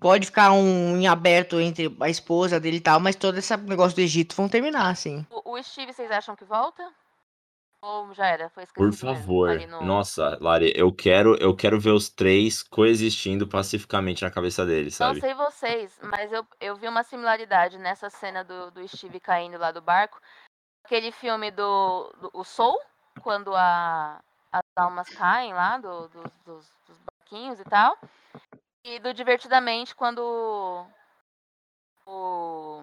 Pode 0.00 0.26
ficar 0.26 0.50
um 0.50 0.96
em 0.96 1.06
aberto 1.06 1.60
entre 1.60 1.96
a 2.00 2.10
esposa 2.10 2.58
dele 2.58 2.78
e 2.78 2.80
tal, 2.80 2.98
mas 2.98 3.14
todo 3.14 3.38
esse 3.38 3.56
negócio 3.58 3.94
do 3.94 4.00
Egito 4.00 4.34
vão 4.34 4.48
terminar, 4.48 4.90
assim. 4.90 5.24
O, 5.30 5.52
o 5.52 5.62
Steve, 5.62 5.92
vocês 5.92 6.10
acham 6.10 6.34
que 6.34 6.44
volta? 6.44 6.92
Ou 7.84 8.14
já 8.14 8.26
era? 8.26 8.48
Foi 8.48 8.64
Por 8.74 8.88
esquecido 8.88 9.14
favor. 9.14 9.58
no- 9.68 9.82
Nossa, 9.82 10.38
Lari, 10.40 10.72
eu 10.74 10.90
quero, 10.90 11.36
eu 11.36 11.54
quero 11.54 11.78
ver 11.78 11.90
os 11.90 12.08
três 12.08 12.62
coexistindo 12.62 13.46
pacificamente 13.46 14.24
na 14.24 14.30
cabeça 14.30 14.64
deles, 14.64 14.98
Não 14.98 15.08
sabe? 15.08 15.20
sei 15.20 15.34
vocês, 15.34 16.00
mas 16.02 16.32
eu, 16.32 16.46
eu 16.58 16.74
vi 16.76 16.88
uma 16.88 17.02
similaridade 17.02 17.76
nessa 17.76 18.08
cena 18.08 18.42
do, 18.42 18.70
do 18.70 18.88
Steve 18.88 19.20
caindo 19.20 19.58
lá 19.58 19.70
do 19.70 19.82
barco. 19.82 20.18
Aquele 20.82 21.12
filme 21.12 21.50
do, 21.50 22.10
do 22.22 22.30
o 22.32 22.42
Soul, 22.42 22.80
quando 23.20 23.54
a, 23.54 24.18
as 24.50 24.62
almas 24.76 25.08
caem 25.10 25.52
lá 25.52 25.76
do, 25.76 26.08
do- 26.08 26.32
dos, 26.46 26.66
dos 26.86 26.98
barquinhos 27.02 27.60
e 27.60 27.64
tal. 27.64 27.98
E 28.82 28.98
do 28.98 29.12
Divertidamente, 29.12 29.94
quando 29.94 30.86
o. 32.06 32.82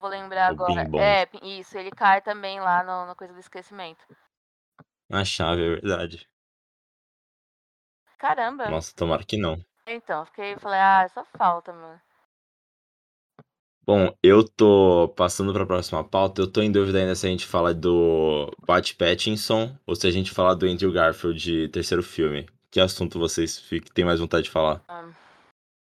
Vou 0.00 0.08
lembrar 0.08 0.50
O 0.50 0.54
agora. 0.54 0.84
Bing 0.84 0.90
Bong. 0.90 1.02
É, 1.02 1.28
isso, 1.42 1.76
ele 1.76 1.90
cai 1.90 2.20
também 2.20 2.60
lá 2.60 2.82
no, 2.82 3.06
na 3.06 3.14
coisa 3.14 3.32
do 3.34 3.40
esquecimento. 3.40 4.04
Na 5.08 5.24
chave, 5.24 5.62
é 5.62 5.68
verdade. 5.70 6.28
Caramba! 8.18 8.68
Nossa, 8.68 8.94
tomara 8.94 9.24
que 9.24 9.36
não. 9.36 9.56
Então, 9.86 10.24
fiquei, 10.26 10.56
falei, 10.58 10.80
ah, 10.80 11.08
só 11.08 11.24
falta, 11.24 11.72
mano. 11.72 12.00
Bom, 13.88 14.14
eu 14.22 14.46
tô 14.46 15.08
passando 15.16 15.50
pra 15.50 15.64
próxima 15.64 16.04
pauta. 16.04 16.42
Eu 16.42 16.52
tô 16.52 16.60
em 16.60 16.70
dúvida 16.70 16.98
ainda 16.98 17.14
se 17.14 17.26
a 17.26 17.30
gente 17.30 17.46
fala 17.46 17.72
do 17.72 18.54
Pat 18.66 18.92
Pattinson 18.92 19.74
ou 19.86 19.96
se 19.96 20.06
a 20.06 20.10
gente 20.10 20.30
fala 20.30 20.54
do 20.54 20.66
Andrew 20.66 20.92
Garfield 20.92 21.40
de 21.40 21.68
terceiro 21.68 22.02
filme. 22.02 22.46
Que 22.70 22.80
assunto 22.80 23.18
vocês 23.18 23.66
têm 23.94 24.04
mais 24.04 24.20
vontade 24.20 24.44
de 24.44 24.50
falar? 24.50 24.84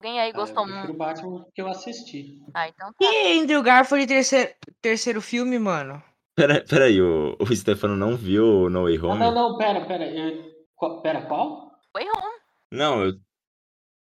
Alguém 0.01 0.19
aí 0.19 0.33
gostou 0.33 0.63
eu 0.63 0.67
prefiro 0.67 0.87
muito? 0.89 0.95
o 0.95 0.99
Batman 0.99 1.47
que 1.55 1.61
eu 1.61 1.69
assisti. 1.69 2.39
Ah, 2.55 2.69
então 2.69 2.91
tá. 2.93 3.05
E 3.05 3.39
Andrew 3.39 3.63
Garfield 3.63 4.07
terceiro, 4.07 4.51
terceiro 4.81 5.21
filme, 5.21 5.59
mano? 5.59 6.03
Pera, 6.35 6.65
pera 6.65 6.85
aí, 6.87 7.01
o, 7.03 7.37
o 7.39 7.55
Stefano 7.55 7.97
não 7.97 8.17
viu 8.17 8.45
o 8.65 8.71
No 8.71 8.85
Way 8.85 8.99
Não, 8.99 9.11
Home? 9.11 9.21
não, 9.21 9.35
não, 9.35 9.59
pera, 9.59 9.85
pera. 9.87 10.11
eu- 10.11 10.51
qual- 10.75 11.03
pera, 11.03 11.27
qual? 11.27 11.71
Way 11.95 12.07
Home. 12.09 12.41
Não, 12.73 13.05
eu. 13.05 13.21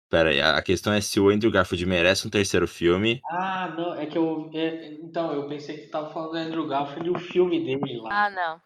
Pera 0.09 0.29
aí, 0.29 0.41
a 0.41 0.61
questão 0.61 0.93
é 0.93 1.01
se 1.01 1.19
o 1.19 1.29
Andrew 1.29 1.51
Garfield 1.51 1.85
merece 1.85 2.25
um 2.27 2.29
terceiro 2.29 2.67
filme. 2.67 3.21
Ah, 3.29 3.73
não, 3.77 3.95
é 3.95 4.05
que 4.05 4.17
eu. 4.17 4.49
é, 4.53 4.93
então, 4.95 5.33
eu 5.33 5.47
pensei 5.47 5.75
que 5.77 5.85
tu 5.87 5.91
tava 5.91 6.09
falando 6.09 6.31
do 6.31 6.37
Andrew 6.37 6.67
Garfield 6.67 7.07
e 7.09 7.11
o 7.11 7.19
filme 7.19 7.63
dele 7.63 7.99
lá, 8.01 8.25
Ah, 8.25 8.29
não. 8.29 8.61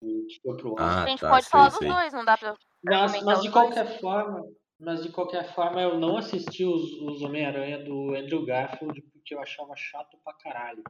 que 0.00 0.40
foi 0.42 0.56
pro. 0.56 0.74
Ah, 0.78 1.04
a 1.04 1.06
gente 1.08 1.20
tá, 1.20 1.30
pode 1.30 1.44
sei, 1.46 1.50
falar 1.50 1.68
dos 1.68 1.78
sei. 1.78 1.88
dois, 1.88 2.12
não 2.12 2.24
dá 2.24 2.36
pra. 2.36 2.54
Mas, 2.84 3.22
mas 3.22 3.42
de 3.42 3.50
dois? 3.50 3.52
qualquer 3.52 3.98
forma, 4.00 4.44
mas 4.78 5.02
de 5.02 5.10
qualquer 5.10 5.54
forma 5.54 5.80
eu 5.80 5.98
não 5.98 6.16
assisti 6.16 6.64
os, 6.64 6.92
os 7.00 7.22
Homem-Aranha 7.22 7.78
do 7.82 8.14
Andrew 8.14 8.44
Garfield 8.44 9.00
porque 9.12 9.34
eu 9.34 9.40
achava 9.40 9.74
chato 9.76 10.16
pra 10.24 10.32
caralho. 10.34 10.82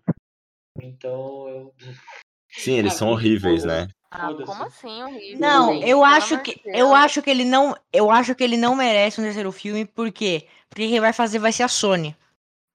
Então 0.80 1.48
eu. 1.48 1.74
Sim, 2.50 2.74
eles 2.78 2.94
Ah, 2.94 2.96
são 2.98 3.10
horríveis, 3.10 3.64
né? 3.64 3.88
Ah, 4.10 4.32
como 4.32 4.62
assim, 4.64 5.02
horrível? 5.02 5.40
Não, 5.40 5.74
gente? 5.74 5.88
eu 5.88 6.04
acho 6.04 6.38
que 6.40 6.60
eu 6.66 6.94
acho 6.94 7.20
que 7.20 7.28
ele 7.30 7.44
não, 7.44 7.76
eu 7.92 8.10
acho 8.12 8.32
que 8.34 8.44
ele 8.44 8.56
não 8.56 8.76
merece 8.76 9.20
um 9.20 9.24
terceiro 9.24 9.50
filme, 9.50 9.84
por 9.84 10.12
quê? 10.12 10.46
Porque 10.68 10.88
quem 10.88 11.00
vai 11.00 11.12
fazer 11.12 11.40
vai 11.40 11.50
ser 11.52 11.64
a 11.64 11.68
Sony. 11.68 12.16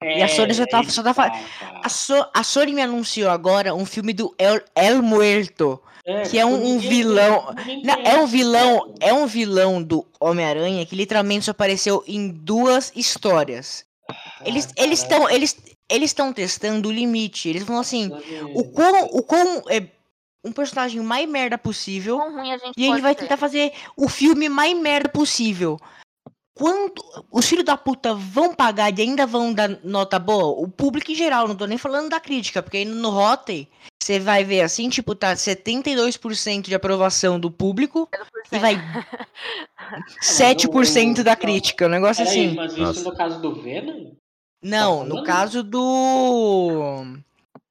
E 0.01 0.21
a 0.21 0.27
Sony 0.27 0.53
só 0.53 0.65
tá- 0.65 0.79
É, 0.79 0.83
só 0.83 1.03
tá 1.03 1.13
fa- 1.13 1.29
tá, 1.29 1.81
A, 1.83 1.89
So- 1.89 2.29
a 2.33 2.43
Sony 2.43 2.73
me 2.73 2.81
anunciou 2.81 3.29
agora 3.29 3.73
um 3.73 3.85
filme 3.85 4.11
do 4.13 4.33
El, 4.37 4.61
El 4.75 5.01
Muerto, 5.01 5.81
que 6.29 6.37
é 6.39 6.45
um- 6.45 6.53
um 6.55 6.57
ninguém- 6.75 6.89
vilão- 6.89 7.53
ninguém 7.65 7.83
Não, 7.83 7.93
é 8.03 8.17
um 8.19 8.25
vilão, 8.27 8.95
é 8.99 9.13
um 9.13 9.25
vilão 9.27 9.81
do 9.83 10.05
Homem-Aranha 10.19 10.85
que 10.85 10.95
literalmente 10.95 11.45
só 11.45 11.51
apareceu 11.51 12.03
em 12.07 12.29
duas 12.29 12.91
histórias. 12.95 13.85
Eles 14.45 14.67
Ah, 14.77 14.83
eles 14.83 15.03
caralho. 15.03 15.23
estão 15.23 15.29
eles 15.29 15.57
eles 15.91 16.09
estão 16.11 16.31
testando 16.33 16.89
o 16.89 16.91
limite. 16.91 17.49
Eles 17.49 17.63
vão 17.63 17.79
assim, 17.79 18.11
o 18.53 18.63
quão 18.63 19.05
o 19.11 19.23
quão 19.23 19.63
é 19.69 19.87
um 20.45 20.51
personagem 20.51 21.01
mais 21.01 21.27
merda 21.27 21.57
possível 21.57 22.21
a 22.21 22.57
gente 22.57 22.73
e 22.77 22.83
ele 22.83 22.89
pode 22.91 23.01
vai 23.01 23.13
ser? 23.13 23.19
tentar 23.21 23.37
fazer 23.37 23.71
o 23.97 24.07
filme 24.07 24.47
mais 24.49 24.77
merda 24.77 25.09
possível. 25.09 25.77
Quando 26.59 27.01
os 27.31 27.47
filhos 27.47 27.63
da 27.63 27.77
puta 27.77 28.13
vão 28.13 28.53
pagar 28.53 28.91
e 28.91 29.01
ainda 29.01 29.25
vão 29.25 29.53
dar 29.53 29.69
nota 29.81 30.19
boa, 30.19 30.61
o 30.61 30.67
público 30.67 31.09
em 31.09 31.15
geral, 31.15 31.47
não 31.47 31.55
tô 31.55 31.65
nem 31.65 31.77
falando 31.77 32.09
da 32.09 32.19
crítica, 32.19 32.61
porque 32.61 32.79
ainda 32.79 32.93
no 32.93 33.09
Rotten 33.09 33.65
você 33.97 34.19
vai 34.19 34.43
ver 34.43 34.59
assim, 34.59 34.89
tipo, 34.89 35.15
tá 35.15 35.33
72% 35.33 36.63
de 36.63 36.75
aprovação 36.75 37.39
do 37.39 37.49
público 37.49 38.09
e 38.51 38.59
vai 38.59 38.75
7% 40.21 41.23
da 41.23 41.33
crítica, 41.33 41.85
um 41.85 41.89
negócio 41.89 42.25
Peraí, 42.25 42.47
assim. 42.47 42.55
mas 42.55 42.73
isso 42.73 42.81
Nossa. 42.81 43.03
no 43.03 43.15
caso 43.15 43.41
do 43.41 43.55
Venom? 43.55 44.11
Não, 44.61 44.99
tá 44.99 45.05
no 45.05 45.23
caso 45.23 45.63
do. 45.63 47.05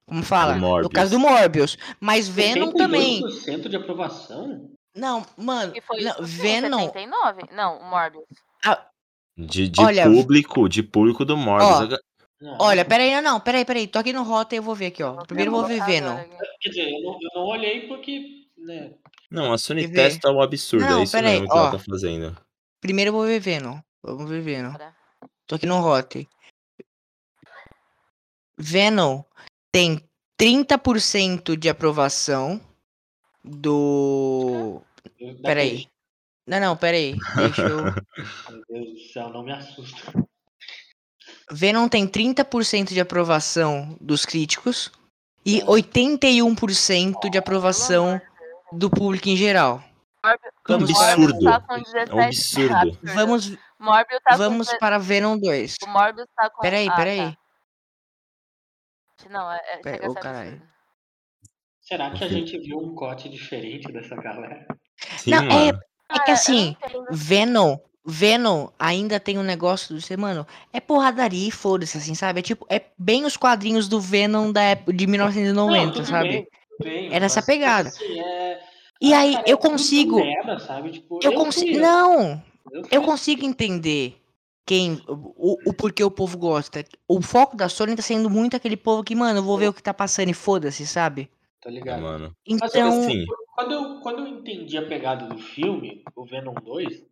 Como 0.07 0.22
fala? 0.22 0.55
No 0.55 0.61
Morbius. 0.62 0.92
caso 0.94 1.11
do 1.11 1.18
Morbius. 1.18 1.77
Mas 2.01 2.27
Venom 2.27 2.72
também. 2.72 3.20
72% 3.22 3.68
de 3.68 3.77
aprovação? 3.77 4.70
Não, 4.96 5.27
mano. 5.37 5.72
Que 5.72 5.83
foi 5.83 6.01
não, 6.01 6.14
Venom. 6.22 6.87
79? 6.87 7.42
Não, 7.53 7.79
o 7.81 7.85
De, 9.38 9.68
de 9.68 9.81
Olha, 9.81 10.05
público, 10.05 10.68
de 10.68 10.83
público 10.83 11.25
do 11.25 11.37
Morbius. 11.37 11.92
Ó, 11.92 11.99
Não. 12.40 12.59
Olha, 12.61 12.85
peraí, 12.85 13.12
não, 13.12 13.23
não, 13.23 13.40
peraí, 13.40 13.64
peraí. 13.64 13.87
Tô 13.87 14.01
aqui 14.01 14.12
no 14.12 14.25
Rotten 14.25 14.57
eu 14.57 14.62
vou 14.62 14.75
ver 14.75 14.87
aqui, 14.87 15.01
ó. 15.01 15.14
Primeiro 15.25 15.53
eu 15.53 15.57
vou 15.57 15.64
ver 15.64 15.85
Venom. 15.85 16.16
Quer 16.61 16.68
dizer, 16.71 16.90
eu 16.90 17.03
não, 17.03 17.18
eu 17.21 17.31
não 17.35 17.42
olhei 17.47 17.87
porque. 17.87 18.49
Né, 18.57 18.94
Não, 19.31 19.53
a 19.53 19.59
Sony 19.59 19.88
testa 19.88 20.33
o 20.33 20.42
absurdo, 20.42 20.85
Não, 20.85 21.01
é 21.01 21.03
isso 21.05 21.12
pera 21.12 21.29
aí, 21.29 21.35
mesmo 21.35 21.47
que 21.49 21.57
ela 21.57 21.68
ó. 21.68 21.71
tá 21.71 21.79
fazendo. 21.79 22.37
Primeiro 22.81 23.11
eu 23.11 23.12
vou 23.12 23.25
ver 23.25 23.38
Venom. 23.38 23.79
Vamos 24.03 24.29
ver 24.29 24.40
Venom. 24.40 24.73
Tô 25.47 25.55
aqui 25.55 25.66
no 25.66 25.81
Rotten. 25.81 26.27
Venom 28.59 29.22
tem 29.70 30.03
30% 30.41 31.57
de 31.57 31.68
aprovação 31.68 32.61
do. 33.45 34.82
Peraí. 35.43 35.89
Não, 36.49 36.59
não, 36.59 36.76
peraí. 36.76 37.14
Deixa 37.36 37.61
eu. 37.62 37.84
Meu 38.49 38.62
Deus 38.70 38.92
do 38.94 39.12
céu, 39.12 39.28
não 39.28 39.42
me 39.42 39.53
assusta. 39.53 40.12
Venom 41.51 41.88
tem 41.88 42.09
30% 42.09 42.88
de 42.88 43.01
aprovação 43.01 43.99
dos 44.01 44.24
críticos 44.24 44.90
e 45.44 45.61
81% 45.61 47.30
de 47.30 47.36
aprovação 47.36 48.18
do 48.72 48.88
público 48.88 49.28
em 49.28 49.36
geral. 49.36 49.84
Vamos 50.66 50.92
tá 50.92 51.61
com 51.61 51.74
É 51.74 51.76
um 51.76 51.84
17 51.84 52.18
absurdo. 52.18 52.99
Vamos, 53.14 53.57
Morbius 53.78 54.20
tá 54.24 54.36
vamos 54.36 54.70
com... 54.70 54.78
para 54.78 54.99
Venom 54.99 55.38
2. 55.38 55.76
O 55.84 55.88
Morbius 55.88 56.28
tá 56.34 56.51
com... 56.51 56.62
Peraí, 56.62 56.88
ah, 56.88 56.96
peraí. 56.96 57.18
tá. 57.18 57.38
Não, 59.30 59.53
é, 59.53 59.61
é, 59.66 59.76
Pera- 59.78 60.14
caralho. 60.14 60.51
absurdo. 60.53 60.68
Será 61.80 62.11
que 62.11 62.24
a 62.24 62.28
gente 62.28 62.59
viu 62.59 62.78
um 62.78 62.94
corte 62.94 63.28
diferente 63.28 63.90
dessa 63.92 64.16
galera? 64.16 64.66
Sim, 65.16 65.30
Não, 65.30 65.42
é- 65.42 65.49
mano. 65.49 65.78
É 65.82 65.88
que 66.09 66.18
Cara, 66.18 66.30
eu 66.30 66.34
assim. 66.34 66.76
Venom, 67.11 67.78
Venom 68.04 68.68
ainda 68.78 69.20
tem 69.20 69.38
um 69.38 69.42
negócio 69.42 69.94
de 69.94 70.00
ser, 70.02 70.16
mano, 70.16 70.46
é 70.72 70.80
porradaria 70.80 71.48
e 71.48 71.50
foda-se, 71.50 71.98
assim, 71.98 72.14
sabe? 72.14 72.40
É 72.40 72.42
tipo, 72.42 72.66
é 72.70 72.82
bem 72.98 73.24
os 73.24 73.36
quadrinhos 73.36 73.86
do 73.86 74.00
Venom 74.00 74.50
da 74.50 74.62
época 74.62 74.92
de 74.94 75.06
1990, 75.06 75.98
Não, 75.98 76.04
sabe? 76.06 76.28
bem, 76.28 76.48
bem, 76.80 77.12
Era 77.12 77.26
essa 77.26 77.40
mas, 77.40 77.46
pegada. 77.46 77.88
assim, 77.90 78.20
é- 78.20 78.61
E 79.00 79.12
aí 79.12 79.34
cara, 79.34 79.44
eu 79.48 79.56
é 79.56 79.61
consigo, 79.61 80.16
merda, 80.16 80.59
sabe? 80.59 80.90
Tipo, 80.90 81.20
eu 81.22 81.32
fui 81.32 81.44
consigo, 81.44 81.78
não, 81.78 82.42
eu 82.72 82.82
eu 82.90 83.02
consigo 83.02 83.44
entender 83.44 84.20
quem, 84.66 85.00
o, 85.06 85.70
o 85.70 85.72
porquê 85.72 86.02
o 86.02 86.11
povo 86.11 86.36
gosta. 86.36 86.84
O 87.06 87.22
foco 87.22 87.56
da 87.56 87.68
Sony 87.68 87.94
tá 87.96 88.02
sendo 88.02 88.28
muito 88.28 88.56
aquele 88.56 88.76
povo 88.76 89.04
que, 89.04 89.14
mano, 89.14 89.38
eu 89.38 89.42
vou 89.42 89.56
ver 89.59 89.68
o 89.68 89.72
que 89.72 89.82
tá 89.82 89.94
passando 89.94 90.30
e 90.30 90.34
foda-se, 90.34 90.86
sabe? 90.86 91.30
Tá 91.61 91.70
É, 91.70 91.72
ligado? 91.72 92.02
mano. 92.02 92.32
Mas 92.48 92.74
Então, 92.74 92.88
assim, 92.88 93.24
quando 93.54 93.72
eu, 93.72 94.00
quando 94.00 94.18
eu 94.20 94.26
entendi 94.28 94.78
a 94.78 94.86
pegada 94.86 95.26
do 95.26 95.38
filme, 95.38 96.02
o 96.16 96.24
Venom 96.24 96.54
2, 96.54 97.04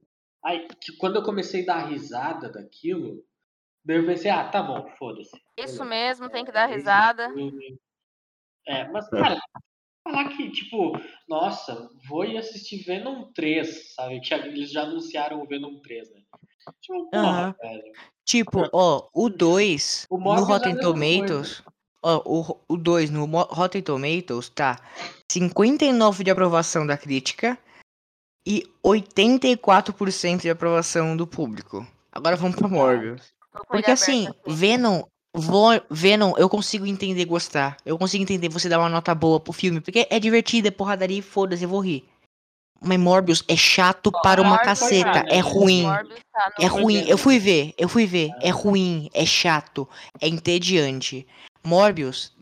aí, 0.45 0.67
que 0.81 0.97
quando 0.97 1.17
eu 1.17 1.23
comecei 1.23 1.63
a 1.63 1.67
dar 1.67 1.87
risada 1.87 2.51
daquilo, 2.51 3.25
daí 3.85 3.99
eu 3.99 4.07
pensei, 4.07 4.31
ah, 4.31 4.49
tá 4.49 4.63
bom, 4.63 4.89
foda-se. 4.99 5.31
Isso 5.59 5.85
mesmo, 5.85 6.29
tem 6.29 6.45
que 6.45 6.51
É 6.51 6.55
dar 6.55 6.67
risada. 6.67 7.29
É, 8.69 8.89
mas, 8.89 9.09
cara, 9.11 9.39
falar 10.05 10.37
que, 10.37 10.51
tipo, 10.51 10.93
nossa, 11.29 11.89
vou 12.09 12.25
ir 12.25 12.39
assistir 12.39 12.85
Venom 12.85 13.33
3, 13.33 13.95
sabe? 13.95 14.21
Que 14.21 14.35
eles 14.35 14.71
já 14.73 14.83
anunciaram 14.83 15.43
o 15.43 15.47
Venom 15.47 15.81
3, 15.81 16.11
né? 16.13 16.21
Tipo, 16.81 17.11
porra, 17.11 17.57
velho. 17.63 17.83
tipo, 18.25 18.69
ó, 18.73 19.09
o 19.15 19.29
2 19.29 20.07
O 20.11 20.19
no 20.19 20.35
é 20.35 20.41
Rotten. 20.41 20.77
Tomatoes, 20.81 21.63
ó, 22.07 22.23
o, 22.25 22.61
o 22.69 22.77
2 22.77 23.11
no 23.11 23.25
Rotten 23.27 23.83
Tomatoes 23.83 24.49
tá 24.49 24.79
59 25.31 26.23
de 26.25 26.31
aprovação 26.31 26.87
da 26.87 26.97
crítica 26.97 27.59
e 28.47 28.65
84% 28.85 30.43
de 30.43 30.51
aprovação 30.51 31.17
do 31.17 31.27
público. 31.27 31.87
Agora 32.13 32.37
vamos 32.37 32.57
pro 32.57 32.69
Morbius. 32.69 33.23
Porque 33.69 33.91
assim, 33.91 34.29
aqui. 34.29 34.39
Venom, 34.47 35.03
vo- 35.35 35.81
Venom, 35.91 36.35
eu 36.37 36.49
consigo 36.49 36.87
entender 36.87 37.25
gostar. 37.25 37.77
Eu 37.85 37.99
consigo 37.99 38.23
entender 38.23 38.49
você 38.49 38.69
dar 38.69 38.79
uma 38.79 38.89
nota 38.89 39.15
boa 39.15 39.41
pro 39.41 39.53
filme. 39.53 39.81
Porque 39.81 40.07
é 40.09 40.21
divertido, 40.21 40.69
é 40.69 40.71
porradaria 40.71 41.19
e 41.19 41.23
foda-se, 41.23 41.65
eu 41.65 41.69
vou 41.69 41.81
rir. 41.81 42.09
Mas 42.81 43.01
Morbius 43.01 43.43
é 43.49 43.57
chato 43.57 44.13
para 44.23 44.41
uma 44.43 44.59
caceta. 44.59 45.25
É 45.29 45.41
ruim. 45.41 45.85
Tá 46.33 46.53
É 46.61 46.67
ruim. 46.67 47.05
Eu 47.09 47.17
fui 47.19 47.39
ver, 47.39 47.75
eu 47.79 47.89
fui 47.89 48.07
ver. 48.07 48.31
É 48.41 48.51
ruim, 48.51 49.09
é 49.15 49.25
chato, 49.25 49.89
é 50.21 50.29
entediante. 50.29 51.27
Morbius, 51.67 52.33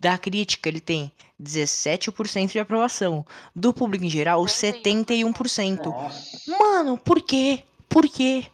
da 0.00 0.16
crítica, 0.18 0.68
ele 0.68 0.80
tem 0.80 1.12
17% 1.40 2.52
de 2.52 2.58
aprovação. 2.58 3.24
Do 3.54 3.72
público 3.74 4.04
em 4.04 4.10
geral, 4.10 4.42
71%. 4.44 5.84
Nossa. 5.84 6.38
Mano, 6.58 6.98
por 6.98 7.20
quê? 7.22 7.62
Por 7.88 8.08
quê? 8.08 8.46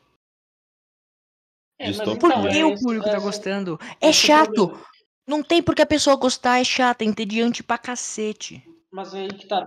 É, 1.79 1.87
Distopia. 1.87 2.19
Por 2.19 2.31
então, 2.31 2.43
que 2.51 2.59
é 2.59 2.65
o 2.65 2.75
público 2.75 3.05
tá 3.05 3.13
essa- 3.13 3.21
gostando? 3.21 3.79
É 4.01 4.11
esse 4.11 4.27
chato. 4.27 4.53
problema. 4.69 4.91
Não 5.27 5.43
tem 5.43 5.63
porque 5.63 5.83
a 5.83 5.87
pessoa 5.87 6.17
gostar, 6.17 6.59
é 6.61 6.65
chato, 6.65 7.03
é 7.03 7.05
entediante 7.05 7.63
pra 7.63 7.79
cacete. 7.79 8.63
Mas 8.93 9.15
aí 9.15 9.29
que 9.29 9.47
tá. 9.47 9.63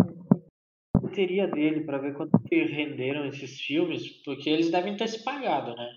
A 0.96 1.08
teoria 1.16 1.48
dele 1.48 1.82
pra 1.86 1.98
ver 2.00 2.16
quanto 2.16 2.38
que 2.39 2.64
renderam 2.66 3.26
esses 3.28 3.60
filmes, 3.62 4.10
porque 4.24 4.50
eles 4.50 4.70
devem 4.70 4.98
ter 4.98 5.08
se 5.08 5.24
pagado, 5.24 5.74
né? 5.76 5.89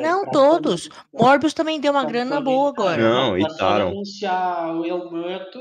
Não 0.00 0.22
pra 0.22 0.30
todos. 0.32 0.84
Sony- 0.84 0.94
Morbius 1.12 1.54
também 1.54 1.80
deu 1.80 1.92
uma 1.92 2.02
pra 2.02 2.10
grana 2.10 2.40
boa 2.40 2.68
agora. 2.70 3.02
Não, 3.02 3.30
pra 3.30 3.38
e 3.40 3.56
taram. 3.56 3.88
anunciar 3.88 4.74
o 4.76 4.84
Elmanto. 4.84 5.58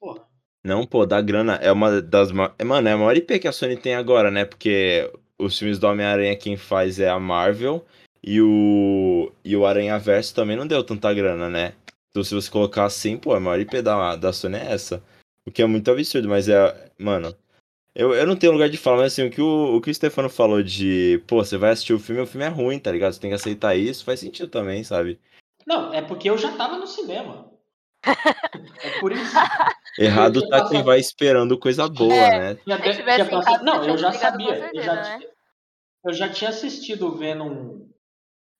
Porra. 0.00 0.22
Não, 0.64 0.86
pô, 0.86 1.04
da 1.04 1.20
grana 1.20 1.56
é 1.56 1.72
uma 1.72 2.00
das. 2.00 2.30
é, 2.58 2.64
Mano, 2.64 2.88
é 2.88 2.92
a 2.92 2.96
maior 2.96 3.16
IP 3.16 3.38
que 3.40 3.48
a 3.48 3.52
Sony 3.52 3.76
tem 3.76 3.94
agora, 3.94 4.30
né? 4.30 4.44
Porque 4.44 5.10
os 5.38 5.58
filmes 5.58 5.78
do 5.78 5.86
Homem-Aranha 5.88 6.36
quem 6.36 6.56
faz 6.56 7.00
é 7.00 7.08
a 7.08 7.18
Marvel 7.18 7.84
e 8.22 8.40
o. 8.40 9.32
E 9.44 9.56
o 9.56 9.66
Aranha 9.66 9.98
Verso 9.98 10.34
também 10.34 10.56
não 10.56 10.66
deu 10.66 10.84
tanta 10.84 11.12
grana, 11.12 11.48
né? 11.50 11.74
Então 12.10 12.22
se 12.22 12.34
você 12.34 12.50
colocar 12.50 12.84
assim, 12.84 13.16
pô, 13.16 13.34
a 13.34 13.40
maior 13.40 13.58
IP 13.58 13.82
da, 13.82 14.14
da 14.16 14.32
Sony 14.32 14.56
é 14.56 14.72
essa. 14.72 15.02
O 15.48 15.50
que 15.50 15.62
é 15.62 15.66
muito 15.66 15.90
absurdo, 15.90 16.28
mas 16.28 16.48
é. 16.48 16.90
Mano. 16.98 17.34
Eu, 17.94 18.14
eu 18.14 18.26
não 18.26 18.36
tenho 18.36 18.52
lugar 18.52 18.70
de 18.70 18.78
falar, 18.78 18.98
mas 18.98 19.12
assim, 19.12 19.26
o 19.26 19.30
que 19.30 19.40
o, 19.42 19.76
o 19.76 19.80
que 19.80 19.90
o 19.90 19.94
Stefano 19.94 20.30
falou 20.30 20.62
de, 20.62 21.22
pô, 21.26 21.36
você 21.44 21.58
vai 21.58 21.70
assistir 21.72 21.92
o 21.92 21.98
filme, 21.98 22.22
o 22.22 22.26
filme 22.26 22.46
é 22.46 22.48
ruim, 22.48 22.78
tá 22.78 22.90
ligado? 22.90 23.12
Você 23.12 23.20
tem 23.20 23.30
que 23.30 23.34
aceitar 23.36 23.76
isso, 23.76 24.04
faz 24.04 24.20
sentido 24.20 24.48
também, 24.48 24.82
sabe? 24.82 25.20
Não, 25.66 25.92
é 25.92 26.00
porque 26.00 26.30
eu 26.30 26.38
já 26.38 26.56
tava 26.56 26.78
no 26.78 26.86
cinema. 26.86 27.52
é 28.82 28.90
por 28.98 29.12
isso. 29.12 29.36
Errado 29.98 30.40
tinha 30.40 30.50
tá 30.50 30.68
quem 30.68 30.82
vai 30.82 30.98
esperando 30.98 31.58
coisa 31.58 31.86
boa, 31.86 32.14
É. 32.14 32.38
né? 32.38 32.54
Tinha, 32.64 32.76
Se 32.94 33.00
eu 33.00 33.04
tinha 33.14 33.28
passado- 33.28 33.62
Não, 33.64 33.84
eu 33.84 33.98
já 33.98 34.10
tinha 34.10 34.20
sabia. 34.20 34.48
Eu 34.72 34.82
já, 34.82 35.02
certeza, 35.04 35.18
ti- 35.18 35.28
eu 36.06 36.12
já 36.14 36.28
tinha 36.30 36.50
assistido 36.50 37.06
o 37.08 37.16
Venom. 37.18 37.86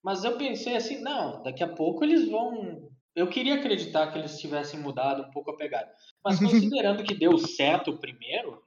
Mas 0.03 0.23
eu 0.23 0.37
pensei 0.37 0.75
assim, 0.75 1.01
não, 1.01 1.41
daqui 1.41 1.63
a 1.63 1.67
pouco 1.67 2.03
eles 2.03 2.29
vão. 2.29 2.87
Eu 3.15 3.27
queria 3.27 3.55
acreditar 3.55 4.11
que 4.11 4.19
eles 4.19 4.37
tivessem 4.39 4.79
mudado 4.79 5.23
um 5.23 5.31
pouco 5.31 5.49
a 5.51 5.57
pegada. 5.57 5.89
Mas 6.23 6.37
considerando 6.69 7.03
que 7.03 7.15
deu 7.15 7.35
certo 7.39 7.91
o 7.91 7.97
primeiro, 7.97 8.61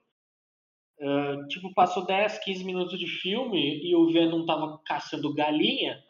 ah, 1.01 1.36
tipo, 1.49 1.72
passou 1.74 2.05
10, 2.07 2.38
15 2.38 2.64
minutos 2.64 2.99
de 2.99 3.07
filme 3.07 3.80
e 3.84 3.94
o 3.94 4.11
Venom 4.12 4.44
tava 4.47 4.80
caçando 4.84 5.32
galinha. 5.34 6.03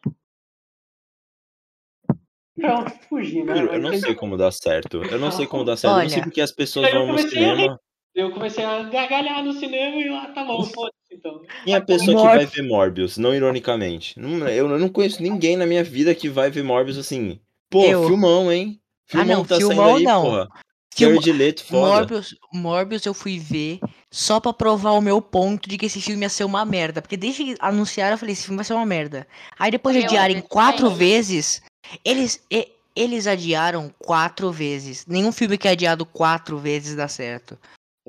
Pronto, 2.58 2.90
fugi, 3.08 3.42
né? 3.44 3.60
Eu 3.60 3.80
não 3.80 3.92
sei 3.92 4.14
como 4.14 4.36
dar 4.36 4.50
certo. 4.50 5.02
Eu 5.02 5.18
não 5.18 5.30
sei 5.30 5.46
como 5.46 5.62
dar 5.64 5.76
certo. 5.76 5.94
Eu 5.96 6.02
não 6.02 6.08
sei 6.08 6.18
Olha, 6.18 6.24
porque 6.24 6.40
as 6.40 6.52
pessoas 6.52 6.90
vão 6.90 7.06
no 7.06 7.16
comecei 7.16 7.28
a 7.44 7.54
cinema. 7.54 7.80
Eu 8.14 8.30
comecei 8.32 8.64
a 8.64 8.82
gargalhar 8.84 9.44
no 9.44 9.52
cinema 9.52 9.96
e 9.96 10.08
ah, 10.08 10.32
tá 10.32 10.42
bom, 10.42 10.62
foda-se 10.64 11.14
então. 11.14 11.42
Quem 11.64 11.74
é 11.74 11.76
a 11.76 11.82
pessoa 11.82 12.16
que 12.16 12.22
vai 12.34 12.46
ver 12.46 12.62
Morbius? 12.62 13.18
Não 13.18 13.34
ironicamente. 13.34 14.18
Não- 14.18 14.48
eu, 14.48 14.66
não 14.78 14.88
conheço 14.88 15.22
ninguém 15.22 15.54
na 15.54 15.66
minha 15.66 15.84
vida 15.84 16.14
que 16.14 16.30
vai 16.30 16.50
ver 16.50 16.64
Morbius 16.64 16.96
assim. 16.96 17.38
Pô, 17.68 17.84
Eu. 17.84 18.06
filmão, 18.06 18.50
hein? 18.50 18.80
Ah, 19.12 19.18
Filmão 19.18 19.36
não, 19.36 19.44
tá 19.44 19.56
filmão 19.56 19.76
saindo 19.76 19.98
aí, 19.98 20.04
não. 20.04 20.22
porra. 20.22 20.48
Filma- 20.94 21.20
Leto, 21.36 21.62
foda. 21.62 21.86
Morbius, 21.86 22.34
Morbius 22.54 23.04
eu 23.04 23.12
fui 23.12 23.38
ver 23.38 23.80
só 24.16 24.40
pra 24.40 24.50
provar 24.50 24.92
o 24.92 25.02
meu 25.02 25.20
ponto 25.20 25.68
de 25.68 25.76
que 25.76 25.84
esse 25.84 26.00
filme 26.00 26.22
ia 26.22 26.30
ser 26.30 26.44
uma 26.44 26.64
merda. 26.64 27.02
Porque 27.02 27.18
desde 27.18 27.44
que 27.44 27.56
anunciaram 27.60 28.14
eu 28.14 28.18
falei, 28.18 28.32
esse 28.32 28.44
filme 28.44 28.56
vai 28.56 28.64
ser 28.64 28.72
uma 28.72 28.86
merda. 28.86 29.28
Aí 29.58 29.70
depois 29.70 29.94
de 29.94 30.04
adiarem 30.04 30.40
quatro 30.40 30.84
também. 30.84 30.96
vezes, 30.96 31.62
eles, 32.02 32.42
e- 32.50 32.72
eles 32.94 33.26
adiaram 33.26 33.92
quatro 33.98 34.50
vezes. 34.50 35.04
Nenhum 35.04 35.30
filme 35.30 35.58
que 35.58 35.68
é 35.68 35.72
adiado 35.72 36.06
quatro 36.06 36.58
vezes 36.58 36.96
dá 36.96 37.06
certo. 37.08 37.58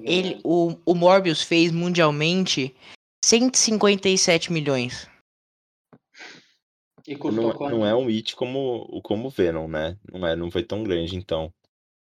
Ele, 0.01 0.39
o, 0.45 0.77
o 0.85 0.95
Morbius 0.95 1.41
fez 1.41 1.73
mundialmente 1.73 2.73
157 3.25 4.53
milhões. 4.53 5.09
E 7.05 7.15
Não, 7.15 7.51
quanto? 7.51 7.69
não 7.69 7.85
é 7.85 7.93
um 7.93 8.05
hit 8.05 8.33
como, 8.33 9.01
como 9.01 9.29
Venom, 9.29 9.67
né? 9.67 9.97
Não, 10.09 10.25
é, 10.25 10.37
não 10.37 10.49
foi 10.49 10.63
tão 10.63 10.83
grande, 10.83 11.17
então. 11.17 11.51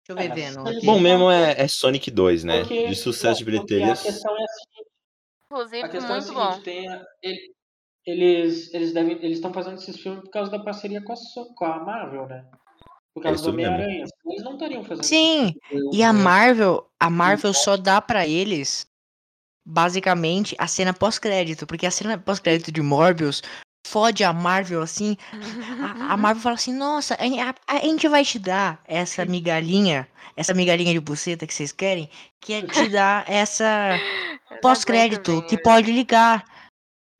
Deixa 0.09 0.13
eu 0.13 0.17
É, 0.17 0.35
ver, 0.35 0.43
mas 0.45 0.55
vendo. 0.55 0.69
aqui. 0.69 0.85
Bom 0.85 0.95
Sim. 0.95 1.01
mesmo 1.01 1.31
é, 1.31 1.61
é 1.61 1.67
Sonic 1.67 2.09
2, 2.11 2.43
né? 2.43 2.59
Porque- 2.61 2.87
De 2.87 2.95
sucesso 2.95 3.39
de 3.39 3.45
bilheterias. 3.45 3.99
A 3.99 4.03
questão 4.03 4.31
é 4.37 4.43
a 4.43 4.47
seguinte, 4.47 4.89
Inclusive, 5.51 5.81
a 5.83 5.89
questão 5.89 6.15
é 6.15 6.17
a 6.17 6.21
seguinte 6.21 6.39
bom. 6.55 6.61
tem 6.61 6.89
a- 6.89 7.05
ele- 7.23 7.53
eles 8.05 8.73
eles 8.73 8.93
devem 8.93 9.13
eles 9.23 9.37
estão 9.37 9.53
fazendo 9.53 9.75
esses 9.77 9.99
filmes 9.99 10.21
por 10.23 10.31
causa 10.31 10.49
da 10.49 10.59
parceria 10.59 11.01
com 11.03 11.13
a, 11.13 11.15
com 11.55 11.65
a 11.65 11.79
Marvel, 11.83 12.27
né? 12.27 12.45
Por 13.13 13.21
causa 13.23 13.41
É 13.41 13.43
do. 13.45 13.49
Homem-Aranha. 13.51 14.05
Eles 14.25 14.43
não 14.43 14.53
estariam 14.53 14.83
fazendo 14.83 15.03
Sim, 15.03 15.53
esses 15.71 15.95
E 15.97 16.01
a. 16.03 16.11
Marvel, 16.13 16.89
a 16.99 17.09
Marvel 17.09 17.53
só 17.53 17.75
dá 17.77 18.01
pra 18.01 18.25
eles 18.27 18.87
basicamente 19.65 20.55
a 20.57 20.67
cena 20.67 20.93
pós-crédito, 20.93 21.67
porque 21.67 21.85
a 21.85 21.91
cena 21.91 22.17
pós-crédito 22.17 22.71
de 22.71 22.81
Morbius 22.81 23.41
fode 23.87 24.23
a 24.23 24.31
Marvel 24.33 24.81
assim. 24.81 25.17
A, 25.81 26.13
a 26.13 26.17
Marvel 26.17 26.41
fala 26.41 26.55
assim: 26.55 26.73
"Nossa, 26.73 27.15
a, 27.15 27.73
a- 27.73 27.77
a 27.77 27.79
gente 27.79 28.07
vai 28.07 28.23
te 28.23 28.39
dar 28.39 28.81
essa 28.87 29.25
migalhinha, 29.25 30.07
essa 30.35 30.53
migalhinha 30.53 30.93
de 30.93 30.99
buceta 30.99 31.47
que 31.47 31.53
vocês 31.53 31.71
querem, 31.71 32.09
que 32.39 32.53
é 32.53 32.61
te 32.61 32.89
dar 32.89 33.29
essa 33.29 33.99
pós-crédito 34.61 35.41
que 35.47 35.57
pode 35.57 35.91
ligar, 35.91 36.45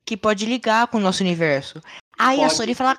que 0.04 0.16
pode 0.16 0.46
ligar 0.46 0.86
com 0.88 0.98
o 0.98 1.00
nosso 1.00 1.22
universo". 1.22 1.80
Aí 2.18 2.38
a 2.38 2.42
Pode. 2.42 2.54
Sony 2.54 2.74
fala: 2.74 2.96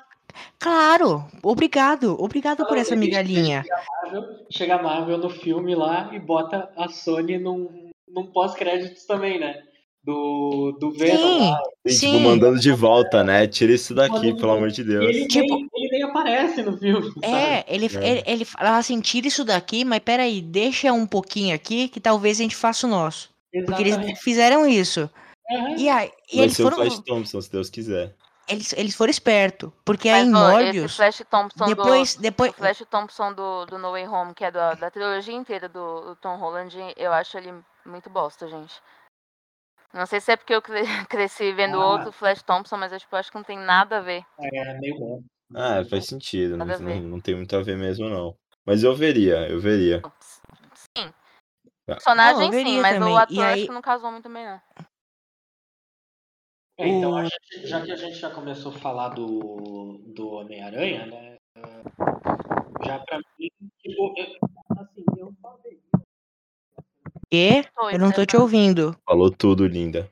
"Claro, 0.58 1.26
obrigado, 1.42 2.16
obrigado 2.20 2.64
por 2.66 2.74
Não, 2.74 2.82
essa 2.82 2.96
migalhinha". 2.96 3.64
Marvel, 4.02 4.46
chega 4.50 4.74
a 4.76 4.82
Marvel 4.82 5.18
no 5.18 5.30
filme 5.30 5.74
lá 5.74 6.10
e 6.12 6.18
bota 6.18 6.70
a 6.76 6.88
Sony 6.88 7.38
num, 7.38 7.90
num 8.08 8.26
pós-créditos 8.26 9.04
também, 9.04 9.38
né? 9.38 9.62
Do, 10.04 10.76
do 10.80 10.90
Venom 10.90 11.16
Sim, 11.16 11.50
lá. 11.50 11.60
E, 11.84 11.88
tipo, 11.90 12.00
sim. 12.00 12.20
mandando 12.24 12.58
de 12.58 12.72
volta, 12.72 13.22
né? 13.22 13.46
Tira 13.46 13.72
isso 13.72 13.94
daqui, 13.94 14.14
Mandando 14.16 14.36
pelo 14.36 14.50
amor 14.52 14.68
de 14.70 14.82
Deus. 14.82 15.04
ele, 15.04 15.28
Tipo- 15.28 15.54
nem, 15.54 15.68
ele 15.74 15.88
nem 15.92 16.02
aparece 16.02 16.60
no 16.62 16.76
filme. 16.76 17.12
É, 17.22 17.64
ele, 17.72 17.86
É. 17.86 18.08
ele, 18.10 18.22
ele 18.26 18.44
fala 18.44 18.78
assim, 18.78 19.00
tira 19.00 19.28
isso 19.28 19.44
daqui, 19.44 19.84
mas 19.84 20.00
peraí, 20.00 20.42
deixa 20.42 20.92
um 20.92 21.06
pouquinho 21.06 21.54
aqui 21.54 21.86
que 21.88 22.00
talvez 22.00 22.40
a 22.40 22.42
gente 22.42 22.56
faça 22.56 22.84
o 22.86 22.90
nosso. 22.90 23.30
Porque 23.64 23.82
eles 23.82 23.92
Exatamente. 23.92 24.20
fizeram 24.20 24.66
isso. 24.66 25.08
Aham. 25.50 25.76
E 25.76 25.88
aí, 25.88 26.10
e 26.32 26.36
Vai 26.36 26.44
eles 26.46 26.56
ser 26.56 26.62
o 26.62 26.64
foram, 26.70 26.76
Flash 26.78 26.98
Thompson, 27.00 27.40
se 27.40 27.52
Deus 27.52 27.70
quiser. 27.70 28.14
eles, 28.48 28.72
eles 28.72 28.94
foram 28.96 29.10
espertos. 29.10 29.70
Porque 29.84 30.08
aí 30.08 30.24
em 30.26 30.30
Morbius, 30.32 30.86
esse 30.86 30.96
Flash 30.96 31.22
Thompson 31.30 31.66
depois, 31.66 32.16
do... 32.16 32.22
depois, 32.22 32.50
O 32.50 32.54
Flash 32.54 32.82
Thompson 32.90 33.32
do, 33.34 33.66
do 33.66 33.78
No 33.78 33.92
Way 33.92 34.08
Home, 34.08 34.34
que 34.34 34.44
é 34.44 34.50
da, 34.50 34.74
da 34.74 34.90
trilogia 34.90 35.34
inteira 35.34 35.68
do, 35.68 36.00
do 36.00 36.16
Tom 36.16 36.36
Holland, 36.38 36.76
eu 36.96 37.12
acho 37.12 37.36
ele 37.38 37.52
muito 37.86 38.10
bosta, 38.10 38.48
gente. 38.48 38.72
Não 39.92 40.06
sei 40.06 40.20
se 40.20 40.32
é 40.32 40.36
porque 40.36 40.54
eu 40.54 40.62
cre- 40.62 40.82
cresci 41.10 41.52
vendo 41.52 41.80
Ah. 41.80 41.86
outro 41.86 42.12
Flash 42.12 42.42
Thompson, 42.42 42.76
mas 42.76 42.92
eu 42.92 42.98
tipo, 42.98 43.14
acho 43.16 43.30
que 43.30 43.36
não 43.36 43.44
tem 43.44 43.58
nada 43.58 43.98
a 43.98 44.00
ver. 44.00 44.24
É 44.40 44.78
meio 44.78 44.98
bom. 44.98 45.22
Ah, 45.54 45.84
faz 45.84 46.06
sentido. 46.06 46.56
Não, 46.56 46.64
não, 46.66 47.00
não 47.02 47.20
tem 47.20 47.34
muito 47.36 47.54
a 47.54 47.62
ver 47.62 47.76
mesmo, 47.76 48.08
não. 48.08 48.34
Mas 48.64 48.82
eu 48.82 48.94
veria, 48.94 49.48
eu 49.48 49.60
veria. 49.60 50.00
Sim. 50.96 51.12
Tá. 51.86 51.94
Personagem 51.96 52.50
Não, 52.50 52.58
sim, 52.64 52.80
mas 52.80 52.94
também. 52.98 53.12
o 53.12 53.16
ator 53.18 53.34
E 53.36 53.40
acho 53.40 53.48
aí- 53.54 53.66
que 53.66 53.72
não 53.72 53.82
casou 53.82 54.10
muito 54.10 54.28
bem, 54.30 54.46
não. 54.46 54.60
É, 56.78 56.88
então, 56.88 57.10
O- 57.12 57.16
a 57.16 57.24
gente- 57.24 57.66
já 57.66 57.80
que 57.84 57.92
a 57.92 57.96
gente 57.96 58.16
já 58.16 58.30
começou 58.30 58.72
a 58.72 58.78
falar 58.78 59.10
do, 59.10 60.00
do 60.14 60.28
Homem-Aranha, 60.30 61.06
né? 61.06 61.36
é, 61.56 61.82
Já 62.86 62.98
pra 63.00 63.18
mim, 63.38 63.48
tipo, 63.78 64.14
eu, 64.16 64.26
assim, 64.78 65.04
eu 65.18 65.34
só 65.40 65.56
veria. 65.62 65.78
E? 67.32 67.64
Oi, 67.78 67.94
Eu 67.94 67.98
não 67.98 68.10
tô 68.12 68.26
te 68.26 68.32
Stefano. 68.32 68.42
ouvindo. 68.42 68.96
Falou 69.06 69.30
tudo, 69.30 69.66
linda. 69.66 70.10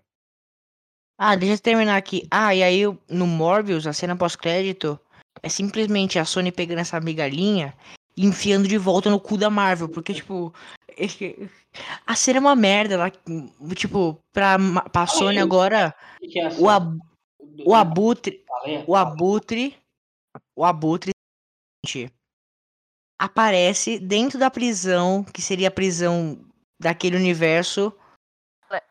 Ah, 1.18 1.36
deixa 1.36 1.54
eu 1.56 1.58
terminar 1.60 1.96
aqui. 1.96 2.26
Ah, 2.30 2.54
e 2.54 2.62
aí 2.62 2.80
no 3.08 3.26
Morbius, 3.26 3.86
a 3.86 3.92
cena 3.92 4.16
pós-crédito 4.16 4.98
é 5.42 5.48
simplesmente 5.50 6.18
a 6.18 6.24
Sony 6.24 6.50
pegando 6.50 6.78
essa 6.78 6.98
migalhinha 6.98 7.76
e 8.16 8.24
enfiando 8.24 8.66
de 8.66 8.78
volta 8.78 9.10
no 9.10 9.20
cu 9.20 9.36
da 9.36 9.50
Marvel. 9.50 9.86
Porque, 9.88 10.14
tipo, 10.14 10.52
a 12.06 12.14
cena 12.16 12.38
é 12.38 12.40
uma 12.40 12.56
merda. 12.56 12.94
Ela, 12.94 13.12
tipo, 13.74 14.18
pra, 14.32 14.56
Ma- 14.56 14.88
pra 14.88 15.06
Sony 15.06 15.38
agora, 15.38 15.94
O 16.58 16.70
é 16.70 16.74
ab- 16.74 16.98
o 17.66 17.74
Abutre. 17.74 18.42
O 18.86 18.96
Abutre. 18.96 19.76
O 20.56 20.64
Abutre. 20.64 21.10
gente, 21.84 22.10
Aparece 23.18 23.98
dentro 23.98 24.38
da 24.38 24.50
prisão, 24.50 25.22
que 25.22 25.42
seria 25.42 25.68
a 25.68 25.70
prisão 25.70 26.38
daquele 26.80 27.16
universo 27.16 27.92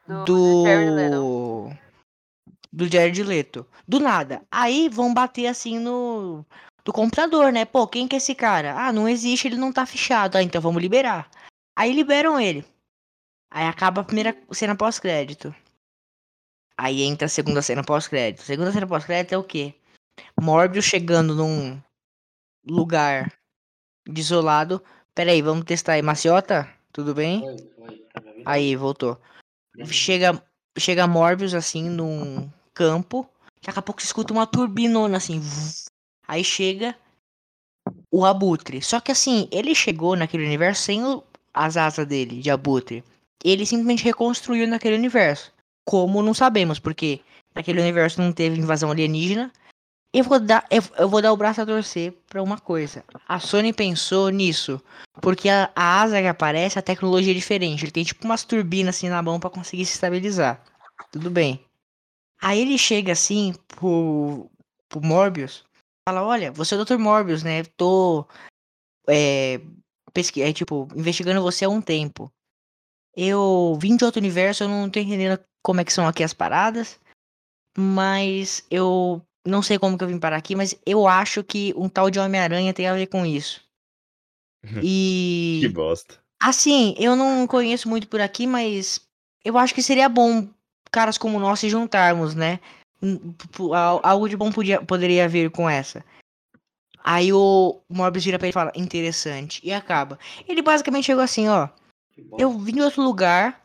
Do, 0.07 0.23
do 0.25 0.63
Jared 0.63 0.91
Leto. 0.91 1.11
do. 1.11 1.77
Do 2.71 2.87
Jared 2.87 3.23
Leto. 3.23 3.67
Do 3.87 3.99
nada. 3.99 4.45
Aí 4.51 4.87
vão 4.87 5.13
bater 5.13 5.47
assim 5.47 5.79
no. 5.79 6.45
Do 6.85 6.93
computador, 6.93 7.51
né? 7.51 7.65
Pô, 7.65 7.87
quem 7.87 8.07
que 8.07 8.15
é 8.15 8.17
esse 8.17 8.35
cara? 8.35 8.75
Ah, 8.79 8.93
não 8.93 9.09
existe, 9.09 9.47
ele 9.47 9.57
não 9.57 9.73
tá 9.73 9.85
fichado. 9.85 10.37
Ah, 10.37 10.43
então 10.43 10.61
vamos 10.61 10.81
liberar. 10.81 11.29
Aí 11.75 11.91
liberam 11.91 12.39
ele. 12.39 12.63
Aí 13.51 13.65
acaba 13.65 14.01
a 14.01 14.03
primeira 14.03 14.37
cena 14.51 14.75
pós-crédito. 14.75 15.53
Aí 16.77 17.01
entra 17.01 17.25
a 17.25 17.29
segunda 17.29 17.61
cena 17.61 17.83
pós-crédito. 17.83 18.43
Segunda 18.43 18.71
cena 18.71 18.87
pós-crédito 18.87 19.33
é 19.33 19.37
o 19.37 19.43
quê? 19.43 19.73
Morbius 20.39 20.85
chegando 20.85 21.35
num 21.35 21.81
lugar 22.65 23.33
desolado. 24.07 24.81
Pera 25.13 25.31
aí, 25.31 25.41
vamos 25.41 25.65
testar 25.65 25.93
aí. 25.93 26.01
Maciota? 26.01 26.69
Tudo 26.99 27.15
bem? 27.15 27.47
Oi, 27.47 27.55
oi, 27.77 28.05
tá? 28.13 28.21
Aí, 28.43 28.75
voltou. 28.75 29.17
Chega, 29.85 30.43
chega 30.77 31.07
Morbius 31.07 31.53
assim 31.53 31.89
num 31.89 32.49
campo. 32.73 33.25
Daqui 33.63 33.79
a 33.79 33.81
pouco 33.81 34.01
você 34.01 34.07
escuta 34.07 34.33
uma 34.33 34.45
turbinona 34.45 35.15
assim. 35.15 35.39
Aí 36.27 36.43
chega 36.43 36.93
o 38.11 38.25
Abutre. 38.25 38.81
Só 38.81 38.99
que 38.99 39.13
assim, 39.13 39.47
ele 39.49 39.73
chegou 39.73 40.17
naquele 40.17 40.45
universo 40.45 40.81
sem 40.81 41.01
o- 41.05 41.23
as 41.53 41.77
asas 41.77 42.05
dele, 42.05 42.41
de 42.41 42.51
Abutre. 42.51 43.01
Ele 43.45 43.65
simplesmente 43.65 44.03
reconstruiu 44.03 44.67
naquele 44.67 44.97
universo. 44.97 45.53
Como 45.87 46.21
não 46.21 46.33
sabemos, 46.33 46.79
porque 46.79 47.21
naquele 47.55 47.79
universo 47.79 48.21
não 48.21 48.33
teve 48.33 48.59
invasão 48.59 48.91
alienígena. 48.91 49.53
Eu 50.11 50.23
vou 50.23 50.39
dar, 50.39 50.65
eu, 50.71 51.07
vou 51.07 51.21
dar 51.21 51.31
o 51.31 51.37
braço 51.37 51.61
a 51.61 51.65
torcer 51.65 52.13
pra 52.27 52.41
uma 52.41 52.59
coisa. 52.59 53.03
A 53.27 53.39
Sony 53.39 53.71
pensou 53.71 54.29
nisso. 54.29 54.81
Porque 55.21 55.47
a, 55.49 55.71
a 55.75 56.01
asa 56.01 56.19
que 56.19 56.27
aparece, 56.27 56.79
a 56.79 56.81
tecnologia 56.81 57.31
é 57.31 57.35
diferente. 57.35 57.85
Ele 57.85 57.91
tem 57.91 58.03
tipo 58.03 58.25
umas 58.25 58.43
turbinas 58.43 58.95
assim 58.95 59.07
na 59.07 59.21
mão 59.21 59.39
pra 59.39 59.49
conseguir 59.49 59.85
se 59.85 59.93
estabilizar. 59.93 60.63
Tudo 61.11 61.29
bem. 61.29 61.63
Aí 62.41 62.59
ele 62.59 62.77
chega 62.77 63.11
assim 63.11 63.53
pro, 63.67 64.49
pro 64.87 65.01
Morbius. 65.01 65.63
Fala, 66.07 66.23
olha, 66.23 66.51
você 66.51 66.73
é 66.73 66.77
o 66.77 66.85
Dr. 66.85 66.97
Morbius, 66.97 67.43
né? 67.43 67.63
Tô 67.77 68.25
é, 69.07 69.61
pesqui 70.13 70.41
é, 70.41 70.51
tipo, 70.51 70.87
investigando 70.95 71.41
você 71.41 71.65
há 71.65 71.69
um 71.69 71.81
tempo. 71.81 72.31
Eu 73.15 73.77
vim 73.79 73.95
de 73.95 74.05
outro 74.05 74.19
universo, 74.19 74.63
eu 74.63 74.69
não 74.69 74.89
tô 74.89 74.99
entendendo 74.99 75.39
como 75.61 75.81
é 75.81 75.85
que 75.85 75.93
são 75.93 76.07
aqui 76.07 76.23
as 76.23 76.33
paradas. 76.33 76.99
Mas 77.77 78.65
eu 78.71 79.21
não 79.45 79.61
sei 79.61 79.79
como 79.79 79.97
que 79.97 80.03
eu 80.03 80.07
vim 80.07 80.19
parar 80.19 80.37
aqui, 80.37 80.55
mas 80.55 80.75
eu 80.85 81.07
acho 81.07 81.43
que 81.43 81.73
um 81.75 81.89
tal 81.89 82.09
de 82.09 82.19
Homem-Aranha 82.19 82.73
tem 82.73 82.87
a 82.87 82.93
ver 82.93 83.07
com 83.07 83.25
isso. 83.25 83.61
E. 84.83 85.59
Que 85.61 85.69
bosta. 85.69 86.19
Assim, 86.41 86.93
eu 86.97 87.15
não 87.15 87.47
conheço 87.47 87.87
muito 87.89 88.07
por 88.07 88.21
aqui, 88.21 88.45
mas 88.47 89.01
eu 89.43 89.57
acho 89.57 89.73
que 89.73 89.81
seria 89.81 90.07
bom 90.07 90.47
caras 90.91 91.17
como 91.17 91.39
nós 91.39 91.59
se 91.59 91.69
juntarmos, 91.69 92.35
né? 92.35 92.59
Algo 94.03 94.27
de 94.27 94.35
bom 94.35 94.51
podia, 94.51 94.81
poderia 94.81 95.27
vir 95.27 95.49
com 95.49 95.69
essa. 95.69 96.03
Aí 97.03 97.31
o 97.31 97.79
Morbius 97.89 98.25
vira 98.25 98.37
pra 98.37 98.47
ele 98.47 98.51
e 98.51 98.53
fala, 98.53 98.71
interessante, 98.75 99.61
e 99.63 99.71
acaba. 99.71 100.19
Ele 100.47 100.61
basicamente 100.61 101.05
chegou 101.05 101.23
assim, 101.23 101.47
ó. 101.47 101.69
Eu 102.37 102.57
vim 102.57 102.73
de 102.73 102.81
outro 102.81 103.01
lugar, 103.01 103.63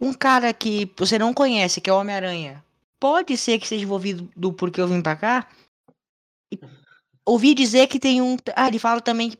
um 0.00 0.12
cara 0.12 0.52
que 0.52 0.90
você 0.96 1.18
não 1.18 1.34
conhece, 1.34 1.80
que 1.80 1.90
é 1.90 1.92
o 1.92 1.98
Homem-Aranha. 1.98 2.64
Pode 3.00 3.36
ser 3.36 3.58
que 3.58 3.68
seja 3.68 3.84
envolvido 3.84 4.28
do 4.36 4.52
porquê 4.52 4.80
eu 4.80 4.88
vim 4.88 5.02
pra 5.02 5.16
cá. 5.16 5.48
E 6.52 6.58
ouvi 7.24 7.54
dizer 7.54 7.86
que 7.88 7.98
tem 7.98 8.22
um. 8.22 8.36
Ah, 8.54 8.68
ele 8.68 8.78
fala 8.78 9.00
também 9.00 9.30
que 9.30 9.38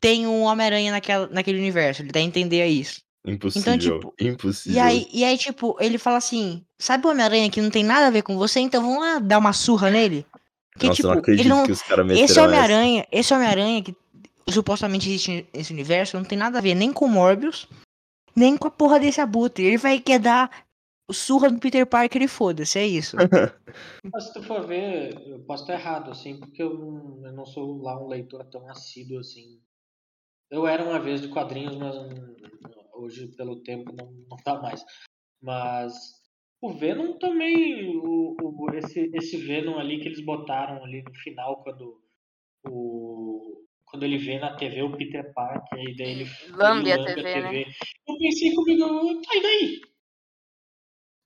tem 0.00 0.26
um 0.26 0.42
Homem-Aranha 0.42 0.92
naquela- 0.92 1.26
naquele 1.28 1.58
universo. 1.58 2.02
Ele 2.02 2.12
dá 2.12 2.20
a 2.20 2.22
entender 2.22 2.64
isso. 2.66 3.00
Impossível. 3.26 3.78
tipo, 3.78 4.14
Impossível. 4.20 4.76
E 4.76 4.80
aí, 4.80 5.08
e 5.12 5.24
aí, 5.24 5.38
tipo, 5.38 5.76
ele 5.80 5.96
fala 5.98 6.16
assim: 6.18 6.64
Sabe 6.80 7.06
o 7.06 7.10
Homem-Aranha 7.10 7.50
que 7.50 7.60
não 7.60 7.70
tem 7.70 7.84
nada 7.84 8.06
a 8.08 8.10
ver 8.10 8.22
com 8.22 8.36
você? 8.36 8.60
Então 8.60 8.82
vamos 8.82 8.98
lá 9.00 9.18
dar 9.18 9.38
uma 9.38 9.52
surra 9.52 9.90
nele? 9.90 10.26
Que, 10.78 10.86
Nossa, 10.86 10.96
tipo, 10.96 11.08
não 11.08 11.18
acredito 11.18 11.48
não. 11.48 11.64
que 11.66 11.72
os 11.72 11.82
caras 11.82 12.06
meteram 12.06 12.24
Esse. 12.24 12.40
Homem-Aranha, 12.40 13.06
esse 13.12 13.34
Homem-Aranha 13.34 13.82
que 13.82 13.94
supostamente 14.50 15.08
existe 15.08 15.46
nesse 15.54 15.72
universo 15.72 16.16
não 16.16 16.24
tem 16.24 16.36
nada 16.38 16.58
a 16.58 16.60
ver 16.62 16.74
nem 16.74 16.92
com 16.92 17.04
o 17.04 17.08
Morbius, 17.08 17.68
nem 18.34 18.56
com 18.56 18.66
a 18.68 18.70
porra 18.70 18.98
desse 18.98 19.20
abutre. 19.20 19.64
Ele 19.64 19.76
vai 19.76 20.00
querer 20.00 20.18
dar 20.18 20.50
surra 21.10 21.48
no 21.48 21.58
Peter 21.60 21.86
Parker 21.86 22.22
e 22.22 22.28
foda-se, 22.28 22.78
é 22.78 22.86
isso. 22.86 23.16
Mas 24.12 24.24
se 24.24 24.34
tu 24.34 24.42
for 24.42 24.66
ver, 24.66 25.14
eu 25.26 25.40
posso 25.44 25.62
estar 25.62 25.74
errado, 25.74 26.10
assim, 26.10 26.38
porque 26.38 26.62
eu 26.62 26.76
não, 26.76 27.24
eu 27.26 27.32
não 27.32 27.46
sou 27.46 27.80
lá 27.80 27.98
um 28.02 28.08
leitor 28.08 28.44
tão 28.46 28.68
assíduo 28.68 29.18
assim. 29.20 29.60
Eu 30.50 30.66
era 30.66 30.84
uma 30.84 30.98
vez 30.98 31.20
de 31.22 31.28
quadrinhos, 31.28 31.76
mas 31.76 31.94
hoje, 32.94 33.28
pelo 33.36 33.62
tempo, 33.62 33.92
não, 33.92 34.12
não 34.28 34.36
dá 34.44 34.60
mais. 34.60 34.84
Mas 35.40 35.94
o 36.60 36.72
Venom 36.72 37.16
também, 37.18 37.96
o, 37.96 38.36
o- 38.42 38.74
esse, 38.74 39.10
esse 39.14 39.36
Venom 39.36 39.78
ali 39.78 40.00
que 40.00 40.08
eles 40.08 40.20
botaram 40.24 40.84
ali 40.84 41.02
no 41.02 41.14
final, 41.14 41.62
quando 41.62 42.00
o. 42.66 43.62
Quando 43.84 44.04
ele 44.04 44.16
vê 44.16 44.38
na 44.38 44.56
TV 44.56 44.82
o 44.82 44.96
Peter 44.96 45.32
Parker, 45.34 45.78
e 45.78 45.94
daí 45.96 46.10
ele, 46.12 46.26
Lambe 46.56 46.92
a 46.92 47.04
TV, 47.04 47.40
né? 47.40 47.64
Eu 48.08 48.18
pensei 48.18 48.54
comigo, 48.54 49.20
tá, 49.20 49.36
e 49.36 49.42
daí? 49.42 49.80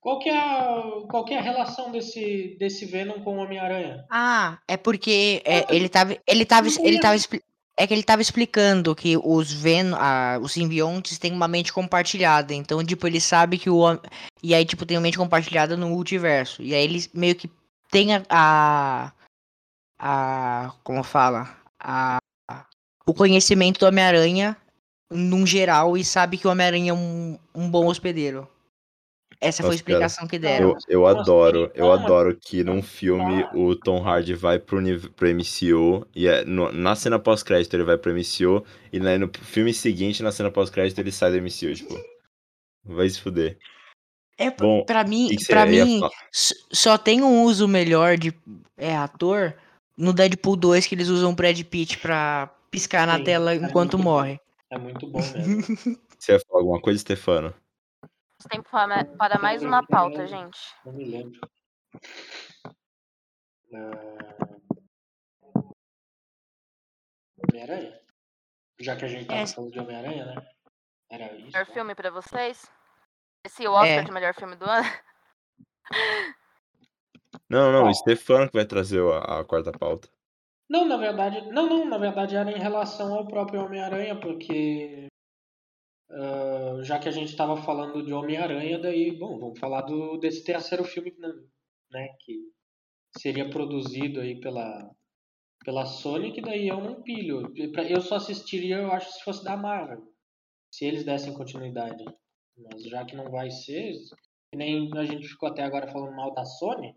Qual 0.07 0.19
que 0.19 0.29
é 0.29 0.37
a, 0.37 0.83
qual 1.11 1.25
que 1.25 1.33
é 1.33 1.37
a 1.37 1.41
relação 1.41 1.91
desse, 1.91 2.55
desse 2.57 2.85
Venom 2.85 3.19
com 3.19 3.35
o 3.37 3.41
Homem-Aranha? 3.41 4.05
Ah, 4.09 4.57
é 4.65 4.77
porque 4.77 5.41
é, 5.43 5.65
ele 5.75 5.89
tava. 5.89 6.15
Ele 6.25 6.45
tava. 6.45 6.69
Ele 6.81 6.97
tava 6.97 7.17
expli- 7.17 7.43
é 7.77 7.85
que 7.85 7.93
ele 7.93 8.03
tava 8.03 8.21
explicando 8.21 8.95
que 8.95 9.17
os 9.17 9.51
Ven 9.51 9.91
ah, 9.95 10.39
os 10.41 10.53
simbiontes 10.53 11.17
têm 11.17 11.33
uma 11.33 11.45
mente 11.49 11.73
compartilhada. 11.73 12.53
Então, 12.53 12.81
tipo, 12.85 13.05
ele 13.05 13.19
sabe 13.19 13.57
que 13.57 13.69
o 13.69 13.79
hom- 13.79 13.99
E 14.41 14.55
aí, 14.55 14.63
tipo, 14.63 14.85
tem 14.85 14.95
uma 14.95 15.03
mente 15.03 15.17
compartilhada 15.17 15.75
no 15.75 15.89
multiverso. 15.89 16.61
E 16.63 16.73
aí 16.73 16.85
ele 16.85 17.05
meio 17.13 17.35
que 17.35 17.51
tem 17.91 18.15
a. 18.15 18.23
a, 18.29 19.11
a- 19.99 20.73
como 20.85 21.03
fala? 21.03 21.53
A, 21.81 22.17
o 23.05 23.13
conhecimento 23.13 23.81
do 23.81 23.87
Homem-Aranha 23.87 24.55
num 25.11 25.45
geral 25.45 25.97
e 25.97 26.05
sabe 26.05 26.37
que 26.37 26.47
o 26.47 26.51
Homem-Aranha 26.51 26.91
é 26.91 26.93
um, 26.93 27.37
um 27.53 27.69
bom 27.69 27.87
hospedeiro. 27.87 28.47
Essa 29.39 29.61
foi 29.63 29.67
a 29.67 29.71
Nossa, 29.71 29.83
cara. 29.83 29.97
explicação 30.05 30.27
que 30.27 30.39
deram. 30.39 30.69
Eu, 30.71 30.77
eu 30.87 31.01
Nossa, 31.01 31.21
adoro, 31.21 31.71
eu 31.75 31.91
adoro 31.91 32.35
que 32.35 32.63
num 32.63 32.81
filme 32.81 33.45
o 33.53 33.75
Tom 33.75 34.03
Hardy 34.03 34.33
vai 34.33 34.57
pro, 34.57 34.79
pro 35.15 35.27
MCU 35.27 36.05
e 36.15 36.27
é, 36.27 36.43
no- 36.43 36.71
na 36.71 36.95
cena 36.95 37.19
pós-crédito 37.19 37.73
ele 37.75 37.83
vai 37.83 37.97
pro 37.97 38.11
MCU 38.11 38.65
e 38.91 38.99
né, 38.99 39.17
no 39.17 39.29
filme 39.43 39.73
seguinte, 39.73 40.23
na 40.23 40.31
cena 40.31 40.49
pós-crédito, 40.49 40.99
ele 40.99 41.11
sai 41.11 41.31
do 41.31 41.37
MCU, 41.37 41.75
tipo. 41.75 41.95
Vai 42.83 43.09
se 43.09 43.21
fuder. 43.21 43.57
É, 44.37 44.49
Bom, 44.51 44.83
pra 44.85 45.03
mim, 45.03 45.35
que 45.35 45.45
pra 45.47 45.65
mim 45.65 45.99
só 46.31 46.97
tem 46.97 47.21
um 47.23 47.43
uso 47.43 47.67
melhor 47.67 48.17
de 48.17 48.31
é, 48.77 48.95
ator 48.95 49.55
no 49.97 50.13
Deadpool 50.13 50.55
2 50.55 50.85
que 50.85 50.93
eles 50.95 51.07
usam 51.09 51.31
o 51.31 51.35
Brad 51.35 51.59
Pitt 51.63 51.97
pra 51.97 52.47
piscar 52.69 53.05
na 53.07 53.17
Sim, 53.17 53.23
tela 53.23 53.53
é 53.53 53.55
enquanto 53.57 53.97
muito 53.97 53.97
bom. 53.97 54.03
morre. 54.03 54.39
É 54.71 54.77
muito 54.77 55.07
bom 55.07 55.19
mesmo. 55.33 55.63
Você 56.17 56.33
ia 56.33 56.39
falar 56.47 56.61
alguma 56.61 56.79
coisa, 56.79 56.99
Stefano? 56.99 57.53
Tempo 58.45 58.69
para 58.69 59.03
para 59.17 59.39
mais 59.39 59.63
uma 59.63 59.85
pauta, 59.85 60.27
gente. 60.27 60.59
Não 60.85 60.93
me 60.93 61.05
lembro. 61.05 61.39
Ah, 63.73 64.45
Homem-Aranha? 67.37 67.99
Já 68.79 68.95
que 68.95 69.05
a 69.05 69.07
gente 69.07 69.25
tava 69.25 69.39
É. 69.41 69.47
falando 69.47 69.71
de 69.71 69.79
Homem-Aranha, 69.79 70.25
né? 70.25 70.35
Era 71.09 71.33
isso. 71.33 71.45
Melhor 71.47 71.67
né? 71.67 71.73
filme 71.73 71.95
pra 71.95 72.11
vocês? 72.11 72.71
Esse 73.43 73.67
Oscar 73.67 73.87
É. 73.87 74.03
de 74.03 74.11
melhor 74.11 74.33
filme 74.35 74.55
do 74.55 74.65
ano? 74.65 74.87
Não, 77.49 77.71
não, 77.71 77.87
o 77.89 77.93
Stefan 77.93 78.47
que 78.47 78.57
vai 78.57 78.65
trazer 78.65 79.01
a, 79.01 79.39
a 79.39 79.45
quarta 79.45 79.71
pauta. 79.71 80.09
Não, 80.69 80.83
na 80.85 80.97
verdade, 80.97 81.41
não, 81.49 81.65
não, 81.69 81.85
na 81.85 81.97
verdade 81.97 82.35
era 82.35 82.51
em 82.51 82.59
relação 82.59 83.13
ao 83.13 83.25
próprio 83.25 83.63
Homem-Aranha, 83.63 84.19
porque 84.19 85.07
já 86.83 86.99
que 86.99 87.09
a 87.09 87.11
gente 87.11 87.29
estava 87.29 87.57
falando 87.57 88.03
de 88.03 88.13
Homem-Aranha, 88.13 88.79
daí, 88.79 89.11
bom, 89.17 89.37
vamos 89.39 89.59
falar 89.59 89.81
do, 89.81 90.17
desse 90.17 90.43
terceiro 90.43 90.83
filme, 90.83 91.13
né, 91.17 91.33
né, 91.91 92.07
que 92.21 92.39
seria 93.17 93.49
produzido 93.49 94.21
aí 94.21 94.39
pela, 94.39 94.89
pela 95.63 95.85
Sony, 95.85 96.31
que 96.31 96.41
daí 96.41 96.67
eu 96.67 96.79
não 96.79 97.01
pilho. 97.01 97.51
Eu 97.55 98.01
só 98.01 98.15
assistiria, 98.15 98.77
eu 98.77 98.91
acho, 98.91 99.11
se 99.11 99.23
fosse 99.23 99.43
da 99.43 99.57
Marvel, 99.57 100.03
se 100.73 100.85
eles 100.85 101.03
dessem 101.03 101.33
continuidade. 101.33 102.03
Mas 102.57 102.83
já 102.83 103.05
que 103.05 103.15
não 103.15 103.29
vai 103.29 103.51
ser, 103.51 103.93
nem 104.55 104.89
a 104.97 105.05
gente 105.05 105.27
ficou 105.27 105.49
até 105.49 105.63
agora 105.63 105.91
falando 105.91 106.15
mal 106.15 106.33
da 106.33 106.45
Sony, 106.45 106.95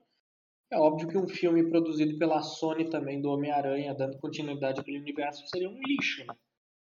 é 0.72 0.78
óbvio 0.78 1.08
que 1.08 1.18
um 1.18 1.28
filme 1.28 1.68
produzido 1.68 2.16
pela 2.16 2.42
Sony 2.42 2.88
também, 2.88 3.20
do 3.20 3.30
Homem-Aranha, 3.30 3.94
dando 3.94 4.18
continuidade 4.18 4.80
àquele 4.80 5.00
universo, 5.00 5.44
seria 5.48 5.68
um 5.68 5.80
lixo, 5.84 6.24
né? 6.24 6.34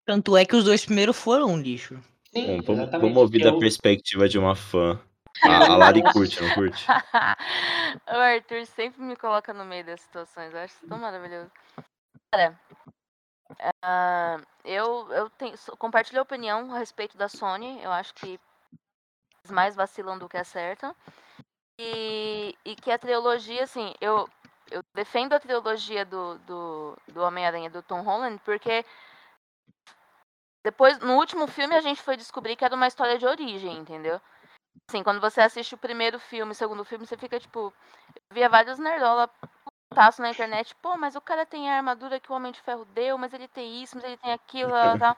Tanto 0.06 0.38
é 0.38 0.46
que 0.46 0.56
os 0.56 0.66
dois 0.66 0.86
primeiros 0.86 1.18
foram 1.18 1.48
um 1.48 1.58
lixo. 1.58 2.02
Sim, 2.32 2.62
Bom, 2.62 2.76
vamos, 2.76 2.92
vamos 2.92 3.18
ouvir 3.18 3.40
da 3.44 3.50
Eu- 3.50 3.60
perspectiva 3.60 4.28
de 4.28 4.38
uma 4.38 4.56
fã. 4.56 5.00
A, 5.44 5.74
a 5.74 5.78
Lari 5.78 6.02
curte, 6.12 6.42
não 6.42 6.50
curte? 6.52 6.84
o 8.08 8.18
Arthur 8.18 8.66
sempre 8.66 9.02
me 9.04 9.16
coloca 9.16 9.54
no 9.54 9.64
meio 9.66 9.86
das 9.86 10.02
situações. 10.02 10.52
Eu 10.52 10.60
acho 10.60 10.74
isso 10.76 10.88
tão 10.88 10.98
maravilhoso. 10.98 11.52
Cara, 12.34 12.60
ah, 13.84 14.38
eu, 14.66 15.08
eu 15.12 15.30
tenho, 15.32 15.56
compartilho 15.78 16.20
a 16.20 16.24
opinião 16.24 16.74
a 16.74 16.80
respeito 16.80 17.16
da 17.18 17.30
Sony. 17.30 17.80
Eu 17.84 17.92
acho 17.92 18.16
que 18.16 18.40
eles 19.44 19.52
mais 19.52 19.76
vacilam 19.76 20.18
do 20.18 20.28
que 20.28 20.38
acertam. 20.38 20.96
E, 21.80 22.56
e 22.66 22.76
que 22.76 22.90
a 22.90 22.98
trilogia, 22.98 23.64
assim, 23.64 23.94
eu, 24.02 24.28
eu 24.72 24.82
defendo 24.96 25.34
a 25.34 25.40
trilogia 25.40 26.04
do, 26.04 26.40
do, 26.40 26.98
do 27.10 27.22
Homem-Aranha 27.22 27.70
do 27.70 27.84
Tom 27.84 28.02
Holland, 28.02 28.42
porque 28.44 28.84
depois, 30.68 31.00
no 31.00 31.16
último 31.16 31.48
filme, 31.48 31.74
a 31.74 31.80
gente 31.80 32.02
foi 32.02 32.18
descobrir 32.18 32.58
que 32.58 32.66
era 32.66 32.76
uma 32.76 32.88
história 32.88 33.18
de 33.18 33.26
origem, 33.26 33.78
entendeu? 33.78 34.20
Assim, 34.90 35.02
quando 35.02 35.22
você 35.22 35.40
assiste 35.40 35.76
o 35.76 35.78
primeiro 35.78 36.20
filme, 36.20 36.52
o 36.52 36.56
segundo 36.56 36.84
filme, 36.84 37.06
você 37.08 37.16
fica 37.16 37.40
tipo. 37.40 37.74
Via 38.34 38.50
vários 38.50 38.78
nerdola 38.78 39.30
putaço 39.90 40.22
na 40.22 40.30
internet, 40.30 40.76
pô, 40.82 40.98
mas 40.98 41.16
o 41.16 41.22
cara 41.22 41.46
tem 41.46 41.72
a 41.72 41.78
armadura 41.78 42.20
que 42.20 42.30
o 42.30 42.36
Homem 42.36 42.52
de 42.52 42.60
Ferro 42.60 42.84
deu, 42.84 43.18
mas 43.18 43.32
ele 43.34 43.48
tem 43.48 43.82
isso, 43.82 43.96
mas 43.96 44.04
ele 44.04 44.18
tem 44.18 44.34
aquilo, 44.34 44.72
tal, 44.72 44.98
tal. 45.00 45.18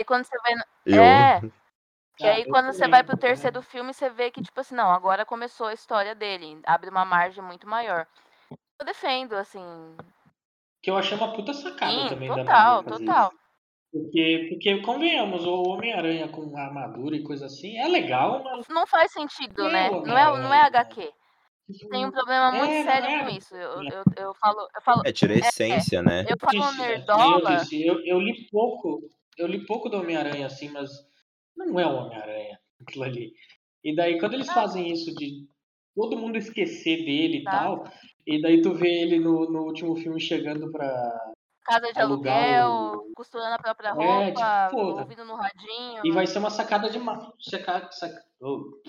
E 0.00 0.04
quando 0.04 0.24
você 0.24 0.36
vai. 0.42 0.54
no- 0.56 0.64
Eu, 0.84 1.04
É, 1.04 1.40
e 2.18 2.26
Ah, 2.26 2.32
aí 2.32 2.44
quando 2.46 2.72
você 2.72 2.88
vai 2.88 3.04
pro 3.04 3.16
terceiro 3.16 3.62
filme, 3.62 3.94
você 3.94 4.10
vê 4.10 4.32
que, 4.32 4.42
tipo 4.42 4.58
assim, 4.58 4.74
não, 4.74 4.90
agora 4.90 5.24
começou 5.24 5.68
a 5.68 5.74
história 5.74 6.12
dele. 6.12 6.60
Abre 6.66 6.90
uma 6.90 7.04
margem 7.04 7.44
muito 7.44 7.68
maior. 7.68 8.04
Eu 8.80 8.84
defendo, 8.84 9.34
assim. 9.34 9.96
Que 10.82 10.90
eu 10.90 10.96
achei 10.96 11.16
uma 11.16 11.32
puta 11.32 11.54
sacada 11.54 11.92
Sim, 11.92 12.08
também 12.08 12.28
da 12.28 12.34
total, 12.34 12.74
Marvel 12.82 12.92
fazer 12.92 13.06
total. 13.06 13.32
Porque, 13.92 14.48
porque, 14.50 14.82
convenhamos, 14.82 15.46
o 15.46 15.62
Homem-Aranha 15.62 16.28
com 16.28 16.56
armadura 16.56 17.16
e 17.16 17.22
coisa 17.22 17.46
assim 17.46 17.78
é 17.78 17.88
legal, 17.88 18.42
mas. 18.42 18.66
Não 18.68 18.86
faz 18.86 19.12
sentido, 19.12 19.68
é 19.68 19.72
né? 19.72 19.90
Não 19.90 20.18
é, 20.18 20.40
não 20.40 20.52
é? 20.52 20.62
HQ. 20.62 21.12
Tem 21.90 22.06
um 22.06 22.10
problema 22.12 22.52
muito 22.52 22.70
É, 22.72 22.84
sério 22.84 23.08
é. 23.08 23.24
com 23.24 23.28
isso. 23.30 23.54
Eu, 23.56 23.82
eu, 23.82 24.04
eu 24.16 24.34
falo, 24.34 24.68
eu 24.74 24.82
falo, 24.82 25.02
é, 25.04 25.12
tira 25.12 25.34
a 25.34 25.38
essência, 25.38 26.00
né? 26.02 26.24
eu 26.28 26.36
falo 26.38 26.84
é, 26.84 26.88
nerdola. 26.88 27.50
Eu, 27.50 27.56
disse, 27.58 27.84
eu, 27.84 28.00
eu 28.04 28.20
li 28.20 28.48
pouco, 28.50 29.02
eu 29.36 29.46
li 29.46 29.64
pouco 29.66 29.88
do 29.88 29.98
Homem-Aranha, 29.98 30.46
assim, 30.46 30.68
mas 30.68 30.90
não 31.56 31.80
é 31.80 31.86
o 31.86 31.96
Homem-Aranha 31.96 32.58
aquilo 32.80 33.04
ali. 33.04 33.32
E 33.82 33.94
daí 33.94 34.18
quando 34.18 34.34
eles 34.34 34.50
fazem 34.52 34.92
isso 34.92 35.14
de 35.14 35.46
todo 35.94 36.16
mundo 36.16 36.36
esquecer 36.36 37.04
dele 37.04 37.38
e 37.38 37.44
Tá. 37.44 37.50
tal, 37.50 37.84
e 38.26 38.40
daí 38.40 38.60
tu 38.60 38.74
vê 38.74 39.02
ele 39.02 39.18
no, 39.18 39.50
no 39.50 39.64
último 39.64 39.96
filme 39.96 40.20
chegando 40.20 40.70
pra. 40.70 41.32
Casa 41.66 41.92
de 41.92 42.00
aluguel, 42.00 42.70
o- 42.70 43.12
costurando 43.14 43.54
a 43.54 43.58
própria 43.58 43.88
É, 43.88 43.92
roupa, 43.92 44.68
tipo, 44.68 44.80
pô, 44.80 45.00
ouvindo 45.00 45.24
no 45.24 45.34
radinho. 45.34 46.02
E 46.04 46.12
vai 46.12 46.26
ser 46.26 46.38
uma 46.38 46.50
sacada 46.50 46.88
de 46.88 46.98
ma- 46.98 47.32
saca- 47.40 47.90
saca- 47.90 48.24
oh. 48.40 48.80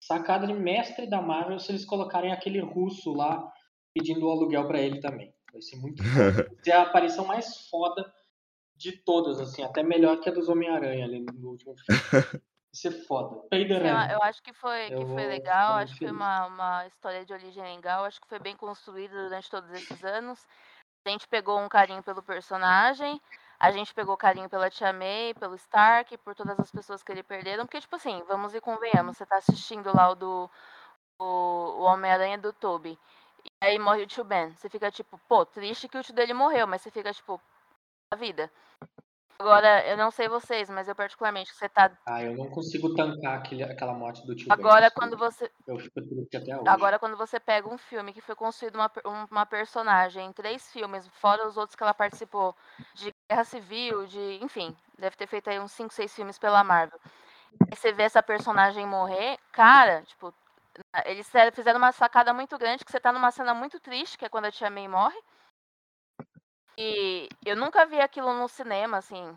sacada 0.00 0.46
de 0.46 0.54
mestre 0.54 1.06
da 1.08 1.20
Marvel 1.20 1.58
se 1.58 1.70
eles 1.70 1.84
colocarem 1.84 2.32
aquele 2.32 2.60
russo 2.60 3.12
lá 3.12 3.46
pedindo 3.94 4.26
o 4.26 4.30
aluguel 4.30 4.66
pra 4.66 4.80
ele 4.80 5.00
também. 5.00 5.32
Vai 5.52 5.60
ser 5.60 5.76
muito 5.76 6.02
foda. 6.02 6.14
Vai 6.56 6.64
ser 6.64 6.72
a 6.72 6.82
aparição 6.82 7.26
mais 7.26 7.68
foda 7.68 8.10
de 8.74 8.92
todas, 8.92 9.38
assim, 9.38 9.62
até 9.62 9.82
melhor 9.82 10.18
que 10.20 10.28
a 10.28 10.32
dos 10.32 10.48
Homem-Aranha 10.48 11.04
ali 11.04 11.20
no 11.20 11.50
último 11.50 11.74
filme. 11.76 12.00
Vai 12.42 12.80
ser 12.80 12.90
foda. 13.06 13.36
Payder 13.50 13.84
Eu, 13.84 14.22
acho 14.22 14.42
que 14.42 14.54
foi, 14.54 14.86
que 14.86 14.94
Eu 14.94 15.06
foi 15.08 15.26
legal, 15.26 15.74
acho 15.74 15.92
que 15.92 15.98
foi 16.06 16.10
uma, 16.10 16.46
uma 16.46 16.86
história 16.86 17.22
de 17.24 17.32
origem 17.34 17.62
legal, 17.62 18.06
acho 18.06 18.18
que 18.18 18.28
foi 18.28 18.38
bem 18.38 18.56
construída 18.56 19.14
durante 19.24 19.50
todos 19.50 19.70
esses 19.72 20.02
anos. 20.02 20.40
A 21.04 21.10
gente 21.10 21.26
pegou 21.26 21.58
um 21.58 21.68
carinho 21.68 22.02
pelo 22.02 22.22
personagem, 22.22 23.20
a 23.58 23.70
gente 23.72 23.92
pegou 23.92 24.16
carinho 24.16 24.48
pela 24.48 24.70
Tia 24.70 24.92
May, 24.92 25.34
pelo 25.34 25.56
Stark, 25.56 26.16
por 26.18 26.34
todas 26.34 26.58
as 26.60 26.70
pessoas 26.70 27.02
que 27.02 27.10
ele 27.10 27.22
perderam, 27.22 27.66
porque, 27.66 27.80
tipo 27.80 27.96
assim, 27.96 28.22
vamos 28.28 28.54
e 28.54 28.60
convenhamos, 28.60 29.16
você 29.16 29.26
tá 29.26 29.36
assistindo 29.36 29.94
lá 29.94 30.10
o 30.10 30.14
do 30.14 30.50
o, 31.18 31.24
o 31.24 31.82
Homem-Aranha 31.82 32.38
do 32.38 32.52
Toby, 32.52 32.98
e 33.44 33.50
aí 33.66 33.78
morre 33.78 34.02
o 34.02 34.06
tio 34.06 34.24
Ben. 34.24 34.50
Você 34.56 34.68
fica 34.68 34.90
tipo, 34.90 35.18
pô, 35.28 35.44
triste 35.46 35.88
que 35.88 35.98
o 35.98 36.02
tio 36.02 36.14
dele 36.14 36.34
morreu, 36.34 36.66
mas 36.66 36.82
você 36.82 36.90
fica 36.90 37.12
tipo, 37.12 37.40
a 38.12 38.16
vida. 38.16 38.50
Agora, 39.38 39.86
eu 39.88 39.96
não 39.96 40.10
sei 40.10 40.28
vocês, 40.28 40.70
mas 40.70 40.88
eu 40.88 40.94
particularmente, 40.94 41.52
você 41.54 41.68
tá. 41.68 41.90
Ah, 42.06 42.22
eu 42.22 42.36
não 42.36 42.48
consigo 42.50 42.94
tancar 42.94 43.38
aquele, 43.38 43.62
aquela 43.64 43.92
morte 43.92 44.24
do 44.26 44.34
tio 44.36 44.52
Agora, 44.52 44.82
desculpa. 44.86 45.08
quando 45.08 45.18
você. 45.18 45.50
Eu 45.66 45.78
fico 45.78 46.00
triste 46.02 46.36
até 46.36 46.56
hoje. 46.56 46.68
Agora, 46.68 46.98
quando 46.98 47.16
você 47.16 47.40
pega 47.40 47.68
um 47.68 47.78
filme 47.78 48.12
que 48.12 48.20
foi 48.20 48.34
construído 48.36 48.76
uma, 48.76 48.90
um- 49.04 49.26
uma 49.30 49.46
personagem 49.46 50.26
em 50.26 50.32
três 50.32 50.70
filmes, 50.72 51.06
fora 51.20 51.46
os 51.46 51.56
outros 51.56 51.74
que 51.74 51.82
ela 51.82 51.94
participou, 51.94 52.54
de 52.94 53.12
Guerra 53.28 53.44
Civil, 53.44 54.06
de. 54.06 54.38
Enfim, 54.42 54.76
deve 54.98 55.16
ter 55.16 55.26
feito 55.26 55.48
aí 55.50 55.58
uns 55.58 55.72
5, 55.72 55.92
6 55.92 56.14
filmes 56.14 56.38
pela 56.38 56.62
Marvel. 56.62 57.00
E 57.70 57.76
você 57.76 57.92
vê 57.92 58.04
essa 58.04 58.22
personagem 58.22 58.86
morrer, 58.86 59.38
cara, 59.52 60.02
tipo, 60.02 60.32
eles 61.04 61.26
fizeram- 61.26 61.52
fizeram 61.52 61.78
uma 61.78 61.92
sacada 61.92 62.32
muito 62.32 62.56
grande, 62.58 62.84
que 62.84 62.90
você 62.90 63.00
tá 63.00 63.12
numa 63.12 63.30
cena 63.30 63.52
muito 63.54 63.78
triste, 63.80 64.16
que 64.16 64.24
é 64.24 64.28
quando 64.28 64.46
a 64.46 64.52
Tia 64.52 64.70
May 64.70 64.88
morre. 64.88 65.18
E 66.76 67.28
eu 67.44 67.56
nunca 67.56 67.84
vi 67.86 68.00
aquilo 68.00 68.32
no 68.34 68.48
cinema, 68.48 68.98
assim. 68.98 69.36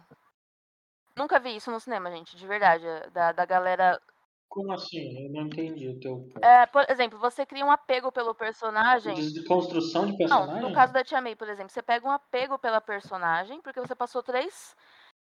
Nunca 1.18 1.40
vi 1.40 1.56
isso 1.56 1.72
no 1.72 1.80
cinema, 1.80 2.12
gente, 2.12 2.36
de 2.36 2.48
verdade. 2.48 2.86
Da, 3.12 3.32
da 3.32 3.46
galera 3.46 4.02
Como 4.50 4.72
assim? 4.72 5.26
Eu 5.26 5.32
não 5.32 5.48
entendi 5.48 5.88
o 5.88 6.00
teu 6.00 6.18
ponto. 6.18 6.46
É, 6.46 6.66
por 6.68 6.86
exemplo, 6.90 7.18
você 7.20 7.46
cria 7.46 7.66
um 7.66 7.72
apego 7.72 8.12
pelo 8.12 8.36
personagem. 8.36 9.16
De 9.32 9.44
construção 9.46 10.06
de 10.06 10.14
Não, 10.14 10.18
personagem? 10.18 10.62
no 10.62 10.74
caso 10.74 10.94
da 10.94 11.04
Tia 11.04 11.22
May, 11.22 11.36
por 11.36 11.48
exemplo, 11.50 11.72
você 11.72 11.82
pega 11.82 12.08
um 12.08 12.12
apego 12.12 12.58
pela 12.60 12.82
personagem, 12.82 13.62
porque 13.62 13.80
você 13.80 13.96
passou 13.96 14.22
três, 14.22 14.76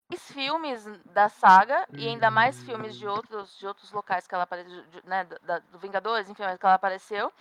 três 0.08 0.30
filmes 0.30 0.84
da 1.06 1.28
saga, 1.28 1.86
e 1.96 2.06
ainda 2.08 2.30
mais 2.30 2.62
filmes 2.62 2.96
de 2.96 3.06
outros, 3.06 3.56
de 3.58 3.66
outros 3.66 3.90
locais 3.92 4.26
que 4.26 4.34
ela 4.34 4.44
apareceu, 4.44 4.82
de- 4.86 5.06
né, 5.06 5.24
da- 5.42 5.58
do 5.58 5.78
Vingadores, 5.78 6.28
enfim, 6.28 6.42
que 6.58 6.66
ela 6.66 6.74
apareceu, 6.74 7.32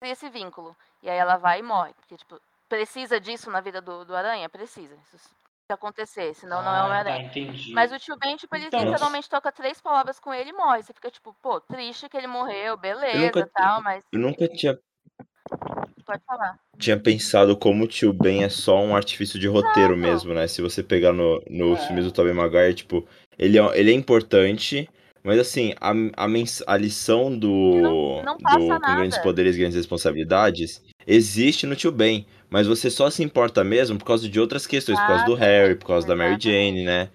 tem 0.00 0.10
esse 0.10 0.28
vínculo. 0.28 0.76
E 1.02 1.08
aí 1.10 1.16
ela 1.16 1.36
vai 1.36 1.60
e 1.60 1.62
morre. 1.62 1.94
Porque, 1.94 2.16
tipo, 2.16 2.40
precisa 2.76 3.20
disso 3.20 3.50
na 3.50 3.60
vida 3.60 3.82
do, 3.82 4.02
do 4.04 4.16
Aranha? 4.16 4.48
Precisa. 4.48 4.94
Isso 5.14 5.28
acontecer, 5.70 6.34
senão 6.34 6.62
não 6.62 6.70
é 6.74 6.78
Ah, 6.80 6.84
uma 6.84 6.88
tá, 6.88 6.96
aranha. 7.12 7.22
entendi. 7.28 7.72
Mas 7.72 7.90
o 7.90 7.98
tio 7.98 8.14
Ben, 8.18 8.36
tipo, 8.36 8.54
ele 8.54 8.66
Então- 8.66 8.84
literalmente 8.84 9.26
toca 9.26 9.50
três 9.50 9.80
palavras 9.80 10.20
com 10.20 10.32
ele 10.34 10.50
e 10.50 10.52
morre. 10.52 10.82
Você 10.82 10.92
fica, 10.92 11.10
tipo, 11.10 11.34
pô, 11.42 11.58
triste 11.62 12.10
que 12.10 12.16
ele 12.16 12.26
morreu, 12.26 12.76
beleza, 12.76 13.18
nunca- 13.18 13.50
tal, 13.54 13.82
mas 13.82 14.04
Eu 14.12 14.18
nunca 14.20 14.46
tinha, 14.48 14.78
pode 16.04 16.22
falar. 16.26 16.58
tinha 16.78 16.98
pensado 17.00 17.56
como 17.56 17.84
o 17.84 17.88
tio 17.88 18.12
Ben 18.12 18.44
é 18.44 18.50
só 18.50 18.76
um 18.80 18.94
artifício 18.94 19.38
de 19.38 19.48
roteiro 19.48 19.96
mesmo, 19.96 20.34
né? 20.34 20.46
Se 20.46 20.60
você 20.60 20.82
pegar 20.82 21.12
no, 21.14 21.42
no 21.48 21.74
É. 21.74 21.78
filme 21.86 22.02
do 22.02 22.12
Tobey 22.12 22.34
Maguire, 22.34 22.74
tipo, 22.74 23.08
ele 23.38 23.58
é, 23.58 23.78
ele 23.78 23.92
é 23.92 23.94
importante, 23.94 24.86
mas 25.22 25.38
assim, 25.38 25.72
a, 25.80 25.90
a, 26.24 26.28
mens- 26.28 26.62
a 26.66 26.76
lição 26.76 27.34
do, 27.34 27.48
Não- 27.80 28.22
não 28.24 28.36
passa 28.36 28.58
do. 28.58 28.78
Grandes 28.96 29.16
Poderes, 29.18 29.56
Grandes 29.56 29.76
Responsabilidades 29.76 30.82
existe 31.06 31.66
no 31.66 31.76
tio 31.76 31.92
Ben, 31.92 32.26
mas 32.50 32.66
você 32.66 32.90
só 32.90 33.10
se 33.10 33.22
importa 33.22 33.64
mesmo 33.64 33.98
por 33.98 34.04
causa 34.04 34.28
de 34.28 34.40
outras 34.40 34.66
questões, 34.66 34.98
por 35.00 35.06
causa 35.06 35.24
do 35.24 35.34
Harry, 35.34 35.76
por 35.76 35.86
causa 35.86 36.06
da 36.06 36.16
Mary 36.16 36.38
Jane, 36.40 36.84
né? 36.84 37.10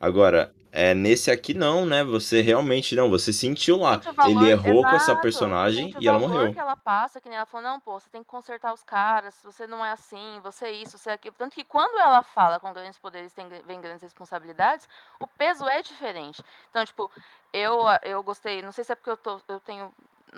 Agora, 0.00 0.52
é, 0.70 0.94
nesse 0.94 1.30
aqui 1.30 1.54
não, 1.54 1.84
né? 1.84 2.04
Você 2.04 2.40
realmente 2.40 2.94
não, 2.94 3.10
você 3.10 3.32
sentiu 3.32 3.78
lá. 3.78 3.96
Valor- 3.96 4.30
ele 4.30 4.50
errou 4.50 4.82
com 4.84 4.94
essa 4.94 5.12
exato. 5.12 5.22
personagem 5.22 5.94
e 5.98 6.06
ela 6.06 6.18
morreu. 6.18 6.52
que 6.52 6.58
ela 6.60 6.76
passa, 6.76 7.20
que 7.20 7.28
nem 7.28 7.36
ela 7.36 7.46
falou, 7.46 7.68
não, 7.68 7.80
pô, 7.80 7.98
você 7.98 8.08
tem 8.10 8.22
que 8.22 8.28
consertar 8.28 8.72
os 8.72 8.82
caras, 8.82 9.34
você 9.42 9.66
não 9.66 9.84
é 9.84 9.90
assim, 9.90 10.40
você 10.42 10.66
é 10.66 10.72
isso, 10.72 10.96
você 10.96 11.10
é 11.10 11.12
aquilo. 11.14 11.34
Tanto 11.36 11.54
que 11.54 11.64
quando 11.64 11.98
ela 11.98 12.22
fala 12.22 12.60
com 12.60 12.72
grandes 12.72 12.98
poderes 12.98 13.32
tem, 13.32 13.48
vem 13.66 13.80
grandes 13.80 14.02
responsabilidades, 14.02 14.88
o 15.20 15.26
peso 15.26 15.66
é 15.66 15.82
diferente. 15.82 16.42
Então, 16.70 16.84
tipo, 16.84 17.10
eu, 17.52 17.80
eu 18.02 18.22
gostei, 18.22 18.62
não 18.62 18.72
sei 18.72 18.84
se 18.84 18.92
é 18.92 18.94
porque 18.94 19.10
eu, 19.10 19.16
tô, 19.16 19.40
eu 19.48 19.60
tenho. 19.60 19.92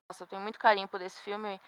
Nossa, 0.08 0.22
eu 0.22 0.26
tenho 0.26 0.40
muito 0.42 0.58
carinho 0.58 0.86
por 0.88 1.00
esse 1.02 1.20
filme. 1.22 1.60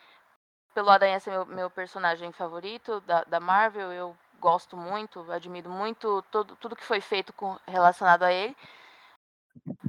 Pelo 0.75 0.91
Aranha 0.91 1.20
ser 1.20 1.31
meu, 1.31 1.47
meu 1.47 1.70
personagem 1.70 2.33
favorito 2.33 3.01
da, 3.03 3.25
da 3.25 3.41
Marvel, 3.41 3.93
eu 3.93 4.16
gosto 4.41 4.77
muito, 4.77 5.31
admiro 5.31 5.70
muito 5.70 6.23
todo, 6.31 6.57
tudo 6.57 6.77
que 6.77 6.85
foi 6.85 7.01
feito 7.01 7.33
com, 7.33 7.59
relacionado 7.66 8.25
a 8.25 8.33
ele. 8.33 8.57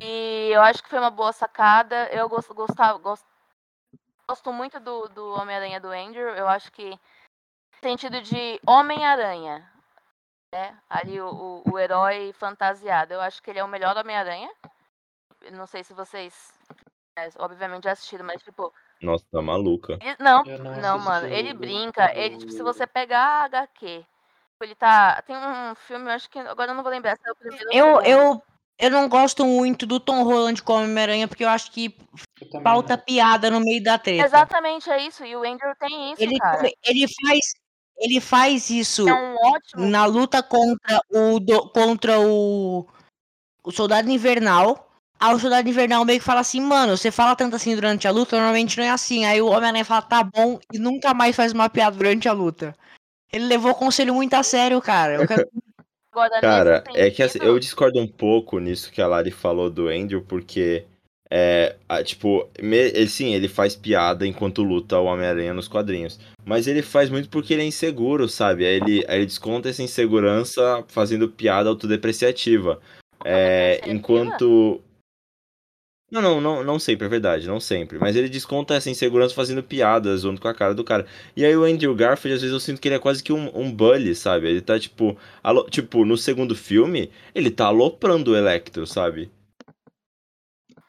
E 0.01 0.51
eu 0.53 0.61
acho 0.61 0.83
que 0.83 0.89
foi 0.89 0.99
uma 0.99 1.09
boa 1.09 1.31
sacada. 1.31 2.07
Eu 2.09 2.29
gosto, 2.29 2.53
gostava, 2.53 2.97
gost, 2.99 3.25
gosto 4.29 4.53
muito 4.53 4.79
do, 4.79 5.07
do 5.09 5.33
Homem-Aranha 5.33 5.79
do 5.79 5.89
Andrew. 5.89 6.29
Eu 6.35 6.47
acho 6.47 6.71
que 6.71 6.99
sentido 7.81 8.21
de 8.21 8.59
Homem-Aranha, 8.65 9.69
né? 10.53 10.79
Ali 10.89 11.19
o, 11.19 11.27
o, 11.27 11.73
o, 11.73 11.79
herói 11.79 12.31
fantasiado. 12.33 13.13
Eu 13.13 13.21
acho 13.21 13.41
que 13.41 13.49
ele 13.49 13.59
é 13.59 13.63
o 13.63 13.67
melhor 13.67 13.97
Homem-Aranha. 13.97 14.51
Não 15.51 15.67
sei 15.67 15.83
se 15.83 15.93
vocês, 15.93 16.53
é, 17.17 17.29
obviamente, 17.37 17.85
já 17.85 17.91
assistiram, 17.91 18.25
mas 18.25 18.41
tipo. 18.43 18.73
Nossa, 19.03 19.25
tá 19.31 19.41
maluca. 19.41 19.99
Ele, 20.01 20.15
não, 20.19 20.43
não, 20.43 20.81
não 20.81 20.99
mano. 20.99 21.27
Ele 21.27 21.53
brinca. 21.53 22.11
Ele, 22.15 22.37
tipo, 22.37 22.51
se 22.51 22.63
você 22.63 22.87
pegar 22.87 23.19
a 23.19 23.43
HQ, 23.45 24.05
ele 24.61 24.75
tá. 24.75 25.21
Tem 25.23 25.35
um 25.35 25.75
filme, 25.75 26.05
eu 26.05 26.11
acho 26.11 26.29
que. 26.29 26.39
Agora 26.39 26.71
eu 26.71 26.75
não 26.75 26.83
vou 26.83 26.91
lembrar 26.91 27.17
se 27.17 27.27
é 27.27 27.31
o 27.31 27.35
primeiro. 27.35 27.69
Eu, 27.71 28.01
eu, 28.01 28.41
eu 28.79 28.89
não 28.89 29.09
gosto 29.09 29.45
muito 29.45 29.85
do 29.85 29.99
Tom 29.99 30.23
Holland 30.23 30.63
como 30.63 30.83
Homem-Aranha, 30.83 31.27
porque 31.27 31.43
eu 31.43 31.49
acho 31.49 31.71
que 31.71 31.95
falta 32.63 32.95
não. 32.95 33.03
piada 33.03 33.51
no 33.51 33.59
meio 33.59 33.83
da 33.83 33.97
treta. 33.97 34.25
Exatamente, 34.25 34.89
é 34.89 35.05
isso. 35.05 35.23
E 35.25 35.35
o 35.35 35.43
Andrew 35.43 35.75
tem 35.79 36.13
isso, 36.13 36.23
ele, 36.23 36.37
cara. 36.39 36.71
Ele 36.83 37.05
faz, 37.07 37.53
ele 37.97 38.21
faz 38.21 38.69
isso 38.69 39.07
é 39.07 39.13
um 39.13 39.35
ótimo... 39.35 39.85
na 39.85 40.05
luta 40.05 40.41
contra 40.41 41.01
o, 41.09 41.39
do, 41.39 41.69
contra 41.69 42.19
o, 42.19 42.87
o 43.63 43.71
Soldado 43.71 44.09
Invernal. 44.09 44.89
Aí 45.23 45.33
o 45.33 45.39
Soldado 45.39 45.69
Invernal 45.69 46.03
meio 46.03 46.19
que 46.19 46.25
fala 46.25 46.41
assim, 46.41 46.59
mano, 46.59 46.97
você 46.97 47.09
fala 47.09 47.33
tanto 47.33 47.55
assim 47.55 47.73
durante 47.73 48.05
a 48.05 48.11
luta, 48.11 48.35
normalmente 48.35 48.77
não 48.77 48.83
é 48.83 48.89
assim. 48.89 49.23
Aí 49.23 49.41
o 49.41 49.47
Homem-Aranha 49.47 49.85
fala, 49.85 50.01
tá 50.01 50.21
bom, 50.21 50.59
e 50.73 50.77
nunca 50.77 51.13
mais 51.13 51.33
faz 51.33 51.53
uma 51.53 51.69
piada 51.69 51.95
durante 51.95 52.27
a 52.27 52.33
luta. 52.33 52.75
Ele 53.31 53.45
levou 53.45 53.71
o 53.71 53.75
conselho 53.75 54.13
muito 54.13 54.33
a 54.33 54.43
sério, 54.43 54.81
cara. 54.81 55.13
Eu 55.13 55.25
quero 55.25 55.47
Agora, 56.11 56.41
Cara, 56.41 56.83
é 56.93 57.09
que 57.09 57.23
assim, 57.23 57.39
eu 57.41 57.57
discordo 57.57 57.99
um 57.99 58.07
pouco 58.07 58.59
nisso 58.59 58.91
que 58.91 59.01
a 59.01 59.07
Lari 59.07 59.31
falou 59.31 59.69
do 59.69 59.87
Andrew, 59.87 60.21
porque 60.21 60.85
é, 61.31 61.75
tipo, 62.03 62.47
me, 62.61 62.75
ele, 62.75 63.07
sim, 63.07 63.33
ele 63.33 63.47
faz 63.47 63.77
piada 63.77 64.27
enquanto 64.27 64.61
luta 64.61 64.99
o 64.99 65.05
Homem-Aranha 65.05 65.53
nos 65.53 65.69
quadrinhos. 65.69 66.19
Mas 66.45 66.67
ele 66.67 66.81
faz 66.81 67.09
muito 67.09 67.29
porque 67.29 67.53
ele 67.53 67.63
é 67.63 67.65
inseguro, 67.65 68.27
sabe? 68.27 68.65
Aí 68.65 68.75
ele, 68.75 69.05
aí 69.07 69.19
ele 69.19 69.25
desconta 69.25 69.69
essa 69.69 69.81
insegurança 69.81 70.83
fazendo 70.89 71.29
piada 71.29 71.69
autodepreciativa. 71.69 72.81
É, 73.23 73.81
enquanto. 73.87 74.81
Não, 76.13 76.21
não, 76.21 76.39
não, 76.39 76.63
não 76.63 76.77
sempre, 76.77 77.07
é 77.07 77.09
verdade, 77.09 77.47
não 77.47 77.59
sempre. 77.59 77.97
Mas 77.97 78.15
ele 78.15 78.29
desconta 78.29 78.75
essa 78.75 78.87
insegurança 78.87 79.33
fazendo 79.33 79.63
piadas, 79.63 80.19
zoando 80.19 80.39
com 80.39 80.47
a 80.47 80.53
cara 80.53 80.75
do 80.75 80.83
cara. 80.83 81.07
E 81.35 81.43
aí 81.43 81.57
o 81.57 81.63
Andrew 81.63 81.95
Garfield, 81.95 82.35
às 82.35 82.41
vezes 82.41 82.53
eu 82.53 82.59
sinto 82.59 82.79
que 82.79 82.87
ele 82.87 82.93
é 82.93 82.99
quase 82.99 83.23
que 83.23 83.33
um, 83.33 83.49
um 83.57 83.73
bully, 83.73 84.13
sabe? 84.13 84.47
Ele 84.47 84.61
tá, 84.61 84.79
tipo, 84.79 85.17
alo... 85.43 85.67
tipo, 85.71 86.05
no 86.05 86.15
segundo 86.15 86.55
filme, 86.55 87.11
ele 87.33 87.49
tá 87.49 87.65
aloprando 87.65 88.29
o 88.29 88.37
Electro, 88.37 88.85
sabe? 88.85 89.31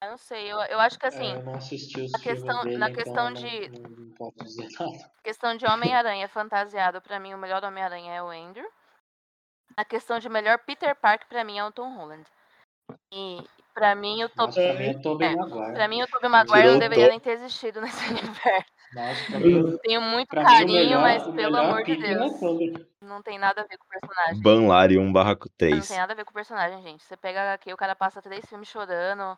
Eu 0.02 0.10
não 0.10 0.18
sei, 0.18 0.52
eu, 0.52 0.58
eu 0.58 0.78
acho 0.78 0.98
que 0.98 1.06
assim. 1.06 1.32
É, 1.32 1.36
eu 1.36 1.42
não 1.42 1.54
assisti 1.54 2.02
os 2.02 2.12
na 2.12 2.18
questão, 2.18 2.62
dele, 2.64 2.76
na 2.76 2.90
então 2.90 3.02
questão 3.02 3.24
não, 3.24 3.32
de. 3.32 3.68
Não, 3.70 3.90
não 3.90 4.10
posso 4.10 4.44
dizer 4.44 4.68
nada. 4.78 5.10
questão 5.22 5.56
de 5.56 5.64
Homem-Aranha 5.64 6.28
fantasiado, 6.28 7.00
pra 7.00 7.18
mim, 7.18 7.32
o 7.32 7.38
melhor 7.38 7.64
Homem-Aranha 7.64 8.12
é 8.12 8.22
o 8.22 8.28
Andrew. 8.28 8.68
Na 9.74 9.86
questão 9.86 10.18
de 10.18 10.28
melhor 10.28 10.58
Peter 10.66 10.94
Park, 10.94 11.22
pra 11.30 11.42
mim, 11.44 11.56
é 11.56 11.64
o 11.64 11.72
Tom 11.72 11.96
Holland. 11.96 12.26
E 13.10 13.42
pra 13.74 13.94
mim 13.94 14.22
o 14.22 14.28
Tobey. 14.28 14.54
Pra 14.54 14.74
mim, 14.78 15.00
o 15.04 15.22
é, 15.22 15.36
Maguire. 15.36 15.74
Pra 15.74 15.88
mim 15.88 16.02
o 16.02 16.06
Tobey 16.06 16.30
Maguire 16.30 16.68
não 16.68 16.78
deveria 16.78 17.08
nem 17.08 17.20
ter 17.20 17.32
existido 17.32 17.80
nesse 17.80 17.98
universo. 18.08 18.74
Nossa, 18.94 19.38
mim, 19.40 19.76
Tenho 19.82 20.00
muito 20.00 20.28
carinho, 20.28 20.72
melhor, 20.72 21.02
mas 21.02 21.26
pelo 21.34 21.56
amor 21.56 21.82
de 21.82 21.96
Deus. 21.96 22.32
Não 23.02 23.20
tem 23.22 23.38
nada 23.38 23.62
a 23.62 23.64
ver 23.64 23.76
com 23.76 23.84
o 23.84 23.88
personagem. 23.88 24.42
Banlarium 24.42 25.12
barraco 25.12 25.48
3. 25.58 25.76
Não 25.76 25.82
tem 25.82 25.98
nada 25.98 26.12
a 26.12 26.16
ver 26.16 26.24
com 26.24 26.30
o 26.30 26.34
personagem, 26.34 26.82
gente. 26.82 27.02
Você 27.02 27.16
pega 27.16 27.52
aqui, 27.52 27.72
o 27.72 27.76
cara 27.76 27.96
passa 27.96 28.22
três 28.22 28.46
filmes 28.46 28.68
chorando. 28.68 29.36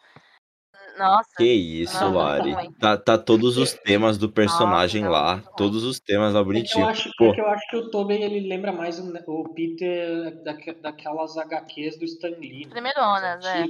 Nossa. 0.99 1.31
Que 1.37 1.53
isso, 1.53 1.95
nossa, 1.95 2.07
Lari. 2.07 2.73
Tá, 2.79 2.97
tá 2.97 3.19
todos 3.19 3.57
os 3.57 3.73
temas 3.73 4.19
do 4.19 4.31
personagem 4.31 5.05
nossa, 5.05 5.13
lá. 5.13 5.43
Todos 5.57 5.85
os 5.85 5.99
temas 6.01 6.35
lá 6.35 6.45
bonitinho. 6.45 6.89
É 6.89 6.93
que 6.93 7.09
eu 7.09 7.09
acho, 7.09 7.09
é 7.09 7.33
que, 7.33 7.41
eu 7.41 7.47
acho 7.49 7.71
que 7.71 7.77
o 7.77 7.91
Tobey 7.91 8.23
ele 8.23 8.49
lembra 8.49 8.73
mais 8.73 8.99
o, 8.99 9.13
o 9.27 9.55
Peter 9.55 10.43
daquelas 10.83 11.37
HQs 11.37 11.99
do 11.99 12.05
Stan 12.05 12.29
Lee. 12.39 12.67
Primeironas, 12.67 13.45
é. 13.45 13.65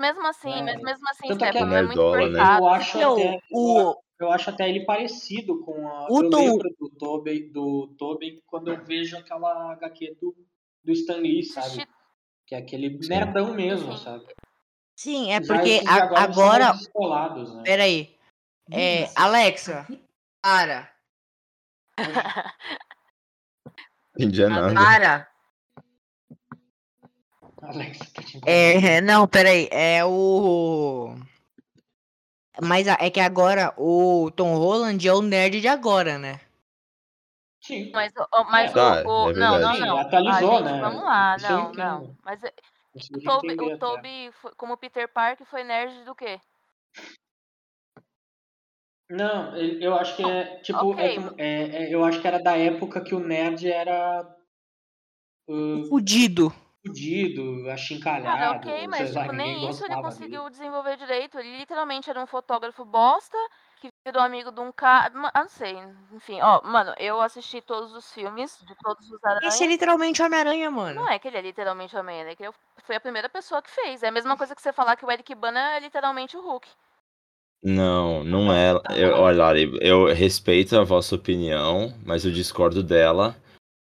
Mesmo 0.00 0.26
assim, 0.26 0.50
é. 0.50 0.62
mas 0.62 0.80
mesmo 0.80 1.04
assim, 1.10 1.28
Tanto 1.28 1.44
Stefan, 1.44 1.74
é, 1.74 1.78
é 1.78 1.82
muito 1.82 2.00
cortado. 2.00 2.64
Eu 2.64 2.68
acho, 2.70 2.98
eu, 2.98 3.12
até, 3.12 3.40
o... 3.52 3.96
eu 4.18 4.32
acho 4.32 4.48
até 4.48 4.66
ele 4.66 4.86
parecido 4.86 5.60
com 5.60 5.86
a. 5.86 6.06
O 6.10 6.24
eu 6.24 6.30
Tom... 6.30 6.38
lembro 6.38 6.74
do 6.80 6.88
Tobey, 6.88 7.50
do 7.50 7.88
Tobey 7.98 8.42
quando 8.46 8.68
eu 8.72 8.82
vejo 8.82 9.18
aquela 9.18 9.72
HQ 9.72 10.16
do, 10.18 10.34
do 10.82 10.92
Stan 10.92 11.18
Lee, 11.18 11.42
sabe? 11.42 11.86
Que 12.46 12.54
é 12.54 12.58
aquele 12.58 13.02
Sim. 13.02 13.10
nerdão 13.10 13.52
mesmo, 13.52 13.92
Sim. 13.92 14.04
sabe? 14.04 14.24
Sim, 14.96 15.32
é 15.32 15.40
porque 15.40 15.82
já, 15.82 16.04
agora. 16.04 16.20
agora... 16.22 16.72
Descolados, 16.72 17.54
né? 17.54 17.62
Peraí. 17.62 18.18
É, 18.72 19.10
Alexa, 19.14 19.86
para. 20.40 20.90
Entendi 24.16 24.46
nada. 24.46 24.74
Para. 24.74 25.29
Alexa, 27.62 28.04
tá 28.14 28.22
te 28.22 28.40
É, 28.46 29.00
não, 29.00 29.26
peraí. 29.28 29.68
É 29.70 30.04
o. 30.04 31.14
Mas 32.62 32.86
é 32.86 33.10
que 33.10 33.20
agora 33.20 33.72
o 33.76 34.30
Tom 34.34 34.54
Holland 34.56 35.06
é 35.06 35.12
o 35.14 35.22
nerd 35.22 35.60
de 35.60 35.68
agora, 35.68 36.18
né? 36.18 36.40
Sim. 37.62 37.90
Mas, 37.92 38.12
mas 38.50 38.72
Tá, 38.72 39.02
o, 39.04 39.26
o- 39.26 39.30
é 39.30 39.34
não, 39.34 39.58
não, 39.58 39.78
não. 39.78 39.94
Sim, 39.96 40.00
atualizou, 40.00 40.52
Ah, 40.52 40.56
gente, 40.58 40.64
né? 40.64 40.80
Vamos 40.80 41.02
lá, 41.04 41.36
Isso 41.36 41.48
não, 41.48 41.72
não. 41.72 42.16
Mas 42.24 42.42
é- 42.42 42.52
Consegui 42.92 43.18
o 43.18 43.22
Toby, 43.22 43.46
entender 43.52 43.74
o. 43.74 43.78
Toby, 43.78 44.32
foi- 44.40 44.54
como 44.56 44.76
Peter 44.76 45.08
Parker, 45.12 45.46
foi 45.46 45.62
nerd 45.62 46.04
do 46.04 46.14
quê? 46.14 46.40
Não, 49.08 49.56
eu 49.56 49.94
acho 49.94 50.16
que 50.16 50.22
é 50.24 50.56
tipo, 50.60 50.78
Ok. 50.90 51.04
é 51.04 51.14
como- 51.14 51.34
é- 51.38 51.84
é- 51.84 51.94
eu 51.94 52.04
acho 52.04 52.20
que 52.20 52.26
era 52.26 52.42
da 52.42 52.56
época 52.56 53.02
que 53.02 53.14
o 53.14 53.20
nerd 53.20 53.68
era 53.70 54.22
uh, 55.48 55.84
Fudido. 55.88 56.52
Fudido, 56.84 57.62
Cara, 57.62 57.74
achincalhado, 57.74 58.58
ok, 58.58 58.78
sei 58.78 58.88
mas 58.88 59.14
lá, 59.14 59.22
tipo, 59.22 59.34
nem 59.34 59.68
isso 59.68 59.84
ele 59.84 59.94
conseguiu 59.96 60.40
dele. 60.44 60.50
desenvolver 60.50 60.96
direito. 60.96 61.38
Ele 61.38 61.58
literalmente 61.58 62.08
era 62.08 62.22
um 62.22 62.26
fotógrafo 62.26 62.84
bosta, 62.84 63.36
que 63.80 63.88
virou 64.06 64.22
amigo 64.22 64.50
de 64.50 64.60
um 64.60 64.72
cara. 64.72 65.12
Ah, 65.34 65.42
não 65.42 65.48
sei. 65.48 65.76
Enfim, 66.12 66.40
ó, 66.40 66.62
mano, 66.62 66.94
eu 66.98 67.20
assisti 67.20 67.60
todos 67.60 67.92
os 67.94 68.12
filmes 68.12 68.58
de 68.66 68.74
todos 68.76 69.10
os 69.10 69.24
aranhas. 69.24 69.54
Esse 69.54 69.64
é 69.64 69.66
literalmente 69.66 70.22
Homem-Aranha, 70.22 70.70
mano. 70.70 71.02
Não 71.02 71.08
é 71.08 71.18
que 71.18 71.28
ele 71.28 71.38
é 71.38 71.42
literalmente 71.42 71.94
o 71.94 72.00
Homem-Aranha, 72.00 72.32
é 72.32 72.36
que 72.36 72.44
ele 72.44 72.52
foi 72.84 72.96
a 72.96 73.00
primeira 73.00 73.28
pessoa 73.28 73.60
que 73.62 73.70
fez. 73.70 74.02
É 74.02 74.08
a 74.08 74.12
mesma 74.12 74.36
coisa 74.36 74.54
que 74.54 74.62
você 74.62 74.72
falar 74.72 74.96
que 74.96 75.04
o 75.04 75.10
Eric 75.10 75.34
Bana 75.34 75.76
é 75.76 75.80
literalmente 75.80 76.36
o 76.36 76.40
Hulk. 76.40 76.68
Não, 77.62 78.24
não 78.24 78.50
é. 78.50 78.72
Eu, 78.96 79.16
olha, 79.18 79.36
Lari, 79.36 79.70
eu 79.82 80.06
respeito 80.06 80.78
a 80.78 80.82
vossa 80.84 81.14
opinião, 81.14 81.94
mas 82.04 82.24
eu 82.24 82.32
discordo 82.32 82.82
dela. 82.82 83.36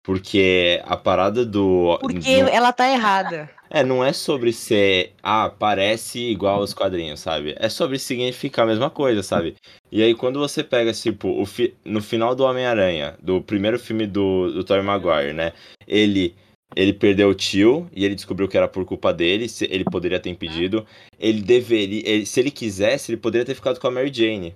Porque 0.09 0.81
a 0.85 0.97
parada 0.97 1.45
do. 1.45 1.99
Porque 2.01 2.41
não- 2.41 2.49
ela 2.49 2.73
tá 2.73 2.89
errada. 2.89 3.47
É, 3.69 3.83
não 3.83 4.03
é 4.03 4.11
sobre 4.11 4.51
ser. 4.51 5.13
Ah, 5.21 5.51
parece 5.59 6.17
igual 6.31 6.61
aos 6.61 6.73
quadrinhos, 6.73 7.19
sabe? 7.19 7.55
É 7.59 7.69
sobre 7.69 7.99
significar 7.99 8.65
a 8.65 8.67
mesma 8.69 8.89
coisa, 8.89 9.21
sabe? 9.21 9.53
E 9.91 10.01
aí, 10.01 10.15
quando 10.15 10.39
você 10.39 10.63
pega, 10.63 10.91
tipo, 10.93 11.39
o 11.39 11.45
fi- 11.45 11.75
no 11.85 12.01
final 12.01 12.33
do 12.33 12.43
Homem-Aranha, 12.43 13.13
do 13.21 13.39
primeiro 13.39 13.77
filme 13.77 14.07
do, 14.07 14.51
do 14.51 14.63
Tobey 14.63 14.81
Maguire, 14.83 15.31
né? 15.33 15.53
Ele. 15.87 16.33
Ele 16.75 16.93
perdeu 16.93 17.29
o 17.29 17.35
tio 17.35 17.87
e 17.95 18.03
ele 18.05 18.15
descobriu 18.15 18.47
que 18.47 18.57
era 18.57 18.67
por 18.67 18.85
culpa 18.85 19.11
dele, 19.13 19.47
se- 19.47 19.67
ele 19.71 19.83
poderia 19.83 20.19
ter 20.19 20.31
impedido. 20.31 20.85
Ele 21.19 21.41
deveria. 21.43 22.01
ele- 22.03 22.25
se 22.25 22.39
ele 22.39 22.49
quisesse, 22.49 23.11
ele 23.11 23.17
poderia 23.21 23.45
ter 23.45 23.53
ficado 23.53 23.79
com 23.79 23.87
a 23.87 23.91
Mary 23.91 24.11
Jane. 24.11 24.55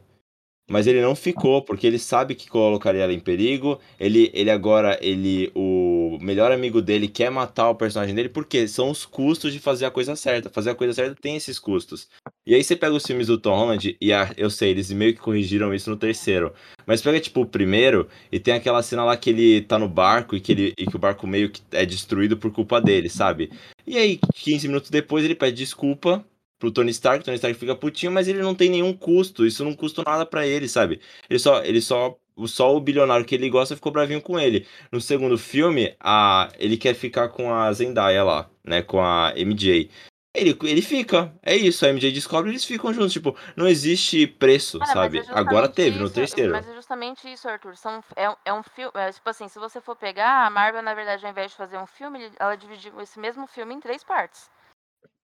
Mas 0.70 0.88
ele 0.88 1.02
não 1.02 1.14
ficou, 1.14 1.62
porque 1.62 1.86
ele 1.86 2.00
sabe 2.00 2.36
que 2.36 2.48
colocaria 2.50 3.04
ela 3.04 3.12
em 3.14 3.20
perigo. 3.20 3.80
Ele, 4.00 4.32
ele 4.34 4.50
agora, 4.50 4.98
ele, 5.02 5.52
o 5.54 6.18
melhor 6.22 6.52
amigo 6.54 6.82
dele 6.82 7.08
quer 7.10 7.30
matar 7.30 7.70
o 7.70 7.76
personagem 7.76 8.16
dele, 8.16 8.30
porque 8.30 8.66
são 8.68 8.90
os 8.90 9.06
custos 9.06 9.52
de 9.52 9.60
fazer 9.60 9.86
a 9.86 9.92
coisa 9.92 10.16
certa. 10.16 10.50
Fazer 10.50 10.70
a 10.70 10.76
coisa 10.76 10.94
certa 10.94 11.16
tem 11.22 11.36
esses 11.36 11.60
custos. 11.60 12.08
E 12.48 12.56
aí 12.56 12.64
você 12.64 12.76
pega 12.78 12.94
os 12.96 13.06
filmes 13.06 13.28
do 13.28 13.38
Tom 13.38 13.56
Holland, 13.56 13.98
e 14.00 14.14
a- 14.14 14.34
eu 14.38 14.50
sei, 14.50 14.70
eles 14.72 14.90
meio 14.92 15.14
que 15.14 15.20
corrigiram 15.20 15.74
isso 15.74 15.90
no 15.90 15.98
terceiro. 15.98 16.54
Mas 16.86 17.02
pega, 17.02 17.20
tipo, 17.20 17.42
o 17.42 17.46
primeiro, 17.46 18.08
e 18.32 18.40
tem 18.40 18.54
aquela 18.54 18.82
cena 18.82 19.04
lá 19.04 19.18
que 19.18 19.30
ele 19.30 19.62
tá 19.62 19.78
no 19.78 19.88
barco, 19.90 20.36
e 20.36 20.42
que, 20.42 20.52
ele, 20.54 20.74
e 20.78 20.86
que 20.86 20.96
o 20.96 21.00
barco 21.00 21.28
meio 21.28 21.50
que 21.50 21.62
é 21.72 21.86
destruído 21.86 22.38
por 22.38 22.52
culpa 22.52 22.80
dele, 22.82 23.10
sabe? 23.10 23.52
E 23.86 23.98
aí, 23.98 24.20
15 24.36 24.68
minutos 24.68 24.90
depois, 24.90 25.26
ele 25.26 25.36
pede 25.36 25.58
desculpa 25.58 26.26
pro 26.64 26.72
Tony 26.72 26.92
Stark, 26.92 27.20
o 27.22 27.26
Tony 27.26 27.36
Stark 27.36 27.60
fica 27.60 27.76
putinho, 27.76 28.10
mas 28.10 28.30
ele 28.30 28.42
não 28.42 28.56
tem 28.56 28.70
nenhum 28.70 28.94
custo, 28.96 29.46
isso 29.46 29.66
não 29.66 29.74
custa 29.74 30.02
nada 30.02 30.26
pra 30.26 30.48
ele, 30.48 30.70
sabe? 30.70 31.02
Ele 31.30 31.38
só, 31.38 31.62
ele 31.62 31.82
só, 31.82 32.18
só 32.46 32.74
o 32.74 32.80
bilionário 32.80 33.26
que 33.26 33.36
ele 33.36 33.50
gosta 33.50 33.76
ficou 33.76 33.92
bravinho 33.92 34.22
com 34.22 34.40
ele. 34.40 34.66
No 34.90 35.02
segundo 35.02 35.38
filme, 35.38 35.94
a, 36.00 36.50
ele 36.58 36.78
quer 36.78 36.94
ficar 36.94 37.28
com 37.28 37.54
a 37.54 37.70
Zendaya 37.74 38.24
lá, 38.24 38.50
né, 38.64 38.82
com 38.82 39.02
a 39.02 39.34
MJ. 39.36 39.90
Ele, 40.34 40.58
ele 40.64 40.82
fica, 40.82 41.34
é 41.44 41.54
isso, 41.54 41.86
a 41.86 41.90
MJ 41.90 42.14
descobre 42.14 42.50
e 42.50 42.54
eles 42.54 42.64
ficam 42.64 42.94
juntos, 42.94 43.12
tipo, 43.12 43.36
não 43.58 43.68
existe 43.68 44.26
preço, 44.26 44.80
Cara, 44.80 44.94
sabe? 44.94 45.20
é 45.20 45.24
Agora 45.34 45.68
teve 45.68 46.00
no 46.00 46.06
isso, 46.06 46.14
terceiro. 46.14 46.54
Mas 46.54 46.68
é 46.70 46.74
justamente 46.74 47.30
isso, 47.30 47.46
Arthur. 47.50 47.76
São, 47.76 48.02
é, 48.16 48.30
um- 48.30 48.36
é 48.46 48.54
um 48.54 48.64
filme. 48.64 48.92
tipo 49.14 49.30
assim, 49.30 49.50
se 49.50 49.60
você 49.60 49.82
for 49.82 49.98
pegar, 49.98 50.48
a 50.48 50.50
Marvel, 50.50 50.82
na 50.82 50.94
verdade, 50.96 51.26
ao 51.26 51.30
invés 51.30 51.52
de 51.52 51.58
fazer 51.58 51.78
um 51.78 51.86
filme, 51.86 52.32
ela 52.40 52.56
dividiu 52.56 53.00
esse 53.02 53.20
mesmo 53.20 53.46
filme 53.48 53.76
em 53.76 53.82
três 53.82 54.02
partes. 54.02 54.50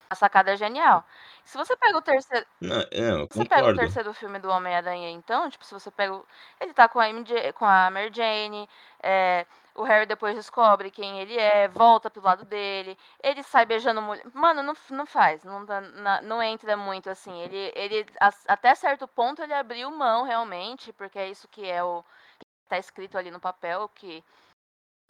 A 0.09 0.15
sacada 0.15 0.51
é 0.53 0.57
genial. 0.57 1.03
Se 1.43 1.57
você 1.57 1.75
pega 1.77 1.97
o 1.97 2.01
terceiro. 2.01 2.45
Não, 2.61 2.79
é, 2.91 3.11
eu 3.11 3.27
Se 3.31 3.37
você 3.37 3.45
pega 3.45 3.67
o 3.67 3.73
terceiro 3.73 4.13
filme 4.13 4.39
do 4.39 4.49
Homem-Aranha, 4.49 5.09
então, 5.09 5.49
tipo, 5.49 5.65
se 5.65 5.73
você 5.73 5.89
pega. 5.91 6.13
o- 6.15 6.25
Ele 6.59 6.73
tá 6.73 6.87
com 6.87 6.99
a, 6.99 7.09
MJ, 7.09 7.51
com 7.53 7.65
a 7.65 7.89
Mary 7.89 8.11
Jane, 8.13 8.69
é, 9.01 9.45
o 9.75 9.83
Harry 9.83 10.05
depois 10.05 10.35
descobre 10.35 10.91
quem 10.91 11.19
ele 11.19 11.37
é, 11.37 11.67
volta 11.67 12.09
pro 12.11 12.21
lado 12.23 12.45
dele, 12.45 12.97
ele 13.23 13.41
sai 13.43 13.65
beijando 13.65 14.01
mulher. 14.01 14.23
Mano, 14.33 14.61
não, 14.63 14.73
não 14.91 15.05
faz, 15.05 15.43
não, 15.43 15.61
na- 15.65 16.21
não 16.21 16.43
entra 16.43 16.77
muito 16.77 17.09
assim. 17.09 17.41
Ele, 17.41 17.71
ele, 17.75 18.05
até 18.47 18.75
certo 18.75 19.07
ponto, 19.07 19.41
ele 19.41 19.53
abriu 19.53 19.89
mão 19.91 20.23
realmente, 20.23 20.93
porque 20.93 21.17
é 21.19 21.29
isso 21.29 21.47
que 21.47 21.65
é 21.69 21.83
o. 21.83 22.03
que 22.39 22.47
tá 22.69 22.77
escrito 22.77 23.17
ali 23.17 23.31
no 23.31 23.39
papel, 23.39 23.89
que 23.95 24.23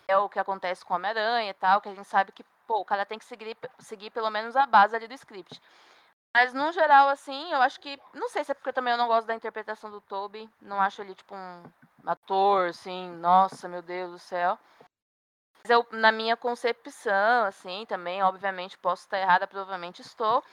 é 0.07 0.17
o 0.17 0.29
que 0.29 0.39
acontece 0.39 0.83
com 0.85 0.93
Homem-Aranha 0.93 1.49
e 1.49 1.53
tal, 1.53 1.81
que 1.81 1.89
a 1.89 1.93
gente 1.93 2.07
sabe 2.07 2.31
que, 2.31 2.43
pô, 2.67 2.79
o 2.79 2.85
cara 2.85 3.05
tem 3.05 3.19
que 3.19 3.25
seguir, 3.25 3.57
seguir 3.79 4.09
pelo 4.11 4.29
menos 4.29 4.55
a 4.55 4.65
base 4.65 4.95
ali 4.95 5.07
do 5.07 5.13
script. 5.13 5.61
Mas 6.35 6.53
no 6.53 6.71
geral, 6.71 7.09
assim, 7.09 7.51
eu 7.51 7.61
acho 7.61 7.79
que. 7.79 7.99
Não 8.13 8.27
sei 8.27 8.43
se 8.43 8.51
é 8.51 8.55
porque 8.55 8.73
também 8.73 8.91
eu 8.91 8.97
não 8.97 9.07
gosto 9.07 9.27
da 9.27 9.35
interpretação 9.35 9.91
do 9.91 10.01
Toby. 10.01 10.49
Não 10.59 10.81
acho 10.81 11.01
ele, 11.01 11.13
tipo, 11.13 11.35
um 11.35 11.63
ator, 12.05 12.69
assim, 12.69 13.11
nossa, 13.17 13.67
meu 13.67 13.83
Deus 13.83 14.11
do 14.11 14.19
céu. 14.19 14.57
Mas 15.63 15.69
eu, 15.69 15.85
na 15.91 16.11
minha 16.11 16.35
concepção, 16.35 17.45
assim, 17.45 17.85
também, 17.87 18.23
obviamente, 18.23 18.77
posso 18.79 19.03
estar 19.03 19.19
errada, 19.19 19.47
provavelmente 19.47 20.01
estou. 20.01 20.43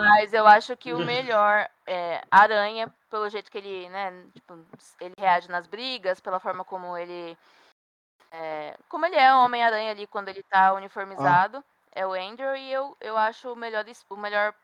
Mas 0.00 0.32
eu 0.32 0.46
acho 0.46 0.76
que 0.76 0.92
o 0.92 0.98
melhor 1.06 1.68
é 1.86 2.22
Aranha, 2.30 2.92
pelo 3.08 3.28
jeito 3.30 3.50
que 3.50 3.58
ele, 3.58 3.88
né, 3.88 4.26
tipo, 4.34 4.58
ele 5.00 5.14
reage 5.18 5.48
nas 5.48 5.66
brigas, 5.66 6.20
pela 6.20 6.40
forma 6.40 6.64
como 6.64 6.96
ele. 6.96 7.38
É, 8.32 8.76
como 8.88 9.06
ele 9.06 9.16
é 9.16 9.32
o 9.34 9.44
Homem-Aranha 9.44 9.90
ali 9.90 10.06
quando 10.06 10.28
ele 10.28 10.42
tá 10.42 10.72
uniformizado, 10.74 11.64
é 11.92 12.06
o 12.06 12.12
Andrew, 12.12 12.54
e 12.56 12.72
eu, 12.72 12.96
eu 13.00 13.16
acho 13.16 13.52
o 13.52 13.56
melhor, 13.56 13.84
o 14.10 14.16
melhor 14.16 14.54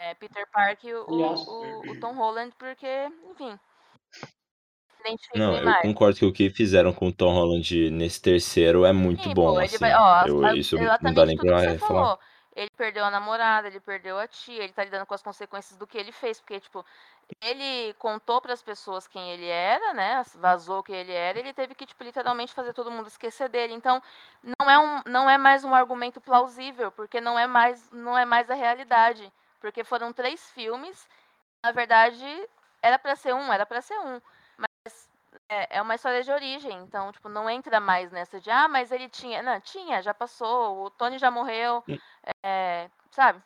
é, 0.00 0.14
Peter 0.14 0.46
Parker 0.52 0.94
o, 0.96 1.10
o, 1.12 1.90
o 1.90 2.00
Tom 2.00 2.14
Holland, 2.14 2.54
porque, 2.58 2.86
enfim. 3.30 3.58
Não, 5.34 5.56
eu 5.56 5.64
mais. 5.64 5.82
concordo 5.82 6.18
que 6.18 6.24
o 6.26 6.32
que 6.32 6.50
fizeram 6.50 6.92
com 6.92 7.08
o 7.08 7.12
Tom 7.12 7.32
Holland 7.32 7.90
nesse 7.90 8.20
terceiro 8.20 8.84
é 8.84 8.92
muito 8.92 9.22
Sim, 9.24 9.34
bom, 9.34 9.58
assim. 9.58 9.78
vai, 9.80 9.94
ó, 9.94 10.26
Eu- 10.26 10.56
isso 10.56 10.76
não 11.02 11.14
dá 11.14 11.26
nem 11.26 11.36
pra 11.36 11.58
você 11.58 11.78
falar. 11.78 12.04
falou. 12.04 12.18
Ele 12.54 12.70
perdeu 12.76 13.04
a 13.04 13.10
namorada, 13.10 13.68
ele 13.68 13.80
perdeu 13.80 14.18
a 14.18 14.26
tia, 14.28 14.62
ele 14.62 14.72
tá 14.72 14.84
lidando 14.84 15.06
com 15.06 15.14
as 15.14 15.22
consequências 15.22 15.76
do 15.78 15.86
que 15.86 15.96
ele 15.96 16.12
fez, 16.12 16.38
porque, 16.40 16.60
tipo, 16.60 16.84
ele 17.40 17.94
contou 17.94 18.40
para 18.40 18.52
as 18.52 18.62
pessoas 18.62 19.06
quem 19.06 19.30
ele 19.30 19.46
era, 19.46 19.94
né? 19.94 20.22
Vazou 20.34 20.82
quem 20.82 20.96
ele 20.96 21.12
era, 21.12 21.38
ele 21.38 21.52
teve 21.52 21.74
que, 21.74 21.86
tipo, 21.86 22.04
literalmente 22.04 22.52
fazer 22.52 22.72
todo 22.74 22.90
mundo 22.90 23.08
esquecer 23.08 23.48
dele. 23.48 23.72
Então, 23.72 24.02
não 24.42 24.70
é, 24.70 24.78
um, 24.78 25.02
não 25.06 25.30
é 25.30 25.38
mais 25.38 25.64
um 25.64 25.74
argumento 25.74 26.20
plausível, 26.20 26.92
porque 26.92 27.20
não 27.20 27.38
é 27.38 27.46
mais, 27.46 27.90
não 27.90 28.16
é 28.18 28.24
mais 28.24 28.50
a 28.50 28.54
realidade. 28.54 29.32
Porque 29.60 29.84
foram 29.84 30.12
três 30.12 30.50
filmes, 30.50 31.08
na 31.62 31.72
verdade, 31.72 32.26
era 32.82 32.98
para 32.98 33.16
ser 33.16 33.34
um, 33.34 33.52
era 33.52 33.64
para 33.64 33.80
ser 33.80 33.98
um. 34.00 34.20
Mas 35.52 35.66
é, 35.68 35.68
é 35.70 35.82
uma 35.82 35.94
história 35.94 36.22
de 36.22 36.30
origem, 36.30 36.72
então, 36.82 37.12
tipo, 37.12 37.28
não 37.28 37.48
entra 37.48 37.78
mais 37.78 38.10
nessa 38.10 38.40
de, 38.40 38.50
ah, 38.50 38.68
mas 38.68 38.90
ele 38.90 39.08
tinha. 39.08 39.42
Não, 39.42 39.60
tinha, 39.60 40.00
já 40.02 40.14
passou, 40.14 40.84
o 40.86 40.90
Tony 40.90 41.18
já 41.18 41.30
morreu, 41.30 41.84
Hum. 41.86 41.98
é, 42.44 42.88
sabe? 43.10 43.42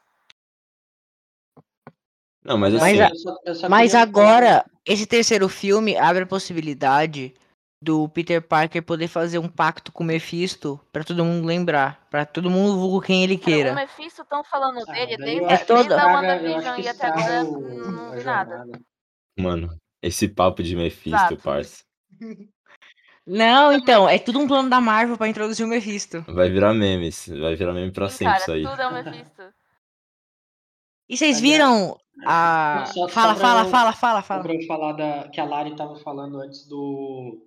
Não, 2.45 2.57
mas 2.57 2.73
Mas 2.75 2.83
assim, 2.83 3.01
a- 3.01 3.09
Eu 3.09 3.17
só- 3.17 3.39
eu 3.45 3.55
só 3.57 3.69
Mas 3.69 3.95
agora, 3.95 4.65
esse 4.85 5.05
terceiro 5.05 5.49
filme 5.49 5.97
abre 5.97 6.23
a 6.23 6.27
possibilidade 6.27 7.35
do 7.83 8.09
Peter 8.09 8.41
Parker 8.41 8.83
poder 8.85 9.09
fazer 9.09 9.39
um 9.41 9.49
pacto 9.49 9.91
com 9.91 10.05
o 10.05 10.07
Mephisto 10.07 10.81
pra 10.93 11.03
todo 11.03 11.25
mundo 11.25 11.45
lembrar, 11.47 12.07
Pra 12.09 12.25
todo 12.25 12.49
mundo 12.49 12.79
vulgo 12.79 13.01
quem 13.03 13.23
ele 13.25 13.37
Cara, 13.37 13.43
o 13.43 13.45
queira. 13.53 13.75
Mephisto 13.75 14.23
estão 14.23 14.43
falando 14.45 14.79
Ah, 14.89 14.93
dele 14.93 15.17
desde, 15.19 15.45
a- 15.45 15.59
que 15.59 15.65
toda- 15.67 15.83
desde 15.89 16.01
a 16.01 16.07
WandaVision 16.07 16.79
e 16.81 16.89
até 16.89 17.07
agora 17.09 17.45
o- 17.45 17.91
não 17.93 18.13
a 18.13 18.17
vi 18.17 18.25
nada. 18.25 18.65
mano, 19.39 19.77
esse 20.01 20.29
papo 20.29 20.63
de 20.63 20.75
Mephisto, 20.77 21.09
Exato. 21.17 21.37
parça, 21.39 21.85
Não, 23.27 23.73
então, 23.73 24.09
é 24.09 24.19
tudo 24.19 24.39
um 24.39 24.47
plano 24.47 24.71
da 24.71 24.81
Marvel 24.81 25.17
pra 25.17 25.27
introduzir 25.27 25.67
o 25.67 25.69
Mephisto. 25.69 26.23
vai 26.29 26.49
virar 26.49 26.73
memes, 26.73 27.27
vai 27.27 27.57
virar 27.57 27.73
meme 27.73 27.91
pra 27.91 28.09
Sim, 28.09 28.19
sempre 28.19 28.33
cara, 28.33 28.43
isso 28.43 28.53
aí. 28.53 28.63
tudo 28.63 28.81
é 28.81 28.89
o 28.89 28.95
Mephisto. 28.95 29.43
E 31.09 31.17
vocês 31.17 31.41
viram 31.41 31.99
a. 32.25 32.85
Fala, 33.11 33.35
fala, 33.35 33.63
eu- 33.65 33.71
fala, 33.71 33.93
fala, 33.93 34.23
fala. 34.23 34.43
pra 34.43 34.55
eu 34.55 34.67
falar 34.67 34.93
da, 34.93 35.29
que 35.29 35.41
a 35.41 35.45
Lari 35.45 35.75
tava 35.77 35.97
falando 35.97 36.41
antes 36.41 36.67
do 36.67 37.47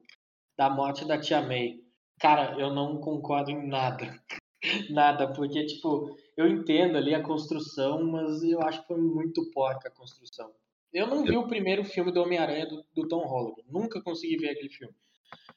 da 0.58 0.70
morte 0.70 1.06
da 1.06 1.18
Tia 1.18 1.42
May. 1.42 1.80
Cara, 2.20 2.60
eu 2.60 2.74
não 2.74 2.98
concordo 2.98 3.50
em 3.50 3.68
nada. 3.68 4.22
nada, 4.90 5.34
porque, 5.34 5.66
tipo, 5.66 6.18
eu 6.36 6.46
entendo 6.48 6.98
ali 6.98 7.16
a 7.16 7.24
construção, 7.24 8.04
mas 8.04 8.44
eu 8.44 8.62
acho 8.62 8.82
que 8.82 8.88
foi 8.88 8.98
muito 8.98 9.50
porca 9.52 9.88
a 9.88 9.92
construção. 9.92 10.52
Eu 10.94 11.08
não 11.08 11.24
vi 11.24 11.38
o 11.38 11.48
primeiro 11.48 11.84
filme 11.84 12.12
do 12.12 12.22
Homem-Aranha 12.22 12.66
do, 12.68 12.84
do 12.94 13.08
Tom 13.08 13.26
Holland. 13.26 13.62
Nunca 13.70 14.02
consegui 14.02 14.38
ver 14.38 14.50
aquele 14.52 14.70
filme. 14.70 14.94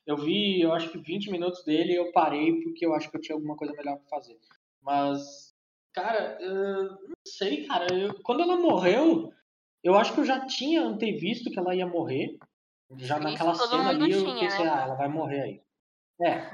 Eu 0.06 0.16
vi, 0.16 0.60
eu 0.60 0.72
acho 0.74 0.90
que 0.90 0.98
20 0.98 1.30
minutos 1.30 1.64
dele 1.64 1.92
e 1.92 1.96
eu 1.96 2.12
parei 2.12 2.60
porque 2.62 2.84
eu 2.84 2.92
acho 2.94 3.10
que 3.10 3.16
eu 3.16 3.20
tinha 3.20 3.34
alguma 3.36 3.56
coisa 3.56 3.72
melhor 3.74 3.96
pra 3.98 4.08
fazer. 4.18 4.38
Mas, 4.82 5.54
cara, 5.92 6.36
eu 6.40 6.84
não 6.84 7.14
sei, 7.26 7.64
cara. 7.66 7.86
eu- 7.94 8.14
quando 8.22 8.42
ela 8.42 8.56
morreu, 8.56 9.32
eu 9.82 9.94
acho 9.94 10.12
que 10.12 10.20
eu 10.20 10.24
já 10.24 10.44
tinha 10.46 10.82
antevisto 10.82 11.50
que 11.50 11.58
ela 11.58 11.74
ia 11.74 11.86
morrer. 11.86 12.36
Já 12.98 13.16
Isso 13.18 13.24
naquela 13.24 13.54
cena 13.54 13.88
ali 13.88 14.10
eu 14.12 14.24
tinha, 14.24 14.38
pensei, 14.40 14.64
né? 14.64 14.70
ah, 14.70 14.82
ela 14.82 14.94
vai 14.96 15.08
morrer 15.08 15.40
aí. 15.40 15.62
É. 16.20 16.50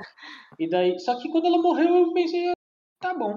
E 0.58 0.68
daí, 0.68 0.98
só 1.00 1.20
que 1.20 1.28
quando 1.30 1.46
ela 1.46 1.60
morreu 1.60 1.96
eu 1.96 2.12
pensei, 2.12 2.48
ah, 2.48 2.54
tá 3.00 3.12
bom. 3.14 3.36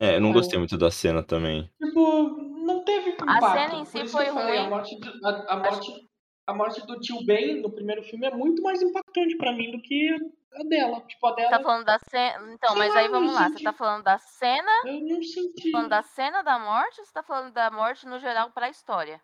É, 0.00 0.16
eu 0.16 0.20
não 0.20 0.28
Eu- 0.30 0.34
gostei 0.34 0.58
muito 0.58 0.76
da 0.76 0.90
cena 0.90 1.22
também. 1.22 1.70
Tipo, 1.80 2.22
não 2.64 2.82
teve 2.84 3.01
A 3.28 3.36
impacto. 3.38 3.52
cena 3.70 3.74
em 3.80 3.84
si 3.84 4.06
foi 4.08 4.26
falei, 4.26 4.58
a 4.58 4.60
ruim. 4.62 4.70
morte, 4.70 4.98
do- 5.00 5.26
a, 5.26 5.52
a 5.52 5.56
morte, 5.58 6.08
a 6.46 6.54
morte 6.54 6.86
do 6.86 6.98
tio 7.00 7.24
Ben 7.24 7.60
no 7.60 7.70
primeiro 7.70 8.02
filme 8.02 8.26
é 8.26 8.30
muito 8.34 8.62
mais 8.62 8.82
impactante 8.82 9.36
pra 9.36 9.52
mim 9.52 9.70
do 9.70 9.80
que 9.80 10.08
a 10.54 10.62
dela. 10.64 11.00
Tipo, 11.06 11.26
a 11.28 11.30
Tá 11.30 11.36
dela 11.36 11.62
falando 11.62 11.84
da 11.84 11.98
cena. 11.98 12.52
Então, 12.52 12.70
Sei 12.70 12.78
mas 12.78 12.94
lá, 12.94 13.00
aí 13.00 13.08
vamos 13.08 13.32
lá. 13.34 13.42
Você 13.44 13.48
senti- 13.50 13.64
tá 13.64 13.72
falando 13.72 14.02
da 14.04 14.18
cena, 14.18 14.72
eu 14.86 15.00
não 15.00 15.22
senti. 15.22 15.70
falando 15.70 15.88
da 15.88 16.02
cena 16.02 16.42
da 16.42 16.58
morte 16.58 17.00
ou 17.00 17.06
você 17.06 17.12
tá 17.12 17.22
falando 17.22 17.52
da 17.52 17.70
morte 17.70 18.06
no 18.06 18.18
geral 18.18 18.50
pra 18.50 18.68
história? 18.68 19.20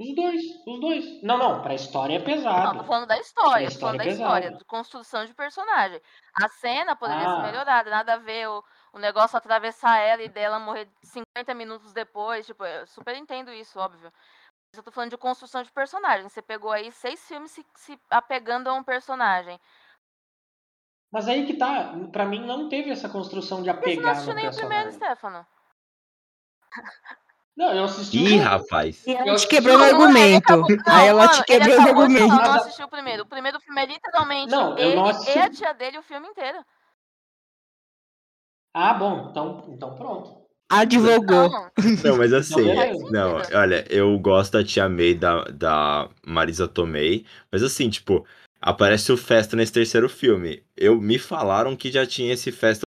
Os 0.00 0.14
dois, 0.14 0.42
os 0.66 0.80
dois. 0.80 1.22
Não, 1.22 1.36
não, 1.36 1.60
pra 1.60 1.74
história 1.74 2.14
é 2.14 2.18
Não, 2.18 2.24
pesado. 2.24 2.78
tô 2.78 2.84
falando 2.84 3.06
da 3.06 3.18
história, 3.18 3.70
tô 3.70 3.78
falando 3.78 3.98
da 3.98 4.06
história 4.06 4.08
é 4.08 4.12
história, 4.12 4.42
pesada. 4.46 4.58
de 4.58 4.64
construção 4.64 5.24
de 5.26 5.34
personagem. 5.34 6.00
A 6.42 6.48
cena 6.48 6.96
poderia 6.96 7.22
ser 7.22 7.28
Ah. 7.28 7.42
melhorada, 7.42 7.90
nada 7.90 8.14
a 8.14 8.16
ver 8.16 8.48
o, 8.48 8.64
o 8.94 8.98
negócio 8.98 9.36
atravessar 9.36 9.98
ela 9.98 10.22
e 10.22 10.28
dela 10.30 10.58
morrer 10.58 10.88
50 11.02 11.52
minutos 11.52 11.92
depois, 11.92 12.46
tipo, 12.46 12.64
eu 12.64 12.86
super 12.86 13.14
entendo 13.14 13.52
isso, 13.52 13.78
óbvio. 13.78 14.10
Mas 14.72 14.78
eu 14.78 14.82
tô 14.82 14.90
falando 14.90 15.10
de 15.10 15.18
construção 15.18 15.62
de 15.62 15.70
personagem. 15.70 16.26
Você 16.26 16.40
pegou 16.40 16.72
aí 16.72 16.90
seis 16.92 17.22
filmes 17.28 17.50
se, 17.50 17.66
se 17.74 18.00
apegando 18.08 18.68
a 18.68 18.72
um 18.72 18.82
personagem. 18.82 19.60
Mas 21.12 21.28
aí 21.28 21.44
que 21.44 21.58
tá, 21.58 21.92
pra 22.10 22.24
mim 22.24 22.46
não 22.46 22.70
teve 22.70 22.88
essa 22.88 23.08
construção 23.10 23.62
de 23.62 23.70
que 23.70 23.76
você 23.80 23.96
não 24.00 24.10
apegar 24.10 24.12
assistiu 24.12 24.34
nem 24.34 24.48
o 24.48 24.54
primeiro. 24.54 24.92
Stefano? 24.92 25.46
Não, 27.60 27.74
eu 27.74 27.84
assisti 27.84 28.16
o 28.18 28.22
Ih, 28.22 28.38
rapaz. 28.38 29.06
E 29.06 29.10
Eu 29.10 29.16
ela 29.18 29.24
te 29.24 29.28
assisti- 29.34 29.48
quebrou 29.50 29.74
ele 29.74 29.84
argumento. 29.84 30.52
acabou- 30.54 30.68
não, 30.86 30.94
Aí 30.94 31.08
ela 31.08 31.28
te 31.28 31.32
mano, 31.32 31.44
quebrou 31.44 31.68
no 31.76 31.82
acabou 31.82 32.06
de 32.08 32.14
argumento. 32.14 32.30
falar, 32.30 32.42
não 32.42 32.52
Mas 32.54 32.62
a- 32.62 32.64
assistiu 32.64 32.86
o 32.86 32.88
primeiro. 32.88 33.22
O 33.22 33.26
primeiro 33.26 33.60
filme 33.60 33.82
é 33.82 33.86
literalmente 33.86 34.50
Não, 34.50 34.78
eu 34.78 34.86
ele 34.88 34.96
não 34.96 35.06
e 35.06 35.10
assisti. 35.10 35.38
a 35.38 35.50
tia 35.50 35.74
dele 35.74 35.98
o 35.98 36.02
filme 36.02 36.26
inteiro. 36.26 36.58
Ah, 38.72 38.94
bom, 38.94 39.28
então, 39.30 39.62
então 39.68 39.94
pronto. 39.94 40.40
Advogou. 40.70 41.50
Não, 41.50 41.70
Não, 42.02 42.16
mas 42.16 42.32
assim, 42.32 42.54
Não, 43.10 43.34
olha, 43.54 43.84
eu 43.90 44.18
gosto 44.18 44.52
da 44.52 44.64
Tia 44.64 44.88
May 44.88 45.12
da, 45.14 45.44
da 45.44 46.08
Marisa 46.26 46.66
Tomei, 46.66 47.26
mas 47.52 47.62
assim, 47.62 47.90
tipo, 47.90 48.26
aparece 48.58 49.12
o 49.12 49.18
Festa 49.18 49.54
nesse 49.54 49.72
terceiro 49.72 50.08
filme. 50.08 50.64
Eu 50.74 50.98
me 50.98 51.18
falaram 51.18 51.76
que 51.76 51.92
já 51.92 52.06
tinha 52.06 52.32
esse 52.32 52.50
Festa 52.50 52.84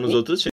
nos 0.00 0.14
outros 0.14 0.49